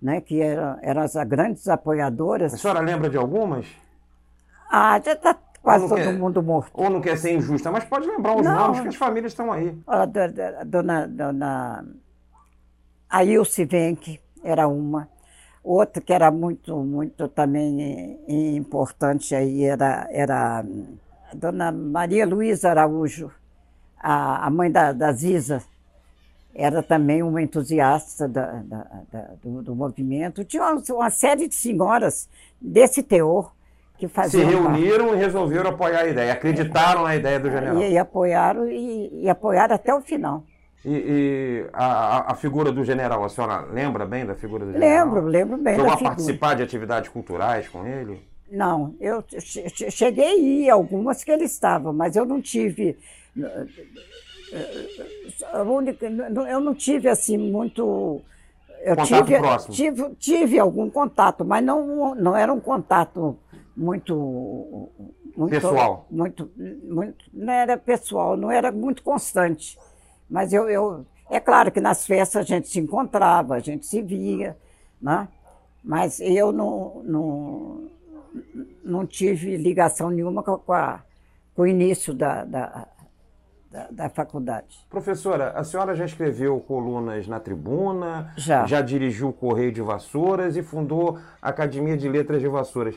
né, 0.00 0.20
que 0.20 0.40
eram, 0.40 0.78
eram 0.82 1.02
as 1.02 1.14
grandes 1.26 1.68
apoiadoras. 1.68 2.52
A 2.52 2.58
senhora 2.58 2.80
lembra 2.80 3.08
de 3.08 3.16
algumas? 3.16 3.66
Ah, 4.70 5.00
já 5.04 5.12
está 5.12 5.36
quase 5.62 5.88
todo 5.88 5.98
quer, 5.98 6.12
mundo 6.12 6.42
morto. 6.42 6.70
Ou 6.74 6.88
não 6.88 7.00
quer 7.00 7.18
ser 7.18 7.34
injusta, 7.34 7.70
mas 7.70 7.84
pode 7.84 8.06
lembrar 8.06 8.36
os 8.36 8.44
não, 8.44 8.54
nomes, 8.54 8.80
que 8.80 8.88
as 8.88 8.96
famílias 8.96 9.32
estão 9.32 9.52
aí. 9.52 9.76
A 9.86 10.06
dona, 10.64 11.06
dona 11.08 11.84
Ailce 13.08 13.64
Venck 13.64 14.20
era 14.44 14.68
uma. 14.68 15.08
Outra 15.64 16.00
que 16.00 16.12
era 16.12 16.30
muito, 16.30 16.76
muito 16.76 17.26
também 17.26 18.20
importante 18.56 19.34
aí 19.34 19.64
era, 19.64 20.06
era 20.12 20.64
dona 21.34 21.72
Maria 21.72 22.24
Luísa 22.24 22.70
Araújo, 22.70 23.32
a, 23.98 24.46
a 24.46 24.50
mãe 24.50 24.70
da, 24.70 24.92
da 24.92 25.12
Ziza, 25.12 25.64
era 26.54 26.82
também 26.84 27.20
uma 27.22 27.42
entusiasta 27.42 28.28
da, 28.28 28.62
da, 28.62 29.02
da, 29.12 29.20
do, 29.42 29.62
do, 29.62 29.74
movimento. 29.74 30.44
Tinha 30.44 30.62
uma, 30.62 30.82
uma, 30.90 31.10
série 31.10 31.48
de 31.48 31.54
senhoras 31.56 32.28
desse 32.60 33.02
teor 33.02 33.52
que 33.98 34.08
faziam. 34.08 34.48
Se 34.48 34.54
reuniram 34.54 35.06
parte. 35.06 35.18
e 35.18 35.24
resolveram 35.24 35.70
apoiar 35.70 36.00
a 36.00 36.06
ideia, 36.08 36.32
acreditaram 36.32 37.02
na 37.02 37.16
ideia 37.16 37.40
do 37.40 37.50
general. 37.50 37.82
E, 37.82 37.92
e 37.92 37.98
apoiaram 37.98 38.68
e, 38.68 39.24
e, 39.24 39.28
apoiaram 39.28 39.74
até 39.74 39.94
o 39.94 40.00
final. 40.00 40.44
E, 40.84 40.90
e 40.90 41.66
a, 41.72 42.32
a, 42.32 42.34
figura 42.34 42.70
do 42.70 42.84
general, 42.84 43.24
a 43.24 43.28
senhora 43.28 43.66
lembra 43.72 44.06
bem 44.06 44.24
da 44.24 44.34
figura 44.34 44.64
do 44.64 44.72
general? 44.72 45.04
Lembro, 45.06 45.26
lembro 45.26 45.56
bem. 45.58 45.76
Chegou 45.76 45.92
a 45.92 45.96
participar 45.96 46.54
de 46.54 46.62
atividades 46.62 47.08
culturais 47.08 47.68
com 47.68 47.86
ele? 47.86 48.22
Não, 48.50 48.94
eu 49.00 49.24
cheguei 49.90 50.24
a 50.24 50.36
ir 50.36 50.70
algumas 50.70 51.24
que 51.24 51.30
ele 51.30 51.44
estava, 51.44 51.92
mas 51.92 52.14
eu 52.14 52.24
não 52.24 52.40
tive. 52.40 52.96
Eu 56.48 56.60
não 56.60 56.74
tive 56.74 57.08
assim 57.08 57.36
muito. 57.36 58.20
Eu 58.82 58.96
tive, 58.98 59.38
próximo. 59.38 59.74
tive, 59.74 60.14
tive 60.14 60.58
algum 60.60 60.88
contato, 60.88 61.44
mas 61.44 61.64
não, 61.64 62.14
não 62.14 62.36
era 62.36 62.52
um 62.52 62.60
contato 62.60 63.36
muito, 63.76 64.90
muito 65.36 65.50
pessoal. 65.50 66.06
Muito, 66.10 66.50
muito, 66.84 67.24
não 67.32 67.52
era 67.52 67.76
pessoal, 67.76 68.36
não 68.36 68.50
era 68.50 68.72
muito 68.72 69.02
constante. 69.02 69.78
Mas 70.28 70.52
eu, 70.52 70.68
eu, 70.68 71.04
é 71.30 71.38
claro 71.38 71.70
que 71.70 71.80
nas 71.80 72.06
festas 72.06 72.42
a 72.42 72.46
gente 72.46 72.68
se 72.68 72.80
encontrava, 72.80 73.54
a 73.54 73.60
gente 73.60 73.86
se 73.86 74.00
via, 74.02 74.56
né? 75.00 75.28
mas 75.84 76.20
eu 76.20 76.50
não, 76.50 77.02
não 77.04 77.90
não 78.84 79.06
tive 79.06 79.56
ligação 79.56 80.10
nenhuma 80.10 80.42
com, 80.42 80.72
a, 80.72 81.00
com 81.54 81.62
o 81.62 81.66
início 81.66 82.12
da, 82.12 82.44
da, 82.44 82.86
da, 83.70 83.88
da, 83.90 84.08
faculdade. 84.08 84.78
Professora, 84.90 85.50
a 85.50 85.64
senhora 85.64 85.94
já 85.94 86.04
escreveu 86.04 86.60
colunas 86.60 87.26
na 87.26 87.40
tribuna, 87.40 88.32
já, 88.36 88.66
já 88.66 88.80
dirigiu 88.80 89.28
o 89.28 89.32
Correio 89.32 89.72
de 89.72 89.80
Vassouras 89.80 90.56
e 90.56 90.62
fundou 90.62 91.18
a 91.40 91.48
Academia 91.48 91.96
de 91.96 92.08
Letras 92.08 92.40
de 92.40 92.48
Vassouras. 92.48 92.94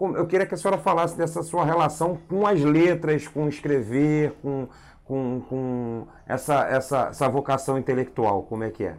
Eu 0.00 0.26
queria 0.26 0.46
que 0.46 0.54
a 0.54 0.56
senhora 0.56 0.78
falasse 0.78 1.16
dessa 1.16 1.42
sua 1.42 1.64
relação 1.64 2.18
com 2.28 2.46
as 2.46 2.60
letras, 2.60 3.28
com 3.28 3.48
escrever, 3.48 4.32
com, 4.42 4.66
com, 5.04 5.40
com 5.48 6.06
essa, 6.26 6.66
essa, 6.66 7.08
essa 7.10 7.28
vocação 7.28 7.78
intelectual. 7.78 8.42
Como 8.42 8.64
é 8.64 8.70
que 8.70 8.84
é? 8.84 8.96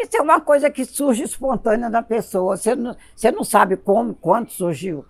Isso 0.00 0.16
é 0.16 0.22
uma 0.22 0.40
coisa 0.40 0.70
que 0.70 0.84
surge 0.84 1.24
espontânea 1.24 1.90
na 1.90 2.02
pessoa. 2.02 2.56
Você 2.56 2.74
não, 2.74 2.96
você 3.14 3.30
não 3.30 3.44
sabe 3.44 3.76
como, 3.76 4.14
quando 4.14 4.50
surgiu. 4.50 5.04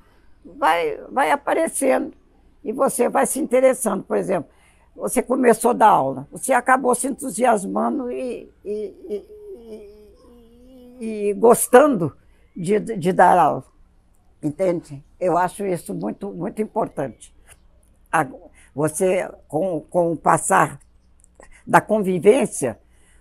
Vai, 0.44 0.98
vai 1.10 1.30
aparecendo 1.30 2.12
e 2.64 2.72
você 2.72 3.08
vai 3.08 3.26
se 3.26 3.38
interessando. 3.38 4.02
Por 4.02 4.16
exemplo, 4.16 4.50
você 4.96 5.22
começou 5.22 5.70
a 5.70 5.74
dar 5.74 5.88
aula, 5.88 6.26
você 6.32 6.52
acabou 6.52 6.94
se 6.94 7.06
entusiasmando 7.06 8.10
e, 8.10 8.50
e, 8.64 9.24
e, 11.00 11.28
e 11.30 11.34
gostando 11.34 12.16
de, 12.56 12.80
de 12.80 13.12
dar 13.12 13.38
aula. 13.38 13.64
Entende? 14.42 15.04
Eu 15.18 15.36
acho 15.36 15.64
isso 15.66 15.94
muito, 15.94 16.30
muito 16.30 16.62
importante. 16.62 17.34
Você, 18.74 19.28
com, 19.48 19.80
com 19.80 20.12
o 20.12 20.16
passar 20.16 20.78
da 21.66 21.80
convivência, 21.80 22.78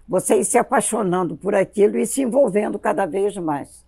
você 0.08 0.38
ir 0.40 0.46
se 0.46 0.58
apaixonando 0.58 1.36
por 1.36 1.54
aquilo 1.56 1.98
e 1.98 2.06
se 2.06 2.22
envolvendo 2.22 2.80
cada 2.80 3.06
vez 3.06 3.36
mais. 3.38 3.86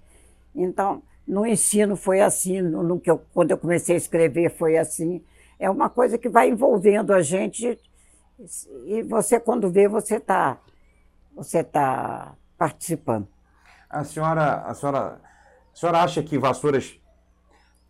Então, 0.55 1.01
no 1.27 1.45
ensino 1.45 1.95
foi 1.95 2.21
assim, 2.21 2.61
no, 2.61 2.83
no 2.83 2.99
que 2.99 3.09
eu, 3.09 3.21
quando 3.33 3.51
eu 3.51 3.57
comecei 3.57 3.95
a 3.95 3.97
escrever 3.97 4.49
foi 4.57 4.77
assim. 4.77 5.23
É 5.59 5.69
uma 5.69 5.89
coisa 5.89 6.17
que 6.17 6.27
vai 6.27 6.49
envolvendo 6.49 7.13
a 7.13 7.21
gente 7.21 7.77
e 8.85 9.03
você, 9.03 9.39
quando 9.39 9.69
vê, 9.69 9.87
você 9.87 10.15
está 10.15 10.57
você 11.35 11.63
tá 11.63 12.35
participando. 12.57 13.27
A 13.89 14.03
senhora, 14.03 14.61
a 14.61 14.73
senhora, 14.73 15.21
a 15.71 15.75
senhora 15.75 16.01
acha 16.01 16.21
que 16.21 16.37
Vassouras 16.37 16.98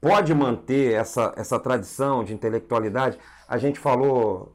pode 0.01 0.33
manter 0.33 0.93
essa, 0.93 1.33
essa 1.35 1.59
tradição 1.59 2.23
de 2.23 2.33
intelectualidade? 2.33 3.17
A 3.47 3.57
gente 3.57 3.79
falou 3.79 4.53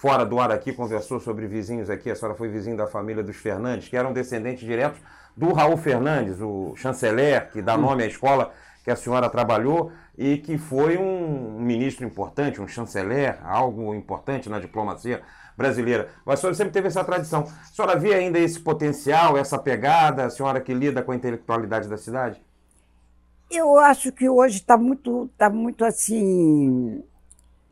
fora 0.00 0.24
do 0.24 0.38
ar 0.38 0.52
aqui, 0.52 0.72
conversou 0.72 1.18
sobre 1.18 1.46
vizinhos 1.46 1.88
aqui, 1.88 2.10
a 2.10 2.14
senhora 2.14 2.36
foi 2.36 2.48
vizinho 2.48 2.76
da 2.76 2.86
família 2.86 3.22
dos 3.22 3.36
Fernandes, 3.36 3.88
que 3.88 3.96
eram 3.96 4.12
descendentes 4.12 4.64
diretos 4.64 5.00
do 5.36 5.52
Raul 5.52 5.76
Fernandes, 5.76 6.40
o 6.40 6.74
chanceler, 6.76 7.50
que 7.50 7.62
dá 7.62 7.76
nome 7.76 8.04
à 8.04 8.06
escola 8.06 8.52
que 8.84 8.90
a 8.90 8.96
senhora 8.96 9.30
trabalhou 9.30 9.90
e 10.16 10.36
que 10.36 10.58
foi 10.58 10.98
um 10.98 11.58
ministro 11.58 12.04
importante, 12.06 12.60
um 12.60 12.68
chanceler, 12.68 13.38
algo 13.42 13.94
importante 13.94 14.50
na 14.50 14.60
diplomacia 14.60 15.22
brasileira. 15.56 16.08
Mas 16.24 16.38
a 16.38 16.40
senhora 16.42 16.54
sempre 16.54 16.72
teve 16.74 16.88
essa 16.88 17.02
tradição. 17.02 17.40
A 17.42 17.72
senhora 17.72 17.98
vê 17.98 18.12
ainda 18.12 18.38
esse 18.38 18.60
potencial, 18.60 19.38
essa 19.38 19.58
pegada, 19.58 20.26
a 20.26 20.30
senhora 20.30 20.60
que 20.60 20.74
lida 20.74 21.02
com 21.02 21.12
a 21.12 21.16
intelectualidade 21.16 21.88
da 21.88 21.96
cidade? 21.96 22.40
Eu 23.50 23.78
acho 23.78 24.10
que 24.10 24.28
hoje 24.28 24.56
está 24.58 24.76
muito, 24.76 25.30
tá 25.36 25.48
muito 25.48 25.84
assim 25.84 27.02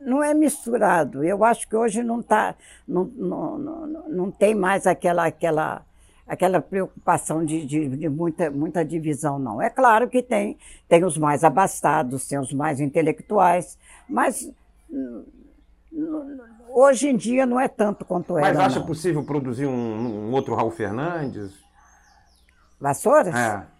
não 0.05 0.23
é 0.23 0.33
misturado. 0.33 1.23
Eu 1.23 1.43
acho 1.43 1.67
que 1.67 1.75
hoje 1.75 2.03
não 2.03 2.21
tá, 2.21 2.55
não, 2.87 3.05
não, 3.05 3.57
não, 3.57 4.09
não 4.09 4.31
tem 4.31 4.53
mais 4.53 4.85
aquela, 4.85 5.25
aquela, 5.25 5.85
aquela 6.27 6.61
preocupação 6.61 7.43
de, 7.43 7.65
de, 7.65 7.89
de, 7.89 8.09
muita, 8.09 8.51
muita 8.51 8.83
divisão, 8.83 9.39
não. 9.39 9.61
É 9.61 9.69
claro 9.69 10.09
que 10.09 10.21
tem, 10.21 10.57
tem 10.87 11.03
os 11.03 11.17
mais 11.17 11.43
abastados, 11.43 12.27
tem 12.27 12.39
os 12.39 12.53
mais 12.53 12.79
intelectuais, 12.79 13.77
mas 14.07 14.51
hoje 16.69 17.09
em 17.09 17.15
dia 17.15 17.45
não 17.45 17.59
é 17.59 17.67
tanto 17.67 18.05
quanto 18.05 18.37
era. 18.37 18.47
Mas 18.47 18.59
acha 18.59 18.79
não. 18.79 18.85
possível 18.85 19.23
produzir 19.23 19.65
um, 19.65 20.29
um, 20.29 20.31
outro 20.31 20.55
Raul 20.55 20.71
Fernandes? 20.71 21.53
Vassouras? 22.79 23.33
É. 23.33 23.72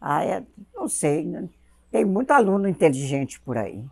Ah, 0.00 0.24
é, 0.24 0.42
não 0.74 0.88
sei. 0.88 1.24
Né? 1.24 1.48
Tem 1.90 2.04
muito 2.04 2.30
aluno 2.30 2.68
inteligente 2.68 3.40
por 3.40 3.56
aí. 3.56 3.84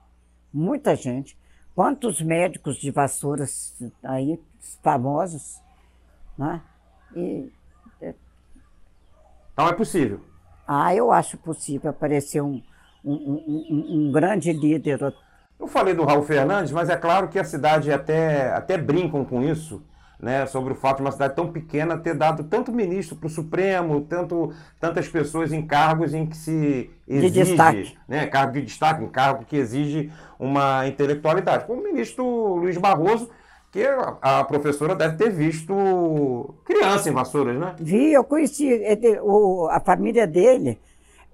Muita 0.52 0.94
gente. 0.94 1.38
Quantos 1.74 2.20
médicos 2.20 2.76
de 2.76 2.90
vassouras 2.90 3.74
aí, 4.02 4.38
famosos, 4.82 5.60
né? 6.36 6.60
E, 7.16 7.50
é... 8.00 8.14
Então 9.52 9.68
é 9.68 9.72
possível? 9.72 10.20
Ah, 10.66 10.94
eu 10.94 11.10
acho 11.10 11.38
possível 11.38 11.90
aparecer 11.90 12.42
um, 12.42 12.62
um, 13.04 13.14
um, 13.14 13.86
um 13.90 14.12
grande 14.12 14.52
líder. 14.52 15.14
Eu 15.58 15.66
falei 15.66 15.94
do 15.94 16.04
Raul 16.04 16.22
Fernandes, 16.22 16.72
mas 16.72 16.90
é 16.90 16.96
claro 16.96 17.28
que 17.28 17.38
a 17.38 17.44
cidade 17.44 17.90
até, 17.92 18.52
até 18.52 18.76
brincam 18.76 19.24
com 19.24 19.42
isso, 19.42 19.82
né, 20.22 20.46
sobre 20.46 20.72
o 20.72 20.76
fato 20.76 20.98
de 20.98 21.02
uma 21.02 21.10
cidade 21.10 21.34
tão 21.34 21.50
pequena 21.50 21.98
ter 21.98 22.14
dado 22.14 22.44
tanto 22.44 22.72
ministro 22.72 23.16
para 23.16 23.26
o 23.26 23.30
Supremo, 23.30 24.02
tanto, 24.02 24.54
tantas 24.78 25.08
pessoas 25.08 25.52
em 25.52 25.66
cargos 25.66 26.14
em 26.14 26.26
que 26.26 26.36
se 26.36 26.90
exige, 27.08 27.30
de 27.30 27.44
destaque. 27.44 27.98
Né, 28.06 28.26
cargo 28.26 28.52
de 28.52 28.62
destaque, 28.62 29.02
um 29.02 29.08
cargo 29.08 29.44
que 29.44 29.56
exige 29.56 30.12
uma 30.38 30.86
intelectualidade. 30.86 31.66
Como 31.66 31.80
o 31.80 31.84
ministro 31.84 32.54
Luiz 32.54 32.78
Barroso, 32.78 33.28
que 33.72 33.84
a 34.20 34.44
professora 34.44 34.94
deve 34.94 35.16
ter 35.16 35.30
visto 35.30 36.54
criança 36.64 37.08
em 37.08 37.12
Vassouras, 37.12 37.58
né? 37.58 37.74
Vi, 37.80 38.12
eu 38.12 38.22
conheci 38.22 38.80
a 39.70 39.80
família 39.80 40.26
dele 40.26 40.78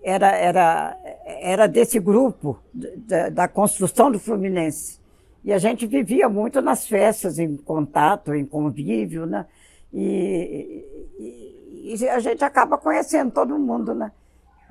era, 0.02 0.30
era, 0.36 0.96
era 1.26 1.66
desse 1.66 1.98
grupo 1.98 2.58
da, 2.72 3.28
da 3.28 3.48
construção 3.48 4.10
do 4.10 4.18
Fluminense. 4.18 4.98
E 5.44 5.52
a 5.52 5.58
gente 5.58 5.86
vivia 5.86 6.28
muito 6.28 6.60
nas 6.60 6.86
festas, 6.86 7.38
em 7.38 7.56
contato, 7.56 8.34
em 8.34 8.44
convívio, 8.44 9.26
né? 9.26 9.46
E, 9.92 10.84
e, 11.18 11.94
e 11.94 12.08
a 12.08 12.18
gente 12.18 12.44
acaba 12.44 12.76
conhecendo 12.76 13.30
todo 13.30 13.58
mundo, 13.58 13.94
né? 13.94 14.12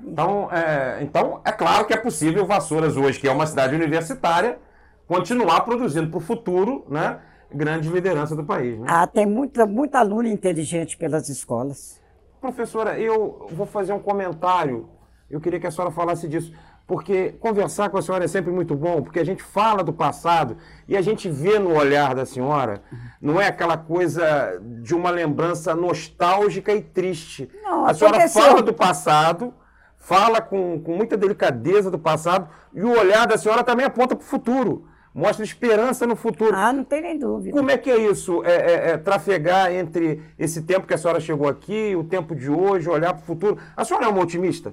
Então 0.00 0.48
é, 0.52 1.02
então, 1.02 1.40
é 1.44 1.50
claro 1.50 1.84
que 1.86 1.92
é 1.92 1.96
possível 1.96 2.46
Vassouras 2.46 2.96
hoje, 2.96 3.18
que 3.18 3.26
é 3.26 3.32
uma 3.32 3.46
cidade 3.46 3.74
universitária, 3.74 4.58
continuar 5.06 5.62
produzindo 5.62 6.08
para 6.08 6.18
o 6.18 6.20
futuro, 6.20 6.84
né? 6.88 7.20
Grande 7.52 7.88
liderança 7.88 8.36
do 8.36 8.44
país. 8.44 8.78
Né? 8.78 8.86
Ah, 8.88 9.06
tem 9.06 9.26
muita, 9.26 9.66
muita 9.66 9.98
aluna 9.98 10.28
inteligente 10.28 10.96
pelas 10.96 11.30
escolas. 11.30 11.98
Professora, 12.40 12.98
eu 13.00 13.48
vou 13.50 13.66
fazer 13.66 13.92
um 13.92 13.98
comentário. 13.98 14.88
Eu 15.30 15.40
queria 15.40 15.58
que 15.58 15.66
a 15.66 15.70
senhora 15.70 15.90
falasse 15.90 16.28
disso 16.28 16.52
porque 16.88 17.34
conversar 17.38 17.90
com 17.90 17.98
a 17.98 18.02
senhora 18.02 18.24
é 18.24 18.28
sempre 18.28 18.50
muito 18.50 18.74
bom, 18.74 19.02
porque 19.02 19.20
a 19.20 19.24
gente 19.24 19.42
fala 19.42 19.84
do 19.84 19.92
passado 19.92 20.56
e 20.88 20.96
a 20.96 21.02
gente 21.02 21.28
vê 21.28 21.58
no 21.58 21.76
olhar 21.76 22.14
da 22.14 22.24
senhora, 22.24 22.82
não 23.20 23.38
é 23.38 23.46
aquela 23.46 23.76
coisa 23.76 24.58
de 24.80 24.94
uma 24.94 25.10
lembrança 25.10 25.74
nostálgica 25.74 26.72
e 26.72 26.80
triste. 26.80 27.50
Não, 27.62 27.84
a 27.84 27.92
senhora 27.92 28.26
fala 28.26 28.62
do 28.62 28.72
passado, 28.72 29.52
fala 29.98 30.40
com, 30.40 30.80
com 30.80 30.96
muita 30.96 31.14
delicadeza 31.14 31.90
do 31.90 31.98
passado 31.98 32.48
e 32.72 32.82
o 32.82 32.98
olhar 32.98 33.26
da 33.26 33.36
senhora 33.36 33.62
também 33.62 33.84
aponta 33.84 34.16
para 34.16 34.24
o 34.24 34.26
futuro. 34.26 34.88
Mostra 35.14 35.44
esperança 35.44 36.06
no 36.06 36.16
futuro. 36.16 36.54
Ah, 36.54 36.72
não 36.72 36.84
tem 36.84 37.02
nem 37.02 37.18
dúvida. 37.18 37.54
Como 37.54 37.70
é 37.70 37.76
que 37.76 37.90
é 37.90 37.98
isso? 37.98 38.42
É, 38.44 38.54
é, 38.54 38.90
é 38.90 38.96
trafegar 38.96 39.70
entre 39.72 40.22
esse 40.38 40.62
tempo 40.62 40.86
que 40.86 40.94
a 40.94 40.98
senhora 40.98 41.20
chegou 41.20 41.48
aqui, 41.48 41.94
o 41.94 42.04
tempo 42.04 42.34
de 42.34 42.50
hoje, 42.50 42.88
olhar 42.88 43.12
para 43.12 43.22
o 43.22 43.26
futuro. 43.26 43.58
A 43.76 43.84
senhora 43.84 44.06
é 44.06 44.08
uma 44.08 44.22
otimista? 44.22 44.72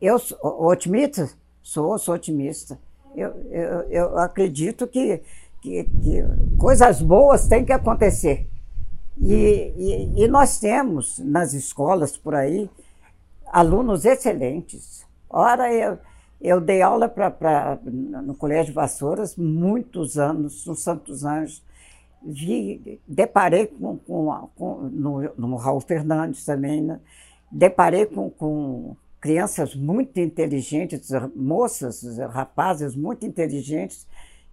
Eu 0.00 0.18
sou 0.18 0.38
otimista? 0.66 1.28
Sou, 1.62 1.98
sou 1.98 2.14
otimista. 2.14 2.78
Eu, 3.14 3.30
eu, 3.50 3.80
eu 3.90 4.18
acredito 4.18 4.86
que, 4.86 5.22
que, 5.60 5.84
que, 5.84 6.22
coisas 6.58 7.00
boas 7.00 7.46
têm 7.46 7.64
que 7.64 7.72
acontecer. 7.72 8.48
E, 9.18 9.72
e, 9.76 10.24
e, 10.24 10.28
nós 10.28 10.58
temos 10.58 11.18
nas 11.18 11.52
escolas 11.52 12.16
por 12.16 12.34
aí 12.34 12.68
alunos 13.46 14.04
excelentes. 14.04 15.06
Ora, 15.28 15.72
eu, 15.72 15.98
eu 16.40 16.60
dei 16.60 16.80
aula 16.80 17.08
pra, 17.08 17.30
pra, 17.30 17.78
no 17.84 18.34
Colégio 18.34 18.74
Vassouras 18.74 19.36
muitos 19.36 20.18
anos, 20.18 20.66
no 20.66 20.74
Santos 20.74 21.24
Anjos. 21.24 21.62
Vi, 22.24 23.00
deparei 23.06 23.66
com, 23.66 23.98
com, 23.98 24.48
com 24.56 24.74
no, 24.90 25.22
no 25.36 25.56
Raul 25.56 25.80
Fernandes 25.80 26.44
também, 26.44 26.80
né? 26.80 27.00
deparei 27.52 28.06
com, 28.06 28.30
com 28.30 28.96
crianças 29.22 29.76
muito 29.76 30.18
inteligentes, 30.18 31.08
moças, 31.36 32.18
rapazes 32.32 32.96
muito 32.96 33.24
inteligentes, 33.24 34.04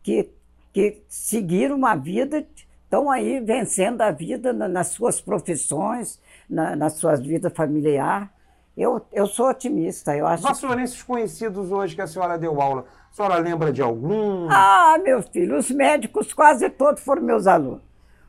que, 0.03 0.29
que 0.71 1.01
seguiram 1.09 1.75
uma 1.75 1.95
vida, 1.95 2.45
estão 2.83 3.09
aí 3.09 3.39
vencendo 3.39 4.01
a 4.01 4.11
vida 4.11 4.53
nas 4.53 4.89
suas 4.89 5.19
profissões, 5.19 6.21
na, 6.47 6.75
na 6.75 6.89
sua 6.91 7.15
vida 7.15 7.49
familiar. 7.49 8.31
Eu, 8.77 9.01
eu 9.11 9.25
sou 9.25 9.49
otimista, 9.49 10.15
eu 10.15 10.27
acho. 10.27 10.43
Vassourenses 10.43 11.01
conhecidos 11.01 11.71
hoje 11.71 11.95
que 11.95 12.01
a 12.03 12.07
senhora 12.07 12.37
deu 12.37 12.61
aula, 12.61 12.85
a 13.11 13.15
senhora 13.15 13.39
lembra 13.39 13.73
de 13.73 13.81
algum? 13.81 14.47
Ah, 14.51 14.99
meu 15.03 15.23
filho, 15.23 15.57
os 15.57 15.71
médicos 15.71 16.31
quase 16.31 16.69
todos 16.69 17.01
foram 17.01 17.23
meus 17.23 17.47
alunos. 17.47 17.81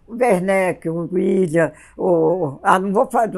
O 0.09 0.14
Werneck, 0.14 0.88
o 0.88 1.07
William, 1.12 1.70
o... 1.99 2.59
Ah, 2.62 2.78
não 2.78 2.93
vou 2.93 3.07
falar, 3.11 3.30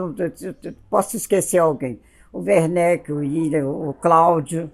posso 0.88 1.16
esquecer 1.16 1.58
alguém 1.58 2.00
o 2.32 2.40
Werneck, 2.40 3.12
o 3.12 3.16
William, 3.16 3.68
o 3.68 3.94
Cláudio. 3.94 4.70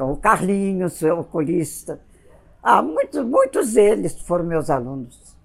O 0.00 0.16
Carlinhos, 0.16 1.02
o 1.02 1.20
oculista. 1.20 2.00
Ah, 2.62 2.82
muitos, 2.82 3.24
muitos 3.24 3.72
deles 3.72 4.18
foram 4.20 4.44
meus 4.44 4.70
alunos. 4.70 5.36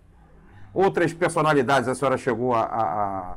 Outras 0.73 1.13
personalidades 1.13 1.87
a 1.87 1.95
senhora 1.95 2.17
chegou 2.17 2.53
a, 2.53 2.63
a, 2.63 3.35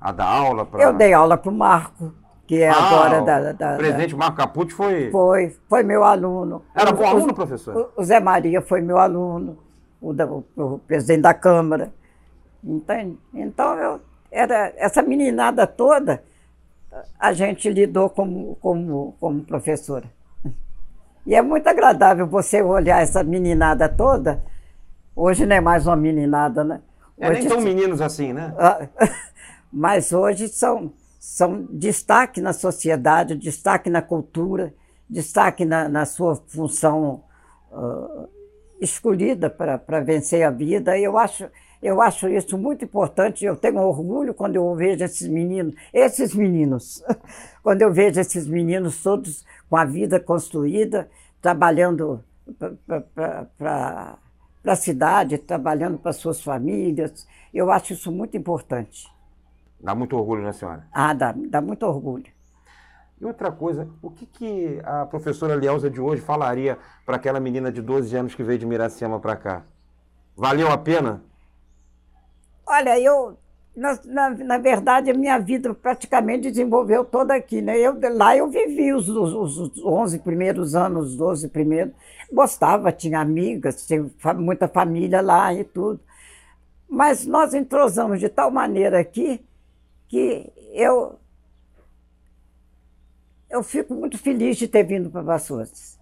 a 0.00 0.12
dar 0.12 0.26
aula 0.26 0.66
para. 0.66 0.82
Eu 0.82 0.92
dei 0.92 1.12
aula 1.12 1.36
para 1.36 1.50
o 1.50 1.54
Marco, 1.54 2.12
que 2.46 2.60
é 2.60 2.68
ah, 2.68 2.74
agora 2.74 3.22
da, 3.22 3.52
da. 3.52 3.74
O 3.74 3.78
presidente. 3.78 4.14
Marco 4.14 4.36
Capucci 4.36 4.74
foi. 4.74 5.10
Foi, 5.10 5.56
foi 5.68 5.82
meu 5.82 6.04
aluno. 6.04 6.62
Era 6.74 6.92
bom 6.92 7.06
aluno, 7.06 7.34
professor? 7.34 7.92
O 7.96 8.04
Zé 8.04 8.20
Maria 8.20 8.60
foi 8.60 8.82
meu 8.82 8.98
aluno, 8.98 9.58
o, 10.00 10.12
da, 10.12 10.26
o, 10.26 10.44
o 10.56 10.78
presidente 10.78 11.22
da 11.22 11.32
Câmara. 11.32 11.92
Entende? 12.62 13.18
Então, 13.32 13.74
eu, 13.78 14.00
era 14.30 14.72
essa 14.76 15.02
meninada 15.02 15.66
toda, 15.66 16.22
a 17.18 17.32
gente 17.32 17.68
lidou 17.70 18.10
como, 18.10 18.56
como, 18.56 19.14
como 19.20 19.42
professora. 19.42 20.06
E 21.26 21.34
é 21.34 21.42
muito 21.42 21.66
agradável 21.66 22.26
você 22.26 22.62
olhar 22.62 23.02
essa 23.02 23.22
meninada 23.22 23.88
toda. 23.88 24.42
Hoje 25.14 25.44
não 25.44 25.56
é 25.56 25.60
mais 25.60 25.86
uma 25.86 25.96
meninada, 25.96 26.64
né? 26.64 26.80
É, 27.18 27.30
nem 27.30 27.46
tão 27.46 27.60
meninos 27.60 28.00
assim, 28.00 28.32
né? 28.32 28.54
Mas 29.70 30.12
hoje 30.12 30.48
são, 30.48 30.92
são 31.20 31.66
destaque 31.70 32.40
na 32.40 32.52
sociedade, 32.52 33.36
destaque 33.36 33.90
na 33.90 34.00
cultura, 34.00 34.72
destaque 35.08 35.64
na, 35.64 35.88
na 35.88 36.06
sua 36.06 36.36
função 36.36 37.24
uh, 37.70 38.28
escolhida 38.80 39.50
para 39.50 40.00
vencer 40.00 40.42
a 40.44 40.50
vida. 40.50 40.98
Eu 40.98 41.18
acho 41.18 41.50
eu 41.82 42.02
acho 42.02 42.28
isso 42.28 42.58
muito 42.58 42.84
importante. 42.84 43.44
Eu 43.44 43.56
tenho 43.56 43.80
orgulho 43.80 44.34
quando 44.34 44.56
eu 44.56 44.74
vejo 44.74 45.04
esses 45.04 45.28
meninos, 45.28 45.74
esses 45.92 46.34
meninos, 46.34 47.02
quando 47.62 47.82
eu 47.82 47.92
vejo 47.92 48.20
esses 48.20 48.46
meninos 48.46 49.02
todos 49.02 49.44
com 49.68 49.76
a 49.76 49.84
vida 49.84 50.18
construída, 50.18 51.08
trabalhando 51.40 52.22
para 53.56 54.18
a 54.64 54.76
cidade, 54.76 55.38
trabalhando 55.38 55.98
para 55.98 56.12
suas 56.12 56.42
famílias. 56.42 57.26
Eu 57.54 57.70
acho 57.70 57.92
isso 57.92 58.10
muito 58.10 58.36
importante. 58.36 59.08
Dá 59.80 59.94
muito 59.94 60.16
orgulho, 60.16 60.42
né, 60.42 60.52
senhora? 60.52 60.86
Ah, 60.92 61.14
dá, 61.14 61.32
dá 61.32 61.60
muito 61.60 61.86
orgulho. 61.86 62.26
E 63.20 63.24
outra 63.24 63.50
coisa, 63.50 63.88
o 64.00 64.10
que, 64.10 64.26
que 64.26 64.80
a 64.84 65.06
professora 65.06 65.56
Lielza 65.56 65.90
de 65.90 66.00
hoje 66.00 66.22
falaria 66.22 66.78
para 67.04 67.16
aquela 67.16 67.40
menina 67.40 67.70
de 67.70 67.82
12 67.82 68.16
anos 68.16 68.34
que 68.34 68.42
veio 68.42 68.58
de 68.58 68.66
Miracema 68.66 69.18
para 69.18 69.36
cá? 69.36 69.62
Valeu 70.36 70.70
a 70.70 70.78
pena? 70.78 71.22
Olha, 72.70 73.00
eu, 73.00 73.38
na, 73.74 73.98
na, 74.04 74.30
na, 74.30 74.58
verdade, 74.58 75.10
a 75.10 75.14
minha 75.14 75.38
vida 75.38 75.72
praticamente 75.72 76.50
desenvolveu 76.50 77.02
toda 77.02 77.34
aqui, 77.34 77.62
né? 77.62 77.78
Eu, 77.78 77.96
lá 78.14 78.36
eu 78.36 78.50
vivi 78.50 78.92
os, 78.92 79.08
os, 79.08 79.56
os 79.58 79.84
11 79.84 80.18
primeiros 80.18 80.74
anos, 80.74 81.12
os 81.12 81.16
12 81.16 81.48
primeiros. 81.48 81.94
Gostava, 82.30 82.92
tinha 82.92 83.20
amigas, 83.20 83.86
tinha 83.86 84.04
muita 84.36 84.68
família 84.68 85.22
lá 85.22 85.52
e 85.54 85.64
tudo. 85.64 85.98
Mas 86.86 87.24
nós 87.26 87.54
entrosamos 87.54 88.20
de 88.20 88.28
tal 88.28 88.50
maneira 88.50 89.00
aqui 89.00 89.42
que 90.08 90.52
eu, 90.74 91.18
eu 93.48 93.62
fico 93.62 93.94
muito 93.94 94.18
feliz 94.18 94.58
de 94.58 94.68
ter 94.68 94.82
vindo 94.84 95.10
para 95.10 95.22
Vassouras. 95.22 95.97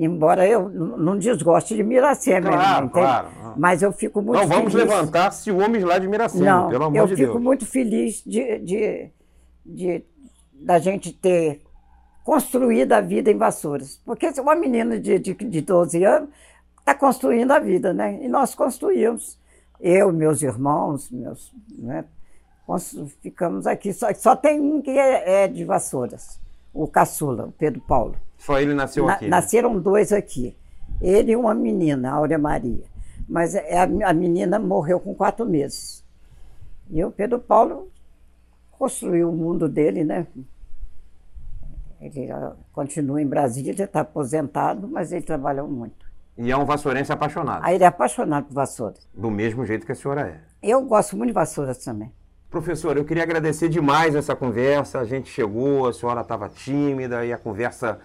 Embora 0.00 0.46
eu 0.46 0.68
não 0.68 1.18
desgoste 1.18 1.74
de 1.74 1.82
Miracema, 1.82 2.50
claro, 2.50 2.88
claro. 2.90 3.28
mas 3.56 3.82
eu 3.82 3.90
fico 3.90 4.22
muito 4.22 4.38
feliz. 4.38 4.48
Não 4.48 4.56
vamos 4.56 4.72
feliz. 4.72 4.88
levantar 4.88 5.32
ciúmes 5.32 5.82
lá 5.82 5.98
de 5.98 6.06
Miracema, 6.06 6.44
não, 6.44 6.68
pelo 6.68 6.84
amor 6.84 7.08
de 7.08 7.16
Deus. 7.16 7.20
Eu 7.20 7.26
fico 7.26 7.40
muito 7.40 7.66
feliz 7.66 8.22
de, 8.24 8.58
de, 8.60 9.10
de, 9.66 10.04
da 10.52 10.78
gente 10.78 11.12
ter 11.12 11.62
construído 12.22 12.92
a 12.92 13.00
vida 13.00 13.28
em 13.28 13.36
Vassouras. 13.36 14.00
Porque 14.04 14.28
uma 14.40 14.54
menina 14.54 15.00
de, 15.00 15.18
de, 15.18 15.34
de 15.34 15.60
12 15.62 16.04
anos 16.04 16.28
está 16.78 16.94
construindo 16.94 17.50
a 17.50 17.58
vida, 17.58 17.92
né? 17.92 18.20
E 18.22 18.28
nós 18.28 18.54
construímos. 18.54 19.36
Eu, 19.80 20.12
meus 20.12 20.42
irmãos, 20.42 21.10
meus, 21.10 21.52
né? 21.76 22.04
ficamos 23.20 23.66
aqui. 23.66 23.92
Só, 23.92 24.14
só 24.14 24.36
tem 24.36 24.60
um 24.60 24.80
que 24.80 24.90
é, 24.90 25.44
é 25.44 25.48
de 25.48 25.64
Vassouras, 25.64 26.38
o 26.72 26.86
caçula, 26.86 27.46
o 27.46 27.52
Pedro 27.52 27.80
Paulo. 27.80 28.14
Só 28.38 28.58
ele 28.60 28.72
nasceu 28.72 29.06
Na, 29.06 29.14
aqui? 29.14 29.24
Né? 29.24 29.30
Nasceram 29.30 29.78
dois 29.78 30.12
aqui. 30.12 30.56
Ele 31.00 31.32
e 31.32 31.36
uma 31.36 31.54
menina, 31.54 32.12
Áurea 32.12 32.38
Maria. 32.38 32.84
Mas 33.28 33.54
é, 33.54 33.78
a, 33.78 33.82
a 33.82 34.12
menina 34.14 34.58
morreu 34.58 34.98
com 34.98 35.14
quatro 35.14 35.44
meses. 35.44 36.04
E 36.90 37.04
o 37.04 37.10
Pedro 37.10 37.38
Paulo 37.38 37.90
construiu 38.70 39.28
o 39.28 39.36
mundo 39.36 39.68
dele, 39.68 40.04
né? 40.04 40.26
Ele 42.00 42.28
continua 42.72 43.20
em 43.20 43.26
Brasília, 43.26 43.72
está 43.72 44.00
aposentado, 44.00 44.86
mas 44.88 45.12
ele 45.12 45.22
trabalhou 45.22 45.68
muito. 45.68 46.06
E 46.36 46.52
é 46.52 46.56
um 46.56 46.64
vassourense 46.64 47.12
apaixonado? 47.12 47.62
Ah, 47.64 47.74
ele 47.74 47.82
é 47.82 47.86
apaixonado 47.88 48.46
por 48.46 48.54
vassouras. 48.54 49.08
Do 49.12 49.28
mesmo 49.28 49.66
jeito 49.66 49.84
que 49.84 49.90
a 49.90 49.94
senhora 49.94 50.20
é? 50.28 50.40
Eu 50.62 50.80
gosto 50.82 51.16
muito 51.16 51.30
de 51.30 51.34
vassouras 51.34 51.78
também. 51.78 52.12
Professor, 52.50 52.96
eu 52.96 53.04
queria 53.04 53.22
agradecer 53.22 53.68
demais 53.68 54.14
essa 54.14 54.34
conversa. 54.34 54.98
A 55.00 55.04
gente 55.04 55.28
chegou, 55.28 55.86
a 55.86 55.92
senhora 55.92 56.22
estava 56.22 56.48
tímida 56.48 57.24
e 57.24 57.32
a 57.32 57.36
conversa 57.36 57.98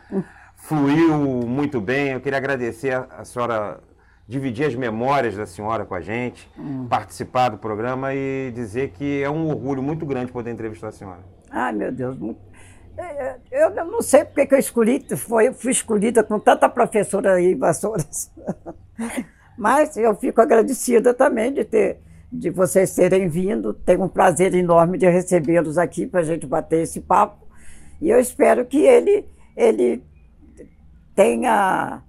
fluiu 0.56 1.18
muito 1.48 1.80
bem. 1.80 2.12
Eu 2.12 2.20
queria 2.20 2.38
agradecer 2.38 2.92
a, 2.92 3.24
senhora 3.24 3.80
dividir 4.28 4.66
as 4.66 4.76
memórias 4.76 5.36
da 5.36 5.46
senhora 5.46 5.86
com 5.86 5.96
a 5.96 6.02
gente, 6.02 6.50
hum. 6.58 6.88
participar 6.90 7.50
do 7.50 7.58
programa 7.58 8.14
e 8.14 8.52
dizer 8.54 8.90
que 8.90 9.22
é 9.22 9.30
um 9.30 9.50
orgulho 9.50 9.82
muito 9.82 10.06
grande 10.06 10.32
poder 10.32 10.52
entrevistar 10.52 10.90
a 10.90 10.92
senhora. 10.92 11.20
Ai, 11.50 11.72
meu 11.72 11.92
Deus. 11.92 12.18
É, 12.98 13.38
é, 13.52 13.66
eu 13.66 13.86
não 13.86 14.02
sei 14.02 14.26
porque 14.26 14.46
que 14.46 14.56
eu 14.56 14.60
escolhi, 14.60 15.06
foi, 15.16 15.54
fui 15.54 15.72
escolhida 15.72 16.24
com 16.24 16.40
tanta 16.40 16.68
professora 16.68 17.34
aí, 17.34 17.56
vassouras. 17.56 18.32
Mas 19.58 19.96
eu 19.98 20.16
fico 20.16 20.42
agradecida 20.42 21.14
também 21.14 21.54
de 21.54 21.64
ter 21.64 22.00
de 22.34 22.50
vocês 22.50 22.96
terem 22.96 23.28
vindo. 23.28 23.74
Tenho 23.74 24.04
um 24.04 24.10
prazer 24.10 24.56
enorme 24.56 24.98
de 24.98 25.08
recebê-los 25.08 25.78
aqui 25.78 26.08
para 26.08 26.22
a 26.22 26.24
gente 26.24 26.48
bater 26.48 26.82
esse 26.82 27.00
papo. 27.00 27.48
E 28.02 28.10
eu 28.10 28.20
espero 28.20 28.66
que 28.66 28.80
ele, 28.80 29.26
ele 29.56 30.04
tenha, 31.16 32.02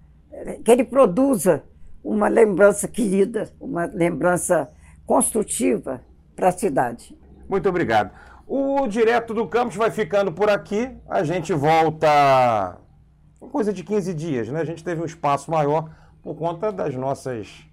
que 0.64 0.70
ele 0.70 0.84
produza 0.84 1.62
uma 2.02 2.28
lembrança 2.28 2.88
querida, 2.88 3.50
uma 3.60 3.84
lembrança 3.84 4.70
construtiva 5.06 6.00
para 6.34 6.48
a 6.48 6.52
cidade. 6.52 7.16
Muito 7.48 7.68
obrigado. 7.68 8.10
O 8.46 8.86
Direto 8.86 9.34
do 9.34 9.46
Campus 9.46 9.76
vai 9.76 9.90
ficando 9.90 10.32
por 10.32 10.48
aqui. 10.48 10.90
A 11.08 11.22
gente 11.22 11.52
volta 11.52 12.78
coisa 13.52 13.72
de 13.72 13.84
15 13.84 14.14
dias, 14.14 14.48
né? 14.48 14.60
A 14.60 14.64
gente 14.64 14.82
teve 14.82 15.00
um 15.00 15.04
espaço 15.04 15.50
maior 15.50 15.90
por 16.22 16.34
conta 16.34 16.72
das 16.72 16.94
nossas 16.94 17.64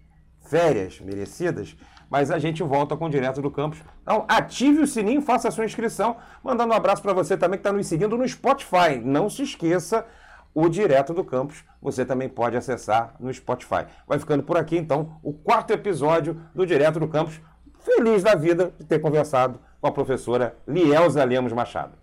férias 0.42 1.00
merecidas 1.00 1.76
mas 2.12 2.30
a 2.30 2.38
gente 2.38 2.62
volta 2.62 2.98
com 2.98 3.06
o 3.06 3.10
Direto 3.10 3.42
do 3.42 3.50
Campus. 3.50 3.82
Então, 4.04 4.26
ative 4.28 4.82
o 4.82 4.88
sininho, 4.88 5.22
faça 5.22 5.48
a 5.48 5.52
sua 5.52 5.64
inscrição. 5.64 6.18
Mandando 6.44 6.74
um 6.74 6.76
abraço 6.76 7.02
para 7.02 7.14
você 7.14 7.38
também 7.38 7.58
que 7.58 7.62
está 7.62 7.72
nos 7.72 7.88
seguindo 7.88 8.18
no 8.18 8.28
Spotify. 8.28 9.00
Não 9.02 9.30
se 9.30 9.44
esqueça, 9.44 10.06
o 10.54 10.68
Direto 10.68 11.14
do 11.14 11.24
Campus 11.24 11.64
você 11.82 12.06
também 12.06 12.28
pode 12.28 12.58
acessar 12.58 13.16
no 13.18 13.34
Spotify. 13.34 13.86
Vai 14.06 14.20
ficando 14.20 14.44
por 14.44 14.58
aqui, 14.58 14.78
então, 14.78 15.18
o 15.24 15.32
quarto 15.32 15.72
episódio 15.72 16.36
do 16.54 16.66
Direto 16.66 17.00
do 17.00 17.08
Campus. 17.08 17.40
Feliz 17.80 18.22
da 18.22 18.36
vida 18.36 18.74
de 18.78 18.86
ter 18.86 19.00
conversado 19.00 19.58
com 19.80 19.88
a 19.88 19.92
professora 19.92 20.56
Lielza 20.68 21.24
Lemos 21.24 21.54
Machado. 21.54 22.02